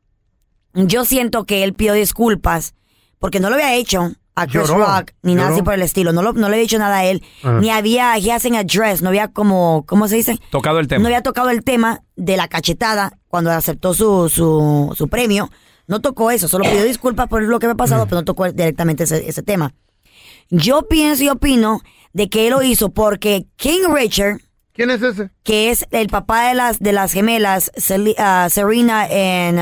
yo 0.74 1.06
siento 1.06 1.46
que 1.46 1.64
él 1.64 1.74
pidió 1.74 1.94
disculpas 1.94 2.76
porque 3.18 3.40
no 3.40 3.50
lo 3.50 3.56
había 3.56 3.74
hecho 3.76 4.14
a 4.36 4.48
Chris 4.48 4.68
Lloró, 4.68 4.86
Rock 4.86 5.12
ni 5.24 5.36
nada 5.36 5.50
así 5.50 5.62
por 5.62 5.74
el 5.74 5.82
estilo. 5.82 6.14
No, 6.14 6.22
lo, 6.22 6.34
no 6.34 6.48
le 6.48 6.56
había 6.56 6.62
dicho 6.64 6.80
nada 6.80 7.00
a 7.00 7.06
él. 7.06 7.22
Ah. 7.44 7.58
Ni 7.62 7.70
había, 7.70 8.18
he 8.18 8.32
hasn't 8.32 8.56
addressed, 8.56 9.02
no 9.04 9.10
había 9.10 9.28
como, 9.28 9.86
¿cómo 9.86 10.08
se 10.08 10.16
dice? 10.16 10.40
Tocado 10.52 10.80
el 10.80 10.88
tema. 10.88 11.02
No 11.02 11.08
había 11.08 11.22
tocado 11.22 11.50
el 11.50 11.64
tema 11.64 12.02
de 12.16 12.38
la 12.38 12.48
cachetada 12.48 13.18
cuando 13.28 13.52
aceptó 13.52 13.94
su, 13.94 14.30
su, 14.30 14.94
su 14.98 15.08
premio. 15.10 15.50
No 15.88 16.00
tocó 16.00 16.32
eso, 16.32 16.48
solo 16.48 16.64
pidió 16.64 16.84
disculpas 16.84 17.28
por 17.28 17.42
lo 17.44 17.60
que 17.60 17.66
había 17.66 17.74
Mm. 17.74 17.78
pasado, 17.78 18.06
pero 18.06 18.18
no 18.22 18.26
tocó 18.26 18.50
directamente 18.52 19.04
ese, 19.04 19.28
ese 19.28 19.44
tema. 19.44 19.74
Yo 20.50 20.88
pienso 20.88 21.24
y 21.24 21.30
opino 21.30 21.82
de 22.14 22.30
que 22.30 22.48
él 22.48 22.52
lo 22.54 22.62
hizo 22.62 22.90
porque 22.90 23.46
King 23.58 23.84
Richard, 23.94 24.40
¿Quién 24.74 24.90
es 24.92 25.02
ese? 25.02 25.30
que 25.44 25.70
es 25.70 25.86
el 25.92 26.08
papá 26.08 26.48
de 26.50 26.56
las, 26.56 26.80
de 26.80 26.94
las 26.94 27.12
gemelas, 27.14 27.72
ah, 28.18 28.48
Serena 28.50 29.08
en 29.10 29.60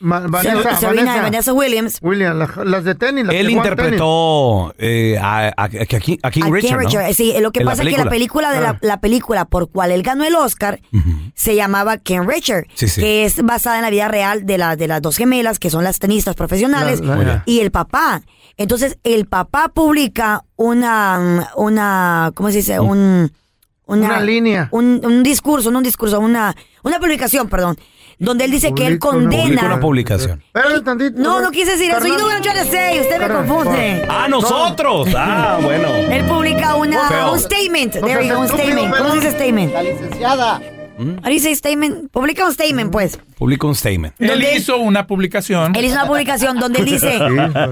Ma- 0.00 0.20
Vanessa, 0.20 0.76
Serena 0.76 1.04
Vanessa. 1.04 1.22
Vanessa 1.22 1.52
Williams. 1.52 1.98
William, 2.02 2.38
la- 2.38 2.64
las 2.64 2.84
de 2.84 2.94
tenis. 2.94 3.26
Las 3.26 3.34
Él 3.34 3.50
interpretó 3.50 4.74
eh, 4.78 5.18
a, 5.20 5.48
a- 5.48 5.64
a 5.64 5.68
King, 5.68 6.16
a 6.22 6.30
King 6.30 6.42
a 6.44 6.50
Richard, 6.50 6.60
King 6.60 6.72
¿no? 6.72 6.78
Richard. 6.78 7.14
Sí, 7.14 7.34
lo 7.40 7.50
que 7.50 7.60
En 7.60 7.66
pasa 7.66 7.82
es 7.82 7.88
que 7.88 7.96
la 8.04 8.08
película 8.10 8.52
de 8.52 8.60
la, 8.60 8.70
Ah. 8.70 8.78
la 8.82 9.00
película 9.00 9.44
por 9.46 9.70
cual 9.70 9.90
él 9.90 10.02
ganó 10.02 10.24
el 10.24 10.34
Oscar 10.36 10.80
se 11.34 11.54
llamaba 11.56 11.96
King 11.98 12.20
Richard, 12.26 12.66
Sí, 12.74 12.88
sí. 12.88 13.00
que 13.00 13.24
es 13.24 13.42
basada 13.42 13.76
en 13.76 13.82
la 13.82 13.90
vida 13.90 14.08
real 14.08 14.46
de, 14.46 14.58
la, 14.58 14.76
de 14.76 14.86
las 14.86 15.02
dos 15.02 15.16
gemelas 15.16 15.58
que 15.58 15.70
son 15.70 15.82
las 15.84 15.98
tenistas 15.98 16.34
profesionales 16.36 17.00
La- 17.00 17.16
la- 17.16 17.42
y 17.46 17.60
el 17.60 17.70
papá. 17.70 18.22
Entonces 18.56 18.98
el 19.04 19.26
papá 19.26 19.68
publica 19.68 20.44
una 20.56 21.50
una 21.56 22.30
¿cómo 22.34 22.50
se 22.50 22.58
dice? 22.58 22.78
Un 22.80 23.32
Una 23.86 24.20
línea. 24.20 24.68
un, 24.72 25.00
un 25.04 25.22
discurso, 25.22 25.70
no 25.70 25.78
un 25.78 25.84
discurso, 25.84 26.20
una 26.20 26.54
una 26.82 26.98
publicación, 27.00 27.48
perdón, 27.48 27.76
donde 28.18 28.44
él 28.44 28.50
dice 28.50 28.72
que 28.74 28.86
él 28.86 28.98
Publica 28.98 29.08
condena 29.10 29.62
una 29.66 29.80
publicación. 29.80 30.42
No, 31.14 31.40
no 31.40 31.50
quise 31.50 31.72
decir 31.72 31.90
eso. 31.90 32.00
What 32.00 32.32
I'm 32.32 32.42
trying 32.42 32.64
to 32.64 32.70
say. 32.70 33.00
Usted 33.00 33.18
me 33.20 33.28
confunde. 33.28 34.06
¡Ah, 34.08 34.26
nosotros! 34.28 35.08
Ah, 35.16 35.58
bueno. 35.62 35.88
Él 35.88 36.24
publica 36.24 36.74
una, 36.74 37.30
un 37.32 37.38
statement. 37.38 37.96
No 37.96 38.06
There 38.06 38.22
you 38.26 38.28
seas 38.28 38.34
go, 38.36 38.40
un 38.40 38.48
statement. 38.48 38.96
¿Cómo 38.96 39.10
se 39.10 39.16
dice 39.16 39.30
statement? 39.32 39.72
La 39.72 39.82
licenciada. 39.82 40.60
You 40.98 41.38
say 41.38 41.54
statement? 41.54 42.10
Publica 42.10 42.44
un 42.44 42.52
statement, 42.52 42.90
pues. 42.90 43.20
Publicó 43.38 43.68
un 43.68 43.76
statement. 43.76 44.14
Él 44.18 44.30
Donde 44.30 44.50
él- 44.52 44.58
hizo 44.58 44.78
una 44.78 45.06
publicación. 45.06 45.76
Él 45.76 45.84
hizo 45.84 45.94
una 45.94 46.06
publicación 46.08 46.58
donde 46.58 46.80
él 46.80 46.86
dice, 46.86 47.18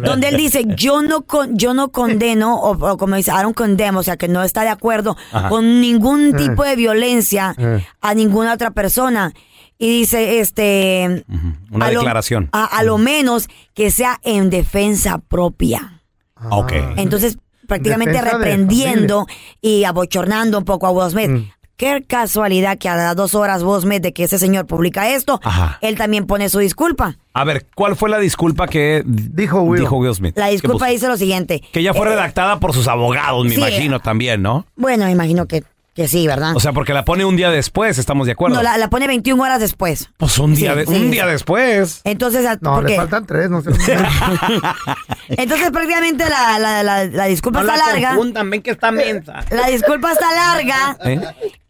donde 0.05 0.29
él 0.29 0.37
dice, 0.37 0.65
yo 0.77 1.03
no 1.03 1.23
con, 1.23 1.59
yo 1.59 1.75
no 1.75 1.89
condeno, 1.91 2.55
o, 2.55 2.71
o 2.93 2.97
como 2.97 3.17
dice, 3.17 3.33
I 3.33 3.43
don't 3.43 3.57
condemn, 3.57 3.97
o 3.97 4.05
sea, 4.05 4.17
que 4.17 4.29
no 4.29 4.45
está 4.45 4.63
de 4.63 4.69
acuerdo 4.69 5.17
Ajá. 5.33 5.49
con 5.49 5.81
ningún 5.81 6.37
tipo 6.37 6.63
de 6.63 6.77
violencia 6.77 7.53
Eh. 7.59 7.85
a 8.01 8.15
ninguna 8.15 8.53
otra 8.55 8.71
persona. 8.71 9.33
Y 9.79 10.01
dice, 10.01 10.41
este... 10.41 11.25
Una 11.71 11.87
a 11.87 11.91
lo- 11.93 12.01
declaración. 12.01 12.49
a, 12.53 12.65
a 12.65 12.83
lo 12.83 12.97
menos 12.99 13.49
que 13.75 13.91
sea 13.91 14.19
en 14.23 14.49
defensa 14.51 15.19
propia. 15.19 16.03
Ah, 16.35 16.49
Ok. 16.59 16.73
Entonces, 16.97 17.39
prácticamente 17.67 18.13
Defensa 18.15 18.39
reprendiendo 18.39 19.27
y 19.61 19.85
abochornando 19.85 20.59
un 20.59 20.65
poco 20.65 20.87
a 20.87 20.91
Will 20.91 21.11
Smith. 21.11 21.31
Mm. 21.31 21.51
Qué 21.77 22.03
casualidad 22.09 22.79
que 22.79 22.89
a 22.89 22.97
las 22.97 23.15
dos 23.17 23.35
horas 23.35 23.63
Will 23.63 23.83
Smith 23.83 24.01
de 24.03 24.15
que 24.15 24.25
ese 24.25 24.39
señor 24.39 24.67
publica 24.67 25.11
esto, 25.15 25.41
Ajá. 25.45 25.77
él 25.83 25.97
también 25.99 26.27
pone 26.27 26.49
su 26.49 26.59
disculpa. 26.59 27.19
A 27.35 27.45
ver, 27.45 27.67
¿cuál 27.75 27.97
fue 27.97 28.09
la 28.09 28.19
disculpa 28.19 28.67
que 28.67 29.03
Dijo 29.05 29.61
Will. 29.61 29.81
dijo 29.83 29.97
Will 29.99 30.15
Smith? 30.15 30.39
La 30.39 30.47
¿Qué 30.47 30.53
disculpa 30.53 30.87
dice 30.87 31.07
lo 31.07 31.19
siguiente. 31.19 31.63
Que 31.73 31.83
ya 31.83 31.93
fue 31.93 32.07
Eh, 32.07 32.11
redactada 32.11 32.59
por 32.61 32.73
sus 32.73 32.89
abogados, 32.89 33.45
me 33.45 33.51
sí. 33.51 33.57
imagino 33.61 34.01
también, 34.01 34.41
¿no? 34.41 34.65
Bueno, 34.75 35.05
me 35.05 35.11
imagino 35.11 35.45
que, 35.47 35.65
que 35.97 36.07
sí, 36.09 36.27
¿verdad? 36.27 36.55
O 36.55 36.61
sea, 36.61 36.73
porque 36.75 36.93
la 36.93 37.05
pone 37.05 37.25
un 37.25 37.37
día 37.37 37.51
después, 37.51 37.97
estamos 37.99 38.27
de 38.27 38.33
acuerdo. 38.35 38.57
no, 38.57 38.63
la, 38.63 38.77
la 38.77 38.91
pone 38.91 39.07
21 39.07 39.43
horas 39.43 39.59
después. 39.61 40.11
Pues 40.19 40.39
un 40.39 40.55
día, 40.55 40.73
Sí, 40.75 40.79
de- 40.81 40.87
sí, 40.87 40.93
un 40.93 41.01
sí. 41.05 41.09
día 41.09 41.27
después. 41.27 42.03
Entonces, 42.05 42.45
a- 42.47 42.59
No, 42.61 42.83
le 42.83 42.95
faltan 42.97 43.25
tres, 43.27 43.49
no 43.51 43.63
sé. 43.63 43.71
entonces 45.29 45.71
prácticamente 45.71 46.25
la, 46.29 46.59
la, 46.59 46.83
la, 46.83 47.05
la 47.07 47.25
disculpa 47.27 47.61
está 47.61 47.77
larga. 47.77 48.17
ven 48.45 48.63
que 48.63 48.71
está 48.71 48.91
mensa. 48.93 49.45
La 49.51 49.67
disculpa 49.69 50.13
está 50.13 50.27
larga. 50.35 50.97
¿Eh? 51.05 51.21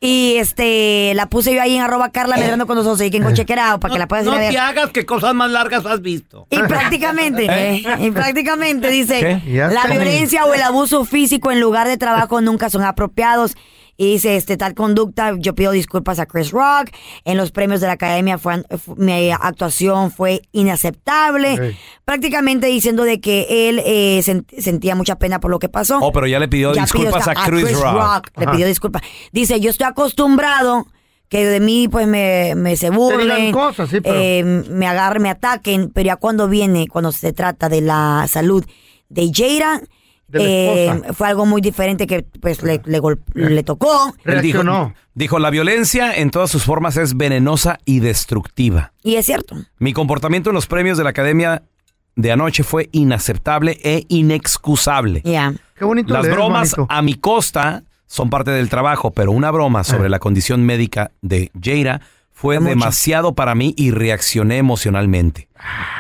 Y 0.01 0.37
este, 0.39 1.13
la 1.15 1.27
puse 1.27 1.55
yo 1.55 1.63
ahí 1.63 1.75
en 1.77 1.83
arroba 1.83 2.11
Carla 2.11 2.37
Medrano 2.37 2.67
con 2.67 2.77
nosotros 2.77 3.01
y 3.07 3.11
que 3.11 3.21
check 3.35 3.51
it 3.51 3.59
out 3.59 3.81
para 3.81 3.93
que 3.95 3.99
la 3.99 4.07
puedas 4.07 4.27
ir 4.27 4.33
a 4.33 4.37
ver. 4.39 4.57
hagas 4.59 4.91
que 4.91 5.07
cosas 5.07 5.35
más 5.35 5.51
largas 5.51 5.87
has 5.87 6.03
visto. 6.03 6.47
Y 6.51 6.59
prácticamente, 6.59 7.47
eh, 7.51 7.83
y 8.01 8.11
prácticamente 8.11 8.89
dice, 8.91 9.21
¿Qué? 9.45 9.53
Ya 9.53 9.69
la 9.69 9.83
está. 9.83 9.89
violencia 9.93 10.45
o 10.45 10.55
el 10.55 10.63
abuso 10.63 11.05
físico 11.05 11.51
en 11.51 11.61
lugar 11.61 11.89
de 11.89 11.97
trabajo 11.97 12.41
nunca 12.41 12.71
son 12.71 12.83
apropiados. 12.85 13.57
Y 13.99 14.13
dice, 14.13 14.37
este, 14.37 14.57
tal 14.59 14.75
conducta, 14.75 15.33
yo 15.39 15.55
pido 15.55 15.73
disculpas 15.73 16.19
a 16.19 16.27
Chris 16.27 16.51
Rock. 16.51 16.91
En 17.25 17.37
los 17.39 17.51
premios 17.51 17.81
de 17.81 17.87
la 17.87 17.95
academia 17.95 18.37
fue, 18.37 18.63
fu- 18.79 18.95
mi 18.97 19.31
actuación 19.31 20.11
fue 20.11 20.43
inaceptable. 20.53 21.77
Prácticamente 22.05 22.67
diciendo 22.67 23.05
de 23.05 23.21
que 23.21 23.69
él 23.69 23.81
eh, 23.85 24.21
sen- 24.25 24.45
sentía 24.61 24.95
mucha 24.95 25.17
pena 25.19 25.41
por 25.41 25.51
lo 25.51 25.59
que 25.59 25.69
pasó. 25.69 25.99
Oh, 26.01 26.13
pero 26.13 26.27
ya 26.27 26.39
le 26.39 26.49
pidió 26.49 26.75
Ya 26.75 26.83
disculpas 26.83 27.25
pidió 27.25 27.33
a 27.41 27.47
Chris, 27.47 27.63
Rock. 27.81 28.29
Le 28.39 28.47
pidió 28.53 28.67
disculpas. 28.67 29.03
Dice, 29.33 29.61
yo 29.61 29.71
estoy 29.71 29.87
acostumbrado 29.87 30.87
que 31.29 31.45
de 31.45 31.59
mí 31.61 31.89
pues 31.89 32.07
me, 32.07 32.55
me 32.55 32.77
se 32.77 32.91
burlen, 32.91 33.53
cosas, 33.53 33.89
sí, 33.91 34.01
pero- 34.01 34.15
eh, 34.21 34.45
me 34.45 34.87
agarren, 34.87 35.23
me 35.23 35.31
ataquen, 35.31 35.91
pero 35.91 36.07
ya 36.07 36.17
cuando 36.17 36.49
viene, 36.49 36.87
cuando 36.87 37.11
se 37.13 37.33
trata 37.33 37.69
de 37.69 37.81
la 37.81 38.27
salud 38.29 38.65
de 39.09 39.31
Jada, 39.35 39.81
De 40.29 40.39
la 40.41 40.45
eh, 40.45 41.03
fue 41.13 41.29
algo 41.29 41.47
muy 41.47 41.61
diferente 41.61 42.07
que 42.07 42.23
pues 42.41 42.63
le, 42.63 42.81
le, 42.85 42.99
gol- 42.99 43.21
le 43.35 43.63
tocó. 43.63 44.13
Él 44.25 44.43
dijo, 44.43 44.63
dijo, 45.15 45.39
la 45.39 45.51
violencia 45.51 46.17
en 46.17 46.31
todas 46.31 46.51
sus 46.51 46.65
formas 46.65 46.97
es 46.97 47.17
venenosa 47.17 47.79
y 47.85 48.01
destructiva. 48.01 48.93
Y 49.05 49.15
es 49.17 49.27
cierto. 49.27 49.57
Mi 49.79 49.93
comportamiento 49.93 50.51
en 50.51 50.55
los 50.55 50.67
premios 50.67 50.99
de 50.99 51.05
la 51.05 51.11
academia 51.11 51.63
de 52.17 52.33
anoche 52.33 52.65
fue 52.65 52.89
inaceptable 52.93 53.79
e 53.85 54.05
inexcusable. 54.09 55.23
Ya. 55.25 55.53
Qué 55.79 55.85
bonito 55.85 56.13
Las 56.13 56.23
leer, 56.25 56.35
bromas 56.35 56.75
a 56.89 57.03
mi 57.03 57.15
costa 57.15 57.85
son 58.07 58.31
parte 58.31 58.51
del 58.51 58.69
trabajo, 58.69 59.11
pero 59.11 59.33
una 59.33 59.51
broma 59.51 59.85
sobre 59.85 60.09
la 60.09 60.19
condición 60.19 60.65
médica 60.65 61.11
de 61.23 61.51
Jaira 61.61 62.01
fue 62.33 62.57
Fue 62.57 62.61
mucho. 62.61 62.69
demasiado 62.71 63.35
para 63.35 63.55
mí 63.55 63.75
y 63.77 63.91
reaccioné 63.91 64.59
emocionalmente. 64.59 65.46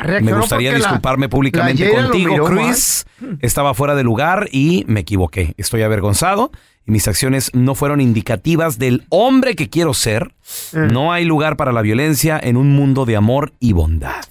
Me 0.02 0.06
Reaccionó 0.06 0.40
gustaría 0.40 0.74
disculparme 0.74 1.26
la 1.26 1.30
públicamente 1.30 1.90
contigo, 1.90 2.32
miró 2.32 2.44
Chris. 2.46 3.06
Estaba 3.40 3.74
fuera 3.74 3.94
de 3.94 4.04
lugar 4.04 4.48
y 4.52 4.84
me 4.86 5.00
equivoqué. 5.00 5.54
Estoy 5.56 5.82
avergonzado 5.82 6.50
y 6.86 6.92
mis 6.92 7.08
acciones 7.08 7.50
no 7.54 7.74
fueron 7.74 8.00
indicativas 8.00 8.78
del 8.78 9.04
hombre 9.08 9.56
que 9.56 9.68
quiero 9.68 9.94
ser. 9.94 10.34
Mm. 10.72 10.92
No 10.92 11.12
hay 11.12 11.24
lugar 11.24 11.56
para 11.56 11.72
la 11.72 11.82
violencia 11.82 12.38
en 12.42 12.56
un 12.56 12.70
mundo 12.70 13.04
de 13.04 13.16
amor 13.16 13.52
y 13.58 13.72
bondad. 13.72 14.24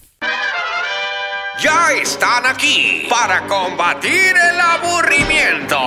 ya 1.62 1.94
están 2.02 2.46
aquí 2.46 3.08
para 3.10 3.48
combatir 3.48 4.12
el 4.52 4.60
aburrimiento. 4.60 5.78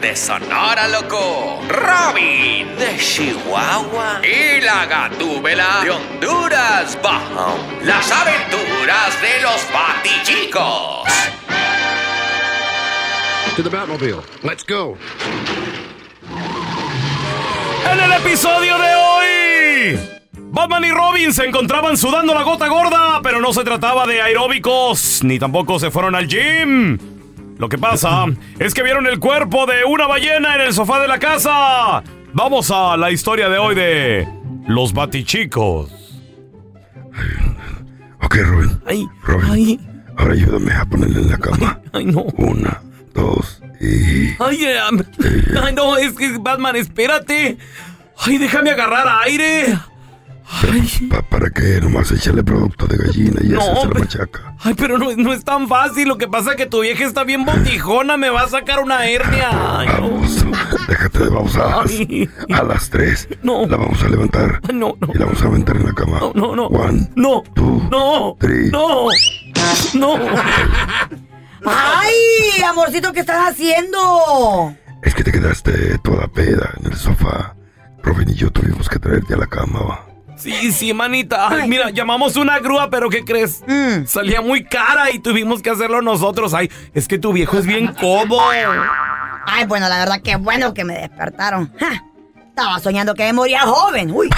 De 0.00 0.16
Sonora 0.16 0.88
Loco, 0.88 1.60
Robin 1.68 2.74
de 2.78 2.96
Chihuahua 2.96 4.22
y 4.24 4.62
la 4.62 4.86
Gatúbela 4.86 5.80
de 5.82 5.90
Honduras 5.90 6.98
Bajo. 7.02 7.58
Las 7.84 8.10
aventuras 8.10 9.20
de 9.20 9.42
los 9.42 9.60
Batichicos. 9.70 11.04
To 13.56 13.62
the 13.62 13.68
Batmobile. 13.68 14.22
Let's 14.42 14.64
go. 14.66 14.96
En 17.92 18.00
el 18.00 18.12
episodio 18.12 18.78
de 18.78 18.94
hoy, 18.94 20.00
Batman 20.32 20.84
y 20.86 20.92
Robin 20.92 21.34
se 21.34 21.44
encontraban 21.44 21.98
sudando 21.98 22.32
la 22.32 22.42
gota 22.42 22.68
gorda, 22.68 23.20
pero 23.22 23.40
no 23.40 23.52
se 23.52 23.64
trataba 23.64 24.06
de 24.06 24.22
aeróbicos, 24.22 25.22
ni 25.22 25.38
tampoco 25.38 25.78
se 25.78 25.90
fueron 25.90 26.14
al 26.14 26.26
gym. 26.26 27.09
Lo 27.60 27.68
que 27.68 27.76
pasa 27.76 28.24
es 28.58 28.72
que 28.72 28.82
vieron 28.82 29.06
el 29.06 29.20
cuerpo 29.20 29.66
de 29.66 29.84
una 29.84 30.06
ballena 30.06 30.54
en 30.54 30.62
el 30.62 30.72
sofá 30.72 30.98
de 30.98 31.06
la 31.06 31.18
casa. 31.18 32.02
Vamos 32.32 32.70
a 32.70 32.96
la 32.96 33.10
historia 33.10 33.50
de 33.50 33.58
hoy 33.58 33.74
de 33.74 34.26
los 34.66 34.94
batichicos. 34.94 35.90
Ok, 38.22 38.36
Robin. 38.46 38.80
Ay, 38.86 39.06
Robin. 39.22 39.78
Ahora 40.16 40.32
ayúdame 40.32 40.72
a 40.72 40.86
ponerle 40.86 41.20
en 41.20 41.30
la 41.30 41.36
cama. 41.36 41.80
Ay, 41.92 42.06
no. 42.06 42.22
Una, 42.38 42.80
dos 43.12 43.60
y. 43.78 44.30
Ay, 44.38 44.64
eh, 44.64 44.78
ay, 45.62 45.74
no, 45.74 45.98
es 45.98 46.14
que 46.14 46.38
Batman, 46.38 46.76
espérate. 46.76 47.58
Ay, 48.16 48.38
déjame 48.38 48.70
agarrar 48.70 49.06
aire. 49.26 49.78
Pa- 51.08 51.22
¿Para 51.22 51.48
qué? 51.50 51.80
Nomás 51.80 52.10
échale 52.10 52.42
producto 52.42 52.86
de 52.86 52.96
gallina 52.96 53.40
y 53.42 53.48
No, 53.48 53.60
se 53.60 53.88
pero- 53.88 54.00
machaca. 54.00 54.54
Ay, 54.62 54.74
pero 54.74 54.98
no, 54.98 55.14
no 55.16 55.32
es 55.32 55.44
tan 55.44 55.68
fácil. 55.68 56.08
Lo 56.08 56.18
que 56.18 56.26
pasa 56.28 56.50
es 56.50 56.56
que 56.56 56.66
tu 56.66 56.80
vieja 56.82 57.04
está 57.04 57.24
bien 57.24 57.44
botijona. 57.44 58.16
Me 58.16 58.30
va 58.30 58.42
a 58.42 58.48
sacar 58.48 58.80
una 58.80 59.06
hernia. 59.08 59.48
Ay, 59.78 59.88
no. 60.00 60.20
Déjate 60.88 61.18
de 61.20 61.28
babosadas. 61.30 61.92
A 62.52 62.62
las 62.64 62.90
tres 62.90 63.28
No. 63.42 63.66
la 63.66 63.76
vamos 63.76 64.02
a 64.02 64.08
levantar 64.08 64.60
No, 64.74 64.96
no. 65.00 65.08
y 65.14 65.18
la 65.18 65.26
vamos 65.26 65.42
a 65.42 65.46
aventar 65.46 65.76
en 65.76 65.86
la 65.86 65.92
cama. 65.92 66.20
No, 66.34 66.54
no. 66.56 66.66
One, 66.66 67.08
No. 67.14 67.42
two, 67.54 67.88
No. 67.90 68.36
three. 68.40 68.70
No. 68.70 69.06
No. 69.94 70.14
¡Ay, 71.64 72.62
amorcito, 72.68 73.12
qué 73.12 73.20
estás 73.20 73.50
haciendo! 73.50 74.74
Es 75.02 75.14
que 75.14 75.22
te 75.24 75.30
quedaste 75.32 75.98
toda 75.98 76.26
peda 76.28 76.70
en 76.80 76.86
el 76.92 76.96
sofá. 76.98 77.54
Robin 78.02 78.28
y 78.30 78.34
yo 78.34 78.50
tuvimos 78.50 78.88
que 78.88 78.98
traerte 78.98 79.34
a 79.34 79.36
la 79.38 79.46
cama. 79.46 79.80
va. 79.80 80.06
Sí, 80.40 80.72
sí, 80.72 80.94
manita. 80.94 81.48
Ay, 81.48 81.68
mira, 81.68 81.90
llamamos 81.90 82.36
una 82.36 82.58
grúa, 82.58 82.88
pero 82.90 83.08
¿qué 83.10 83.24
crees? 83.24 83.62
Mm. 83.66 84.06
Salía 84.06 84.40
muy 84.40 84.64
cara 84.64 85.10
y 85.10 85.18
tuvimos 85.18 85.62
que 85.62 85.70
hacerlo 85.70 86.02
nosotros. 86.02 86.54
Ay, 86.54 86.70
es 86.94 87.06
que 87.08 87.18
tu 87.18 87.32
viejo 87.32 87.58
es 87.58 87.66
bien 87.66 87.94
codo. 87.94 88.40
Ay, 89.46 89.66
bueno, 89.66 89.88
la 89.88 89.98
verdad 89.98 90.22
que 90.22 90.36
bueno 90.36 90.72
que 90.74 90.84
me 90.84 90.94
despertaron. 90.94 91.72
Ja, 91.78 92.04
Estaba 92.48 92.78
soñando 92.80 93.14
que 93.14 93.24
me 93.24 93.32
moría 93.32 93.60
joven. 93.60 94.10
Uy, 94.10 94.28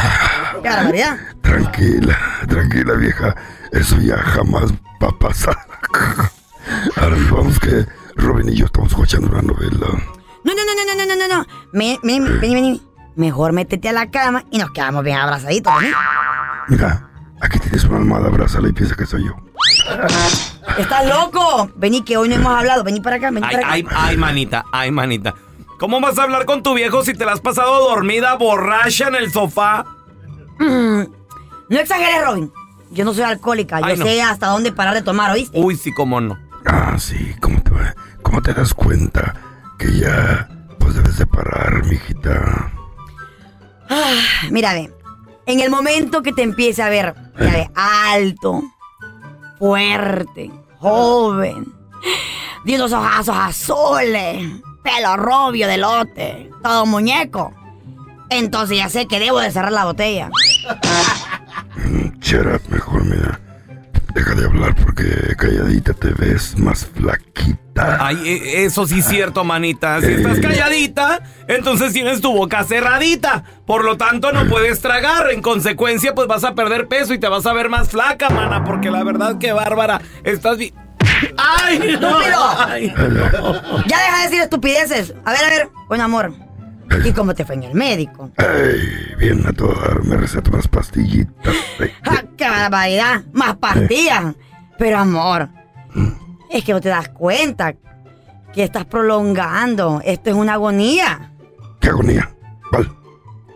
qué 0.62 0.68
barbaridad. 0.68 1.18
Tranquila, 1.40 2.18
tranquila 2.48 2.94
vieja. 2.94 3.34
Eso 3.72 3.96
ya 3.98 4.16
jamás 4.16 4.72
va 5.02 5.08
a 5.08 5.18
pasar. 5.18 5.56
Ahora 6.96 7.16
vamos 7.30 7.58
que 7.58 7.84
Robin 8.16 8.48
y 8.48 8.56
yo 8.56 8.66
estamos 8.66 8.90
escuchando 8.90 9.28
una 9.28 9.42
novela. 9.42 9.86
No, 10.44 10.52
no, 10.54 10.62
no, 10.64 10.84
no, 10.86 10.94
no, 10.94 11.06
no, 11.06 11.16
no, 11.16 11.36
no. 11.36 11.46
Me, 11.72 11.98
vení, 12.02 12.20
vení. 12.40 12.82
Mejor 13.16 13.52
métete 13.52 13.88
a 13.88 13.92
la 13.92 14.10
cama 14.10 14.44
y 14.50 14.58
nos 14.58 14.70
quedamos 14.70 15.04
bien 15.04 15.18
abrazaditos, 15.18 15.72
vení. 15.80 15.92
Mira, 16.68 17.08
aquí 17.40 17.58
tienes 17.58 17.84
una 17.84 17.98
almohada, 17.98 18.28
abrázala 18.28 18.68
y 18.68 18.72
piensa 18.72 18.94
que 18.94 19.04
soy 19.06 19.24
yo. 19.26 19.32
¿Estás 20.78 21.06
loco? 21.06 21.70
Vení, 21.76 22.02
que 22.02 22.16
hoy 22.16 22.28
no 22.28 22.36
hemos 22.36 22.52
hablado. 22.56 22.84
Vení 22.84 23.00
para 23.00 23.16
acá, 23.16 23.30
vení 23.30 23.46
Ay, 23.46 23.54
para 23.56 23.66
acá. 23.66 23.72
ay, 23.74 23.84
ay, 23.94 24.16
manita, 24.16 24.64
ay, 24.72 24.90
manita. 24.90 25.34
¿Cómo 25.78 26.00
vas 26.00 26.18
a 26.18 26.22
hablar 26.22 26.44
con 26.46 26.62
tu 26.62 26.74
viejo 26.74 27.04
si 27.04 27.12
te 27.14 27.24
la 27.24 27.32
has 27.32 27.40
pasado 27.40 27.88
dormida, 27.88 28.34
borracha 28.36 29.08
en 29.08 29.16
el 29.16 29.32
sofá? 29.32 29.84
Mm, 30.58 31.02
no 31.68 31.78
exageres, 31.78 32.24
Robin. 32.24 32.52
Yo 32.92 33.04
no 33.04 33.12
soy 33.12 33.24
alcohólica. 33.24 33.80
Yo 33.80 33.96
no. 33.96 34.04
sé 34.04 34.22
hasta 34.22 34.46
dónde 34.48 34.70
parar 34.72 34.94
de 34.94 35.02
tomar, 35.02 35.32
¿oíste? 35.32 35.58
Uy, 35.60 35.76
sí, 35.76 35.92
cómo 35.92 36.20
no. 36.20 36.38
Ah, 36.66 36.94
sí, 36.98 37.34
¿cómo 37.40 37.60
te, 37.62 37.70
va- 37.70 37.94
cómo 38.22 38.40
te 38.42 38.54
das 38.54 38.72
cuenta 38.74 39.34
que 39.78 39.92
ya 39.98 40.48
pues 40.78 40.94
debes 40.94 41.18
de 41.18 41.26
parar, 41.26 41.84
mijita? 41.86 42.70
Ah, 43.94 44.48
mira, 44.50 44.72
ve. 44.72 44.90
En 45.44 45.60
el 45.60 45.68
momento 45.70 46.22
que 46.22 46.32
te 46.32 46.42
empiece 46.42 46.82
a 46.82 46.88
ver, 46.88 47.14
mira, 47.38 47.52
ve, 47.52 47.70
alto, 47.74 48.62
fuerte, 49.58 50.50
joven, 50.78 51.66
de 52.64 52.74
unos 52.76 52.92
ojazos 52.92 53.36
azules, 53.36 54.50
pelo 54.82 55.16
rubio 55.16 55.68
de 55.68 55.76
lote, 55.76 56.50
todo 56.62 56.86
muñeco. 56.86 57.52
Entonces 58.30 58.78
ya 58.78 58.88
sé 58.88 59.06
que 59.06 59.20
debo 59.20 59.40
de 59.40 59.50
cerrar 59.50 59.72
la 59.72 59.84
botella. 59.84 60.30
Up, 61.76 62.62
mejor, 62.70 63.04
mira. 63.04 63.38
Deja 64.14 64.34
de 64.34 64.46
hablar 64.46 64.74
porque 64.74 65.36
calladita 65.36 65.92
te 65.92 66.14
ves 66.14 66.58
más 66.58 66.86
flaquita. 66.86 67.61
Ay, 67.74 68.16
e- 68.24 68.64
eso 68.64 68.86
sí 68.86 68.98
es 69.00 69.06
cierto, 69.06 69.44
manita. 69.44 70.00
Si 70.00 70.12
estás 70.12 70.38
calladita, 70.40 71.20
entonces 71.48 71.92
tienes 71.92 72.20
tu 72.20 72.32
boca 72.32 72.64
cerradita. 72.64 73.44
Por 73.66 73.84
lo 73.84 73.96
tanto, 73.96 74.32
no 74.32 74.46
puedes 74.48 74.80
tragar. 74.80 75.30
En 75.30 75.40
consecuencia, 75.42 76.14
pues 76.14 76.28
vas 76.28 76.44
a 76.44 76.54
perder 76.54 76.88
peso 76.88 77.14
y 77.14 77.18
te 77.18 77.28
vas 77.28 77.46
a 77.46 77.52
ver 77.52 77.68
más 77.68 77.88
flaca, 77.88 78.28
mana. 78.30 78.64
Porque 78.64 78.90
la 78.90 79.02
verdad 79.04 79.38
que 79.38 79.52
bárbara, 79.52 80.00
estás 80.24 80.58
bien. 80.58 80.74
¡Ay, 81.36 81.78
no! 81.78 81.84
¡Estúpido! 82.20 82.38
Ay, 82.58 82.94
no. 82.96 83.86
Ya 83.86 83.98
deja 84.00 84.16
de 84.18 84.22
decir 84.24 84.40
estupideces. 84.42 85.14
A 85.24 85.32
ver, 85.32 85.44
a 85.44 85.48
ver, 85.48 85.68
buen 85.88 86.00
amor. 86.00 86.32
¿Y 87.04 87.12
cómo 87.12 87.34
te 87.34 87.44
fue 87.44 87.54
en 87.54 87.62
el 87.64 87.74
médico? 87.74 88.30
Ay, 88.36 89.14
bien 89.18 89.42
a 89.46 89.52
me 90.04 90.16
receto 90.16 90.50
unas 90.50 90.68
pastillitas. 90.68 91.54
Ay, 91.80 91.90
¡Ja, 92.02 92.24
¡Qué 92.36 92.48
barbaridad! 92.48 93.22
¡Más 93.32 93.56
pastillas! 93.56 94.34
Pero 94.78 94.98
amor, 94.98 95.48
es 96.52 96.64
que 96.64 96.72
no 96.72 96.80
te 96.80 96.88
das 96.88 97.08
cuenta 97.10 97.74
que 98.52 98.62
estás 98.64 98.84
prolongando. 98.84 100.00
Esto 100.04 100.30
es 100.30 100.36
una 100.36 100.54
agonía. 100.54 101.32
¿Qué 101.80 101.88
agonía? 101.88 102.28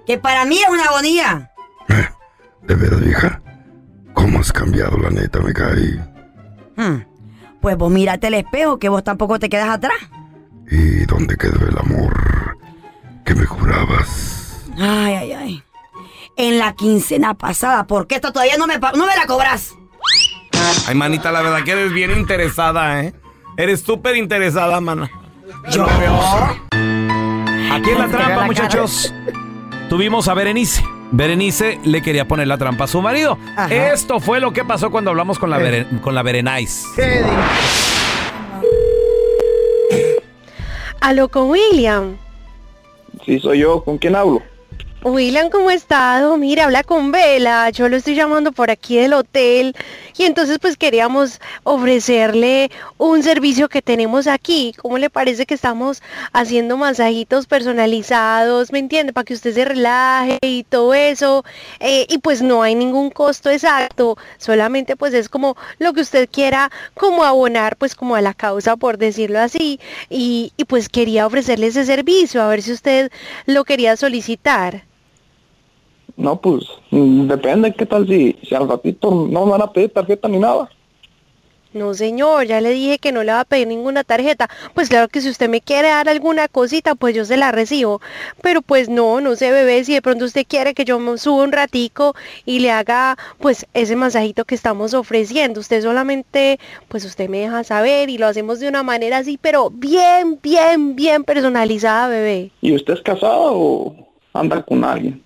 Que 0.06 0.18
para 0.18 0.44
mí 0.44 0.58
es 0.58 0.68
una 0.70 0.84
agonía. 0.84 1.50
¿De 2.62 2.74
veras, 2.74 3.00
vieja? 3.00 3.42
¿Cómo 4.14 4.38
has 4.40 4.52
cambiado, 4.52 4.96
la 4.98 5.10
neta? 5.10 5.40
Me 5.40 5.52
caí. 5.52 6.00
Hmm, 6.76 7.02
Pues 7.60 7.76
vos 7.76 7.90
mírate 7.90 8.26
el 8.28 8.34
espejo, 8.34 8.78
que 8.78 8.88
vos 8.88 9.02
tampoco 9.04 9.38
te 9.38 9.48
quedas 9.48 9.68
atrás. 9.68 9.96
¿Y 10.70 11.04
dónde 11.06 11.36
quedó 11.36 11.66
el 11.68 11.78
amor 11.78 12.58
que 13.24 13.34
me 13.34 13.46
jurabas? 13.46 14.64
Ay, 14.78 15.14
ay, 15.14 15.32
ay. 15.32 15.62
En 16.36 16.58
la 16.58 16.74
quincena 16.74 17.34
pasada, 17.34 17.86
¿por 17.86 18.06
qué 18.06 18.16
esto 18.16 18.32
todavía 18.32 18.56
no 18.58 18.66
me, 18.66 18.78
no 18.78 19.06
me 19.06 19.16
la 19.16 19.26
cobras? 19.26 19.74
Ay, 20.88 20.94
manita, 20.94 21.32
la 21.32 21.42
verdad 21.42 21.64
que 21.64 21.72
eres 21.72 21.92
bien 21.92 22.10
interesada, 22.12 23.02
¿eh? 23.02 23.12
Eres 23.56 23.80
súper 23.80 24.16
interesada, 24.16 24.80
mana. 24.80 25.10
Yo. 25.70 25.84
Aquí 25.86 27.90
en 27.90 27.98
la 27.98 28.08
trampa, 28.08 28.44
muchachos. 28.46 29.12
Tuvimos 29.88 30.28
a 30.28 30.34
Berenice. 30.34 30.84
Berenice 31.12 31.78
le 31.84 32.02
quería 32.02 32.26
poner 32.26 32.48
la 32.48 32.58
trampa 32.58 32.84
a 32.84 32.86
su 32.88 33.00
marido. 33.00 33.38
Ajá. 33.56 33.92
Esto 33.92 34.18
fue 34.20 34.40
lo 34.40 34.52
que 34.52 34.64
pasó 34.64 34.90
cuando 34.90 35.10
hablamos 35.10 35.38
con 35.38 35.50
la, 35.50 35.58
Beren- 35.58 36.00
con 36.00 36.14
la 36.14 36.22
Berenice. 36.22 36.84
Aló 41.00 41.28
con 41.28 41.48
William. 41.50 42.16
Sí, 43.24 43.38
soy 43.38 43.60
yo. 43.60 43.82
¿Con 43.84 43.98
quién 43.98 44.16
hablo? 44.16 44.42
William, 45.02 45.50
¿cómo 45.50 45.68
ha 45.68 45.74
estado? 45.74 46.36
Mira, 46.36 46.64
habla 46.64 46.82
con 46.82 47.12
Vela. 47.12 47.70
Yo 47.70 47.88
lo 47.88 47.96
estoy 47.96 48.16
llamando 48.16 48.50
por 48.50 48.72
aquí 48.72 48.96
del 48.96 49.12
hotel. 49.12 49.76
Y 50.18 50.24
entonces 50.24 50.58
pues 50.58 50.76
queríamos 50.76 51.40
ofrecerle 51.62 52.72
un 52.98 53.22
servicio 53.22 53.68
que 53.68 53.82
tenemos 53.82 54.26
aquí. 54.26 54.74
¿Cómo 54.76 54.98
le 54.98 55.08
parece 55.08 55.46
que 55.46 55.54
estamos 55.54 56.02
haciendo 56.32 56.76
masajitos 56.76 57.46
personalizados? 57.46 58.72
¿Me 58.72 58.80
entiende? 58.80 59.12
Para 59.12 59.24
que 59.26 59.34
usted 59.34 59.54
se 59.54 59.64
relaje 59.64 60.38
y 60.42 60.64
todo 60.64 60.92
eso. 60.92 61.44
Eh, 61.78 62.06
y 62.08 62.18
pues 62.18 62.42
no 62.42 62.62
hay 62.62 62.74
ningún 62.74 63.10
costo 63.10 63.48
exacto. 63.50 64.18
Solamente 64.38 64.96
pues 64.96 65.14
es 65.14 65.28
como 65.28 65.56
lo 65.78 65.92
que 65.92 66.00
usted 66.00 66.28
quiera 66.28 66.72
como 66.94 67.22
abonar 67.22 67.76
pues 67.76 67.94
como 67.94 68.16
a 68.16 68.20
la 68.22 68.34
causa 68.34 68.76
por 68.76 68.98
decirlo 68.98 69.38
así. 69.38 69.78
Y, 70.10 70.52
y 70.56 70.64
pues 70.64 70.88
quería 70.88 71.26
ofrecerle 71.28 71.68
ese 71.68 71.84
servicio. 71.84 72.42
A 72.42 72.48
ver 72.48 72.62
si 72.62 72.72
usted 72.72 73.12
lo 73.46 73.64
quería 73.64 73.96
solicitar. 73.96 74.84
No, 76.16 76.40
pues 76.40 76.64
mm, 76.90 77.28
depende 77.28 77.74
qué 77.74 77.86
tal 77.86 78.06
si, 78.06 78.36
si 78.42 78.54
al 78.54 78.68
ratito 78.68 79.10
no 79.10 79.44
me 79.44 79.52
van 79.52 79.62
a 79.62 79.72
pedir 79.72 79.90
tarjeta 79.90 80.28
ni 80.28 80.38
nada. 80.38 80.70
No, 81.76 81.92
señor, 81.92 82.46
ya 82.46 82.62
le 82.62 82.70
dije 82.70 82.98
que 82.98 83.12
no 83.12 83.22
le 83.22 83.32
va 83.32 83.40
a 83.40 83.44
pedir 83.44 83.66
ninguna 83.66 84.02
tarjeta. 84.02 84.48
Pues 84.72 84.88
claro 84.88 85.08
que 85.08 85.20
si 85.20 85.28
usted 85.28 85.50
me 85.50 85.60
quiere 85.60 85.88
dar 85.88 86.08
alguna 86.08 86.48
cosita, 86.48 86.94
pues 86.94 87.14
yo 87.14 87.26
se 87.26 87.36
la 87.36 87.52
recibo. 87.52 88.00
Pero 88.40 88.62
pues 88.62 88.88
no, 88.88 89.20
no 89.20 89.36
sé, 89.36 89.50
bebé, 89.50 89.84
si 89.84 89.92
de 89.92 90.00
pronto 90.00 90.24
usted 90.24 90.46
quiere 90.48 90.72
que 90.72 90.86
yo 90.86 90.98
me 90.98 91.18
suba 91.18 91.44
un 91.44 91.52
ratico 91.52 92.14
y 92.46 92.60
le 92.60 92.70
haga 92.70 93.18
pues 93.40 93.66
ese 93.74 93.94
masajito 93.94 94.46
que 94.46 94.54
estamos 94.54 94.94
ofreciendo. 94.94 95.60
Usted 95.60 95.82
solamente, 95.82 96.58
pues 96.88 97.04
usted 97.04 97.28
me 97.28 97.40
deja 97.40 97.62
saber 97.62 98.08
y 98.08 98.16
lo 98.16 98.26
hacemos 98.26 98.58
de 98.58 98.68
una 98.68 98.82
manera 98.82 99.18
así, 99.18 99.38
pero 99.38 99.68
bien, 99.68 100.38
bien, 100.42 100.96
bien 100.96 101.24
personalizada, 101.24 102.08
bebé. 102.08 102.52
¿Y 102.62 102.74
usted 102.74 102.94
es 102.94 103.02
casado 103.02 103.52
o 103.52 103.94
anda 104.32 104.62
con 104.62 104.82
alguien? 104.82 105.25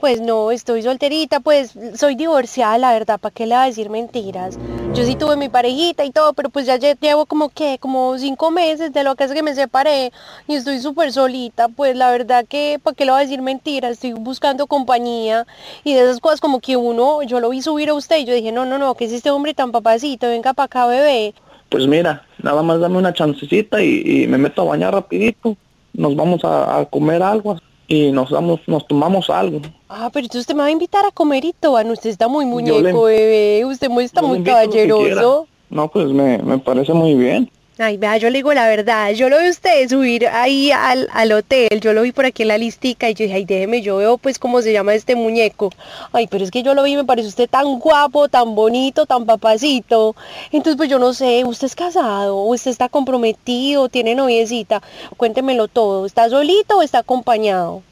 Pues 0.00 0.18
no, 0.22 0.50
estoy 0.50 0.82
solterita, 0.82 1.40
pues 1.40 1.74
soy 1.94 2.14
divorciada, 2.14 2.78
la 2.78 2.92
verdad, 2.94 3.20
¿para 3.20 3.34
qué 3.34 3.44
le 3.44 3.54
va 3.54 3.64
a 3.64 3.66
decir 3.66 3.90
mentiras? 3.90 4.58
Yo 4.94 5.04
sí 5.04 5.14
tuve 5.14 5.36
mi 5.36 5.50
parejita 5.50 6.06
y 6.06 6.10
todo, 6.10 6.32
pero 6.32 6.48
pues 6.48 6.64
ya 6.64 6.78
lle- 6.78 6.96
llevo 6.98 7.26
como 7.26 7.50
que, 7.50 7.76
como 7.78 8.16
cinco 8.16 8.50
meses 8.50 8.94
de 8.94 9.04
lo 9.04 9.14
que 9.14 9.24
es 9.24 9.32
que 9.32 9.42
me 9.42 9.54
separé 9.54 10.10
y 10.48 10.54
estoy 10.54 10.78
súper 10.80 11.12
solita, 11.12 11.68
pues 11.68 11.94
la 11.96 12.10
verdad 12.10 12.46
que, 12.48 12.80
¿para 12.82 12.94
qué 12.94 13.04
le 13.04 13.10
va 13.12 13.18
a 13.18 13.20
decir 13.20 13.42
mentiras? 13.42 13.92
Estoy 13.92 14.12
buscando 14.14 14.66
compañía 14.66 15.46
y 15.84 15.92
de 15.92 16.00
esas 16.04 16.18
cosas 16.20 16.40
como 16.40 16.60
que 16.60 16.78
uno, 16.78 17.22
yo 17.22 17.38
lo 17.40 17.50
vi 17.50 17.60
subir 17.60 17.90
a 17.90 17.94
usted 17.94 18.20
y 18.20 18.24
yo 18.24 18.32
dije, 18.32 18.52
no, 18.52 18.64
no, 18.64 18.78
no, 18.78 18.94
que 18.94 19.04
es 19.04 19.12
este 19.12 19.30
hombre 19.30 19.52
tan 19.52 19.70
papacito, 19.70 20.28
venga 20.28 20.54
para 20.54 20.64
acá, 20.64 20.86
bebé. 20.86 21.34
Pues 21.68 21.86
mira, 21.86 22.26
nada 22.42 22.62
más 22.62 22.80
dame 22.80 22.96
una 22.96 23.12
chancecita 23.12 23.82
y, 23.82 24.02
y 24.22 24.26
me 24.28 24.38
meto 24.38 24.62
a 24.62 24.64
bañar 24.64 24.94
rapidito. 24.94 25.58
Nos 25.92 26.16
vamos 26.16 26.40
a 26.44 26.86
comer 26.90 27.22
algo 27.22 27.58
y 27.90 28.12
nos 28.12 28.30
damos, 28.30 28.60
nos 28.68 28.86
tomamos 28.86 29.28
algo. 29.30 29.60
Ah, 29.88 30.10
pero 30.12 30.24
entonces 30.24 30.42
usted 30.42 30.54
me 30.54 30.60
va 30.62 30.66
a 30.68 30.70
invitar 30.70 31.04
a 31.04 31.10
comer 31.10 31.44
y 31.44 31.52
todo, 31.52 31.76
usted 31.92 32.08
está 32.08 32.28
muy 32.28 32.46
muñeco, 32.46 32.78
le- 33.08 33.16
bebé, 33.16 33.64
usted 33.66 33.90
muy- 33.90 34.04
está 34.04 34.22
muy 34.22 34.42
caballeroso. 34.44 35.48
No, 35.70 35.88
pues 35.88 36.06
me, 36.06 36.38
me 36.38 36.58
parece 36.58 36.92
muy 36.92 37.14
bien. 37.14 37.50
Ay, 37.82 37.96
vea, 37.96 38.18
yo 38.18 38.28
le 38.28 38.40
digo 38.40 38.52
la 38.52 38.68
verdad, 38.68 39.10
yo 39.14 39.30
lo 39.30 39.38
vi 39.38 39.46
a 39.46 39.50
usted 39.50 39.88
subir 39.88 40.26
ahí 40.26 40.70
al, 40.70 41.08
al 41.14 41.32
hotel, 41.32 41.80
yo 41.80 41.94
lo 41.94 42.02
vi 42.02 42.12
por 42.12 42.26
aquí 42.26 42.42
en 42.42 42.48
la 42.48 42.58
listica 42.58 43.08
y 43.08 43.14
yo 43.14 43.24
dije, 43.24 43.36
ay, 43.36 43.46
déjeme, 43.46 43.80
yo 43.80 43.96
veo 43.96 44.18
pues 44.18 44.38
cómo 44.38 44.60
se 44.60 44.74
llama 44.74 44.92
este 44.92 45.16
muñeco. 45.16 45.72
Ay, 46.12 46.26
pero 46.26 46.44
es 46.44 46.50
que 46.50 46.62
yo 46.62 46.74
lo 46.74 46.82
vi 46.82 46.94
me 46.94 47.06
parece 47.06 47.28
usted 47.28 47.48
tan 47.48 47.78
guapo, 47.78 48.28
tan 48.28 48.54
bonito, 48.54 49.06
tan 49.06 49.24
papacito. 49.24 50.14
Entonces, 50.52 50.76
pues 50.76 50.90
yo 50.90 50.98
no 50.98 51.14
sé, 51.14 51.42
¿usted 51.46 51.68
es 51.68 51.74
casado? 51.74 52.36
¿O 52.36 52.52
usted 52.52 52.70
está 52.70 52.90
comprometido? 52.90 53.88
¿Tiene 53.88 54.14
noviecita? 54.14 54.82
Cuéntemelo 55.16 55.66
todo, 55.66 56.04
¿está 56.04 56.28
solito 56.28 56.76
o 56.76 56.82
está 56.82 56.98
acompañado? 56.98 57.82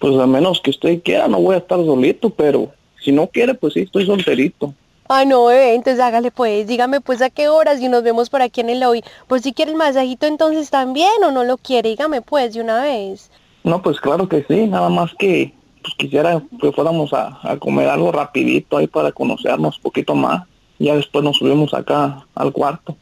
Pues 0.00 0.18
a 0.18 0.26
menos 0.26 0.60
que 0.60 0.68
usted 0.68 1.02
quiera, 1.02 1.28
no 1.28 1.40
voy 1.40 1.54
a 1.54 1.60
estar 1.60 1.78
solito, 1.78 2.28
pero 2.28 2.74
si 3.02 3.10
no 3.10 3.26
quiere, 3.28 3.54
pues 3.54 3.72
sí, 3.72 3.80
estoy 3.80 4.04
solterito. 4.04 4.74
Ah, 5.06 5.26
no, 5.26 5.44
bebé, 5.46 5.74
entonces 5.74 6.00
hágale 6.02 6.30
pues, 6.30 6.66
dígame 6.66 7.00
pues 7.02 7.20
a 7.20 7.28
qué 7.28 7.48
horas 7.48 7.78
y 7.78 7.88
nos 7.90 8.02
vemos 8.02 8.30
por 8.30 8.40
aquí 8.40 8.62
en 8.62 8.70
el 8.70 8.80
lobby. 8.80 9.04
Por 9.26 9.40
si 9.40 9.52
quiere 9.52 9.72
el 9.72 9.76
masajito 9.76 10.26
entonces 10.26 10.70
también 10.70 11.22
o 11.22 11.30
no 11.30 11.44
lo 11.44 11.58
quiere, 11.58 11.90
dígame 11.90 12.22
pues 12.22 12.54
de 12.54 12.62
una 12.62 12.82
vez. 12.82 13.30
No, 13.64 13.82
pues 13.82 14.00
claro 14.00 14.28
que 14.28 14.44
sí, 14.48 14.66
nada 14.66 14.88
más 14.88 15.12
que 15.18 15.52
pues, 15.82 15.94
quisiera 15.98 16.42
que 16.58 16.72
fuéramos 16.72 17.12
a, 17.12 17.38
a 17.42 17.58
comer 17.58 17.88
algo 17.88 18.12
rapidito 18.12 18.78
ahí 18.78 18.86
para 18.86 19.12
conocernos 19.12 19.76
un 19.76 19.82
poquito 19.82 20.14
más. 20.14 20.44
Ya 20.78 20.96
después 20.96 21.22
nos 21.22 21.36
subimos 21.36 21.74
acá 21.74 22.26
al 22.34 22.52
cuarto. 22.52 22.96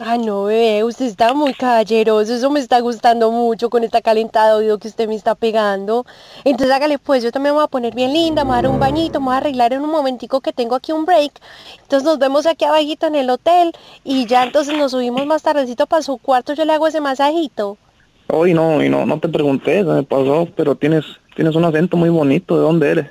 Ah, 0.00 0.18
no, 0.18 0.44
bebé, 0.44 0.82
usted 0.82 1.06
está 1.06 1.34
muy 1.34 1.54
caballeroso, 1.54 2.34
eso 2.34 2.50
me 2.50 2.58
está 2.58 2.80
gustando 2.80 3.30
mucho 3.30 3.70
con 3.70 3.84
esta 3.84 4.02
calentada 4.02 4.56
oído 4.56 4.76
que 4.78 4.88
usted 4.88 5.06
me 5.06 5.14
está 5.14 5.36
pegando. 5.36 6.04
Entonces 6.42 6.74
hágale 6.74 6.98
pues, 6.98 7.22
yo 7.22 7.30
también 7.30 7.54
me 7.54 7.58
voy 7.58 7.64
a 7.64 7.68
poner 7.68 7.94
bien 7.94 8.12
linda, 8.12 8.44
me 8.44 8.50
a 8.50 8.56
dar 8.56 8.66
un 8.66 8.80
bañito, 8.80 9.20
me 9.20 9.30
a 9.30 9.36
arreglar 9.36 9.72
en 9.72 9.82
un 9.82 9.90
momentico 9.90 10.40
que 10.40 10.52
tengo 10.52 10.74
aquí 10.74 10.90
un 10.90 11.04
break. 11.04 11.40
Entonces 11.82 12.04
nos 12.04 12.18
vemos 12.18 12.44
aquí 12.46 12.64
abajito 12.64 13.06
en 13.06 13.14
el 13.14 13.30
hotel 13.30 13.70
y 14.02 14.26
ya 14.26 14.42
entonces 14.42 14.76
nos 14.76 14.90
subimos 14.90 15.26
más 15.26 15.44
tardecito 15.44 15.86
para 15.86 16.02
su 16.02 16.18
cuarto, 16.18 16.54
yo 16.54 16.64
le 16.64 16.72
hago 16.72 16.88
ese 16.88 17.00
masajito. 17.00 17.78
Hoy 18.26 18.52
no, 18.52 18.82
y 18.82 18.88
no, 18.88 19.06
no 19.06 19.20
te 19.20 19.28
pregunté, 19.28 19.78
se 19.78 19.84
me 19.84 20.02
pasó, 20.02 20.48
pero 20.56 20.74
tienes, 20.74 21.04
tienes 21.36 21.54
un 21.54 21.66
acento 21.66 21.96
muy 21.96 22.08
bonito, 22.08 22.56
¿de 22.56 22.62
dónde 22.62 22.90
eres? 22.90 23.06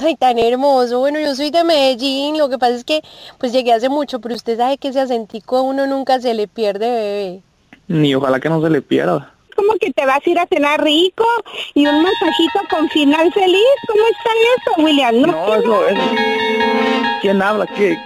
Ay, 0.00 0.16
tan 0.16 0.38
hermoso. 0.38 0.98
Bueno, 1.00 1.18
yo 1.20 1.34
soy 1.34 1.50
de 1.50 1.64
Medellín, 1.64 2.38
lo 2.38 2.48
que 2.48 2.58
pasa 2.58 2.74
es 2.74 2.84
que 2.84 3.02
pues 3.38 3.52
llegué 3.52 3.72
hace 3.72 3.88
mucho, 3.88 4.20
pero 4.20 4.34
usted 4.34 4.56
sabe 4.56 4.78
que 4.78 4.88
ese 4.88 5.00
acentico 5.00 5.56
a 5.56 5.62
uno 5.62 5.86
nunca 5.86 6.20
se 6.20 6.34
le 6.34 6.46
pierde, 6.48 6.88
bebé. 6.88 7.40
Ni 7.88 8.14
ojalá 8.14 8.40
que 8.40 8.48
no 8.48 8.60
se 8.62 8.70
le 8.70 8.82
pierda. 8.82 9.32
como 9.56 9.72
que 9.80 9.90
te 9.92 10.04
vas 10.04 10.20
a 10.26 10.30
ir 10.30 10.38
a 10.38 10.46
cenar 10.46 10.82
rico 10.84 11.24
y 11.74 11.86
un 11.86 12.02
masajito 12.02 12.60
con 12.70 12.88
final 12.90 13.32
feliz. 13.32 13.62
¿Cómo 13.88 14.02
está 14.06 14.30
eso, 14.56 14.82
William? 14.84 15.20
No, 15.22 15.26
No, 15.32 15.54
eso, 15.54 15.88
eso. 15.88 16.02
¿Quién 17.22 17.40
habla? 17.40 17.66
¿Qué? 17.66 17.96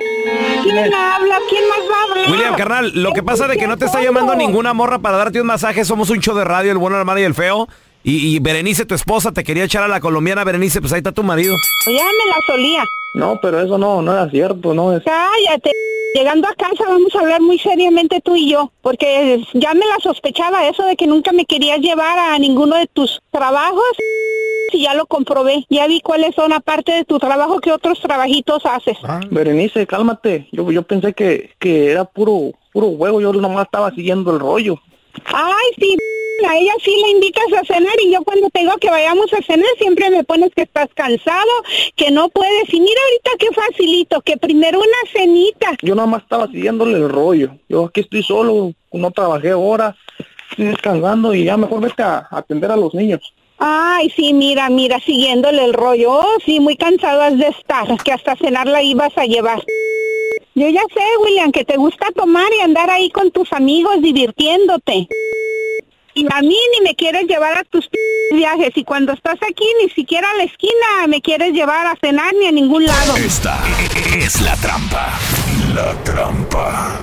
¿Quién 0.62 0.94
habla? 0.94 1.38
¿Quién 1.48 1.68
más 1.68 1.78
va 1.90 1.96
a 2.00 2.02
hablar? 2.04 2.30
William, 2.30 2.54
carnal, 2.54 2.92
lo 2.94 3.12
que 3.12 3.22
pasa 3.22 3.48
de 3.48 3.56
que 3.56 3.66
no 3.66 3.76
te 3.76 3.86
está 3.86 4.00
llamando 4.02 4.34
ninguna 4.36 4.72
morra 4.72 4.98
para 5.00 5.16
darte 5.16 5.40
un 5.40 5.46
masaje, 5.46 5.84
somos 5.84 6.08
un 6.10 6.20
show 6.20 6.36
de 6.36 6.44
radio, 6.44 6.70
el 6.72 6.78
bueno, 6.78 6.98
el 6.98 7.04
malo 7.04 7.20
y 7.20 7.24
el 7.24 7.34
feo. 7.34 7.68
Y, 8.02 8.34
y 8.34 8.38
Berenice, 8.38 8.86
tu 8.86 8.94
esposa, 8.94 9.32
te 9.32 9.44
quería 9.44 9.64
echar 9.64 9.82
a 9.82 9.88
la 9.88 10.00
colombiana, 10.00 10.44
Berenice, 10.44 10.80
pues 10.80 10.92
ahí 10.92 10.98
está 10.98 11.12
tu 11.12 11.22
marido. 11.22 11.54
Ya 11.86 12.04
me 12.04 12.30
la 12.30 12.36
solía. 12.46 12.84
No, 13.14 13.38
pero 13.40 13.60
eso 13.60 13.76
no, 13.76 14.00
no 14.00 14.12
era 14.12 14.30
cierto, 14.30 14.72
no 14.72 14.92
es. 14.92 15.02
Cállate. 15.04 15.72
Llegando 16.14 16.48
a 16.48 16.54
casa 16.54 16.84
vamos 16.88 17.14
a 17.14 17.20
hablar 17.20 17.40
muy 17.40 17.56
seriamente 17.58 18.20
tú 18.20 18.34
y 18.34 18.50
yo, 18.50 18.72
porque 18.82 19.44
ya 19.54 19.74
me 19.74 19.86
la 19.86 19.96
sospechaba 20.02 20.66
eso 20.66 20.82
de 20.84 20.96
que 20.96 21.06
nunca 21.06 21.30
me 21.32 21.44
querías 21.44 21.78
llevar 21.78 22.18
a 22.18 22.36
ninguno 22.38 22.74
de 22.74 22.88
tus 22.88 23.20
trabajos 23.30 23.84
y 24.72 24.82
ya 24.82 24.94
lo 24.94 25.06
comprobé. 25.06 25.66
Ya 25.70 25.86
vi 25.86 26.00
cuáles 26.00 26.34
son, 26.34 26.52
aparte 26.52 26.90
de 26.90 27.04
tu 27.04 27.20
trabajo, 27.20 27.60
que 27.60 27.70
otros 27.70 28.00
trabajitos 28.00 28.66
haces. 28.66 28.96
Berenice, 29.30 29.86
cálmate. 29.86 30.48
Yo, 30.50 30.68
yo 30.72 30.82
pensé 30.82 31.12
que, 31.12 31.52
que 31.60 31.92
era 31.92 32.04
puro, 32.04 32.52
puro 32.72 32.90
juego, 32.96 33.20
yo 33.20 33.32
nomás 33.32 33.66
estaba 33.66 33.90
siguiendo 33.92 34.32
el 34.32 34.40
rollo. 34.40 34.80
Ay, 35.26 35.66
sí, 35.78 35.96
a 36.48 36.56
ella 36.56 36.72
sí 36.82 36.94
la 37.02 37.08
invitas 37.08 37.44
a 37.58 37.64
cenar 37.64 37.94
y 38.02 38.12
yo 38.12 38.22
cuando 38.22 38.50
te 38.50 38.60
digo 38.60 38.76
que 38.78 38.90
vayamos 38.90 39.32
a 39.32 39.42
cenar 39.42 39.68
siempre 39.78 40.10
me 40.10 40.24
pones 40.24 40.50
que 40.54 40.62
estás 40.62 40.88
cansado, 40.94 41.50
que 41.96 42.10
no 42.10 42.28
puedes. 42.28 42.72
Y 42.72 42.80
mira 42.80 43.00
ahorita 43.04 43.30
qué 43.38 43.54
facilito, 43.54 44.20
que 44.22 44.36
primero 44.36 44.78
una 44.78 45.12
cenita. 45.12 45.76
Yo 45.82 45.94
nomás 45.94 46.22
estaba 46.22 46.46
siguiéndole 46.48 46.98
el 46.98 47.08
rollo. 47.08 47.56
Yo 47.68 47.86
aquí 47.86 48.00
estoy 48.00 48.22
solo, 48.22 48.72
no 48.92 49.10
trabajé 49.10 49.50
ahora, 49.50 49.96
estoy 50.50 50.66
descansando 50.66 51.34
y 51.34 51.44
ya 51.44 51.56
mejor 51.56 51.80
vete 51.80 52.02
a, 52.02 52.26
a 52.30 52.38
atender 52.38 52.70
a 52.70 52.76
los 52.76 52.94
niños. 52.94 53.32
Ay, 53.58 54.10
sí, 54.16 54.32
mira, 54.32 54.70
mira, 54.70 54.98
siguiéndole 55.00 55.64
el 55.64 55.74
rollo. 55.74 56.12
Oh, 56.12 56.38
sí, 56.46 56.60
muy 56.60 56.76
cansado 56.76 57.20
has 57.20 57.36
de 57.36 57.48
estar, 57.48 57.86
que 58.02 58.12
hasta 58.12 58.34
cenar 58.36 58.66
la 58.66 58.82
ibas 58.82 59.16
a 59.18 59.26
llevar. 59.26 59.62
Yo 60.54 60.68
ya 60.68 60.82
sé, 60.92 61.00
William, 61.22 61.52
que 61.52 61.64
te 61.64 61.76
gusta 61.76 62.06
tomar 62.14 62.50
y 62.58 62.62
andar 62.62 62.90
ahí 62.90 63.10
con 63.10 63.30
tus 63.30 63.52
amigos 63.52 64.00
divirtiéndote. 64.00 65.08
Y 66.20 66.26
a 66.30 66.42
mí 66.42 66.58
ni 66.74 66.84
me 66.84 66.94
quieres 66.94 67.24
llevar 67.26 67.56
a 67.56 67.64
tus 67.64 67.88
viajes 68.30 68.72
y 68.74 68.84
cuando 68.84 69.14
estás 69.14 69.36
aquí 69.36 69.64
ni 69.82 69.88
siquiera 69.88 70.30
a 70.30 70.34
la 70.34 70.42
esquina 70.42 71.06
me 71.08 71.22
quieres 71.22 71.54
llevar 71.54 71.86
a 71.86 71.96
cenar 71.98 72.34
ni 72.34 72.46
a 72.46 72.52
ningún 72.52 72.84
lado. 72.84 73.16
Esta 73.16 73.58
es 74.18 74.38
la 74.42 74.54
trampa. 74.56 75.18
La 75.74 75.94
trampa. 76.04 77.00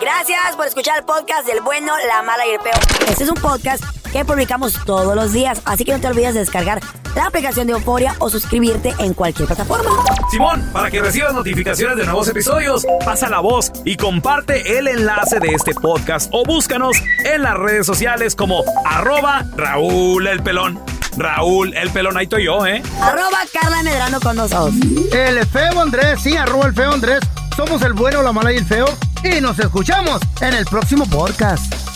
Gracias 0.00 0.56
por 0.56 0.66
escuchar 0.66 1.00
el 1.00 1.04
podcast 1.04 1.46
del 1.46 1.60
bueno, 1.60 1.92
la 2.08 2.22
mala 2.22 2.46
y 2.46 2.52
el 2.52 2.60
peor. 2.60 2.78
Este 3.06 3.24
es 3.24 3.28
un 3.28 3.36
podcast 3.36 3.84
que 4.16 4.24
publicamos 4.24 4.72
todos 4.86 5.14
los 5.14 5.32
días, 5.34 5.60
así 5.66 5.84
que 5.84 5.92
no 5.92 6.00
te 6.00 6.06
olvides 6.06 6.32
de 6.32 6.40
descargar 6.40 6.80
la 7.14 7.26
aplicación 7.26 7.66
de 7.66 7.74
Euforia 7.74 8.14
o 8.18 8.30
suscribirte 8.30 8.94
en 8.98 9.12
cualquier 9.12 9.46
plataforma. 9.46 9.90
Simón, 10.30 10.66
para 10.72 10.90
que 10.90 11.02
recibas 11.02 11.34
notificaciones 11.34 11.98
de 11.98 12.04
nuevos 12.04 12.26
episodios, 12.26 12.86
pasa 13.04 13.28
la 13.28 13.40
voz 13.40 13.70
y 13.84 13.96
comparte 13.96 14.78
el 14.78 14.88
enlace 14.88 15.38
de 15.38 15.48
este 15.48 15.74
podcast 15.74 16.30
o 16.32 16.44
búscanos 16.44 16.96
en 17.26 17.42
las 17.42 17.58
redes 17.58 17.84
sociales 17.84 18.34
como 18.34 18.64
arroba 18.86 19.44
Raúl 19.54 20.26
el 20.26 20.42
Pelón. 20.42 20.80
Raúl 21.18 21.74
el 21.76 21.90
Pelón, 21.90 22.16
ahí 22.16 22.24
estoy 22.24 22.46
yo, 22.46 22.64
¿eh? 22.64 22.82
Arroba 23.02 23.40
Carla 23.52 23.82
Medrano 23.82 24.18
con 24.20 24.36
nosotros. 24.36 24.74
El 25.12 25.44
feo 25.44 25.78
Andrés, 25.78 26.22
sí, 26.22 26.38
arroba 26.38 26.64
el 26.64 26.74
feo 26.74 26.92
Andrés. 26.92 27.20
Somos 27.54 27.82
el 27.82 27.92
bueno, 27.92 28.22
la 28.22 28.32
mala 28.32 28.50
y 28.50 28.56
el 28.56 28.64
feo. 28.64 28.86
Y 29.22 29.42
nos 29.42 29.58
escuchamos 29.58 30.22
en 30.40 30.54
el 30.54 30.64
próximo 30.64 31.04
podcast. 31.04 31.95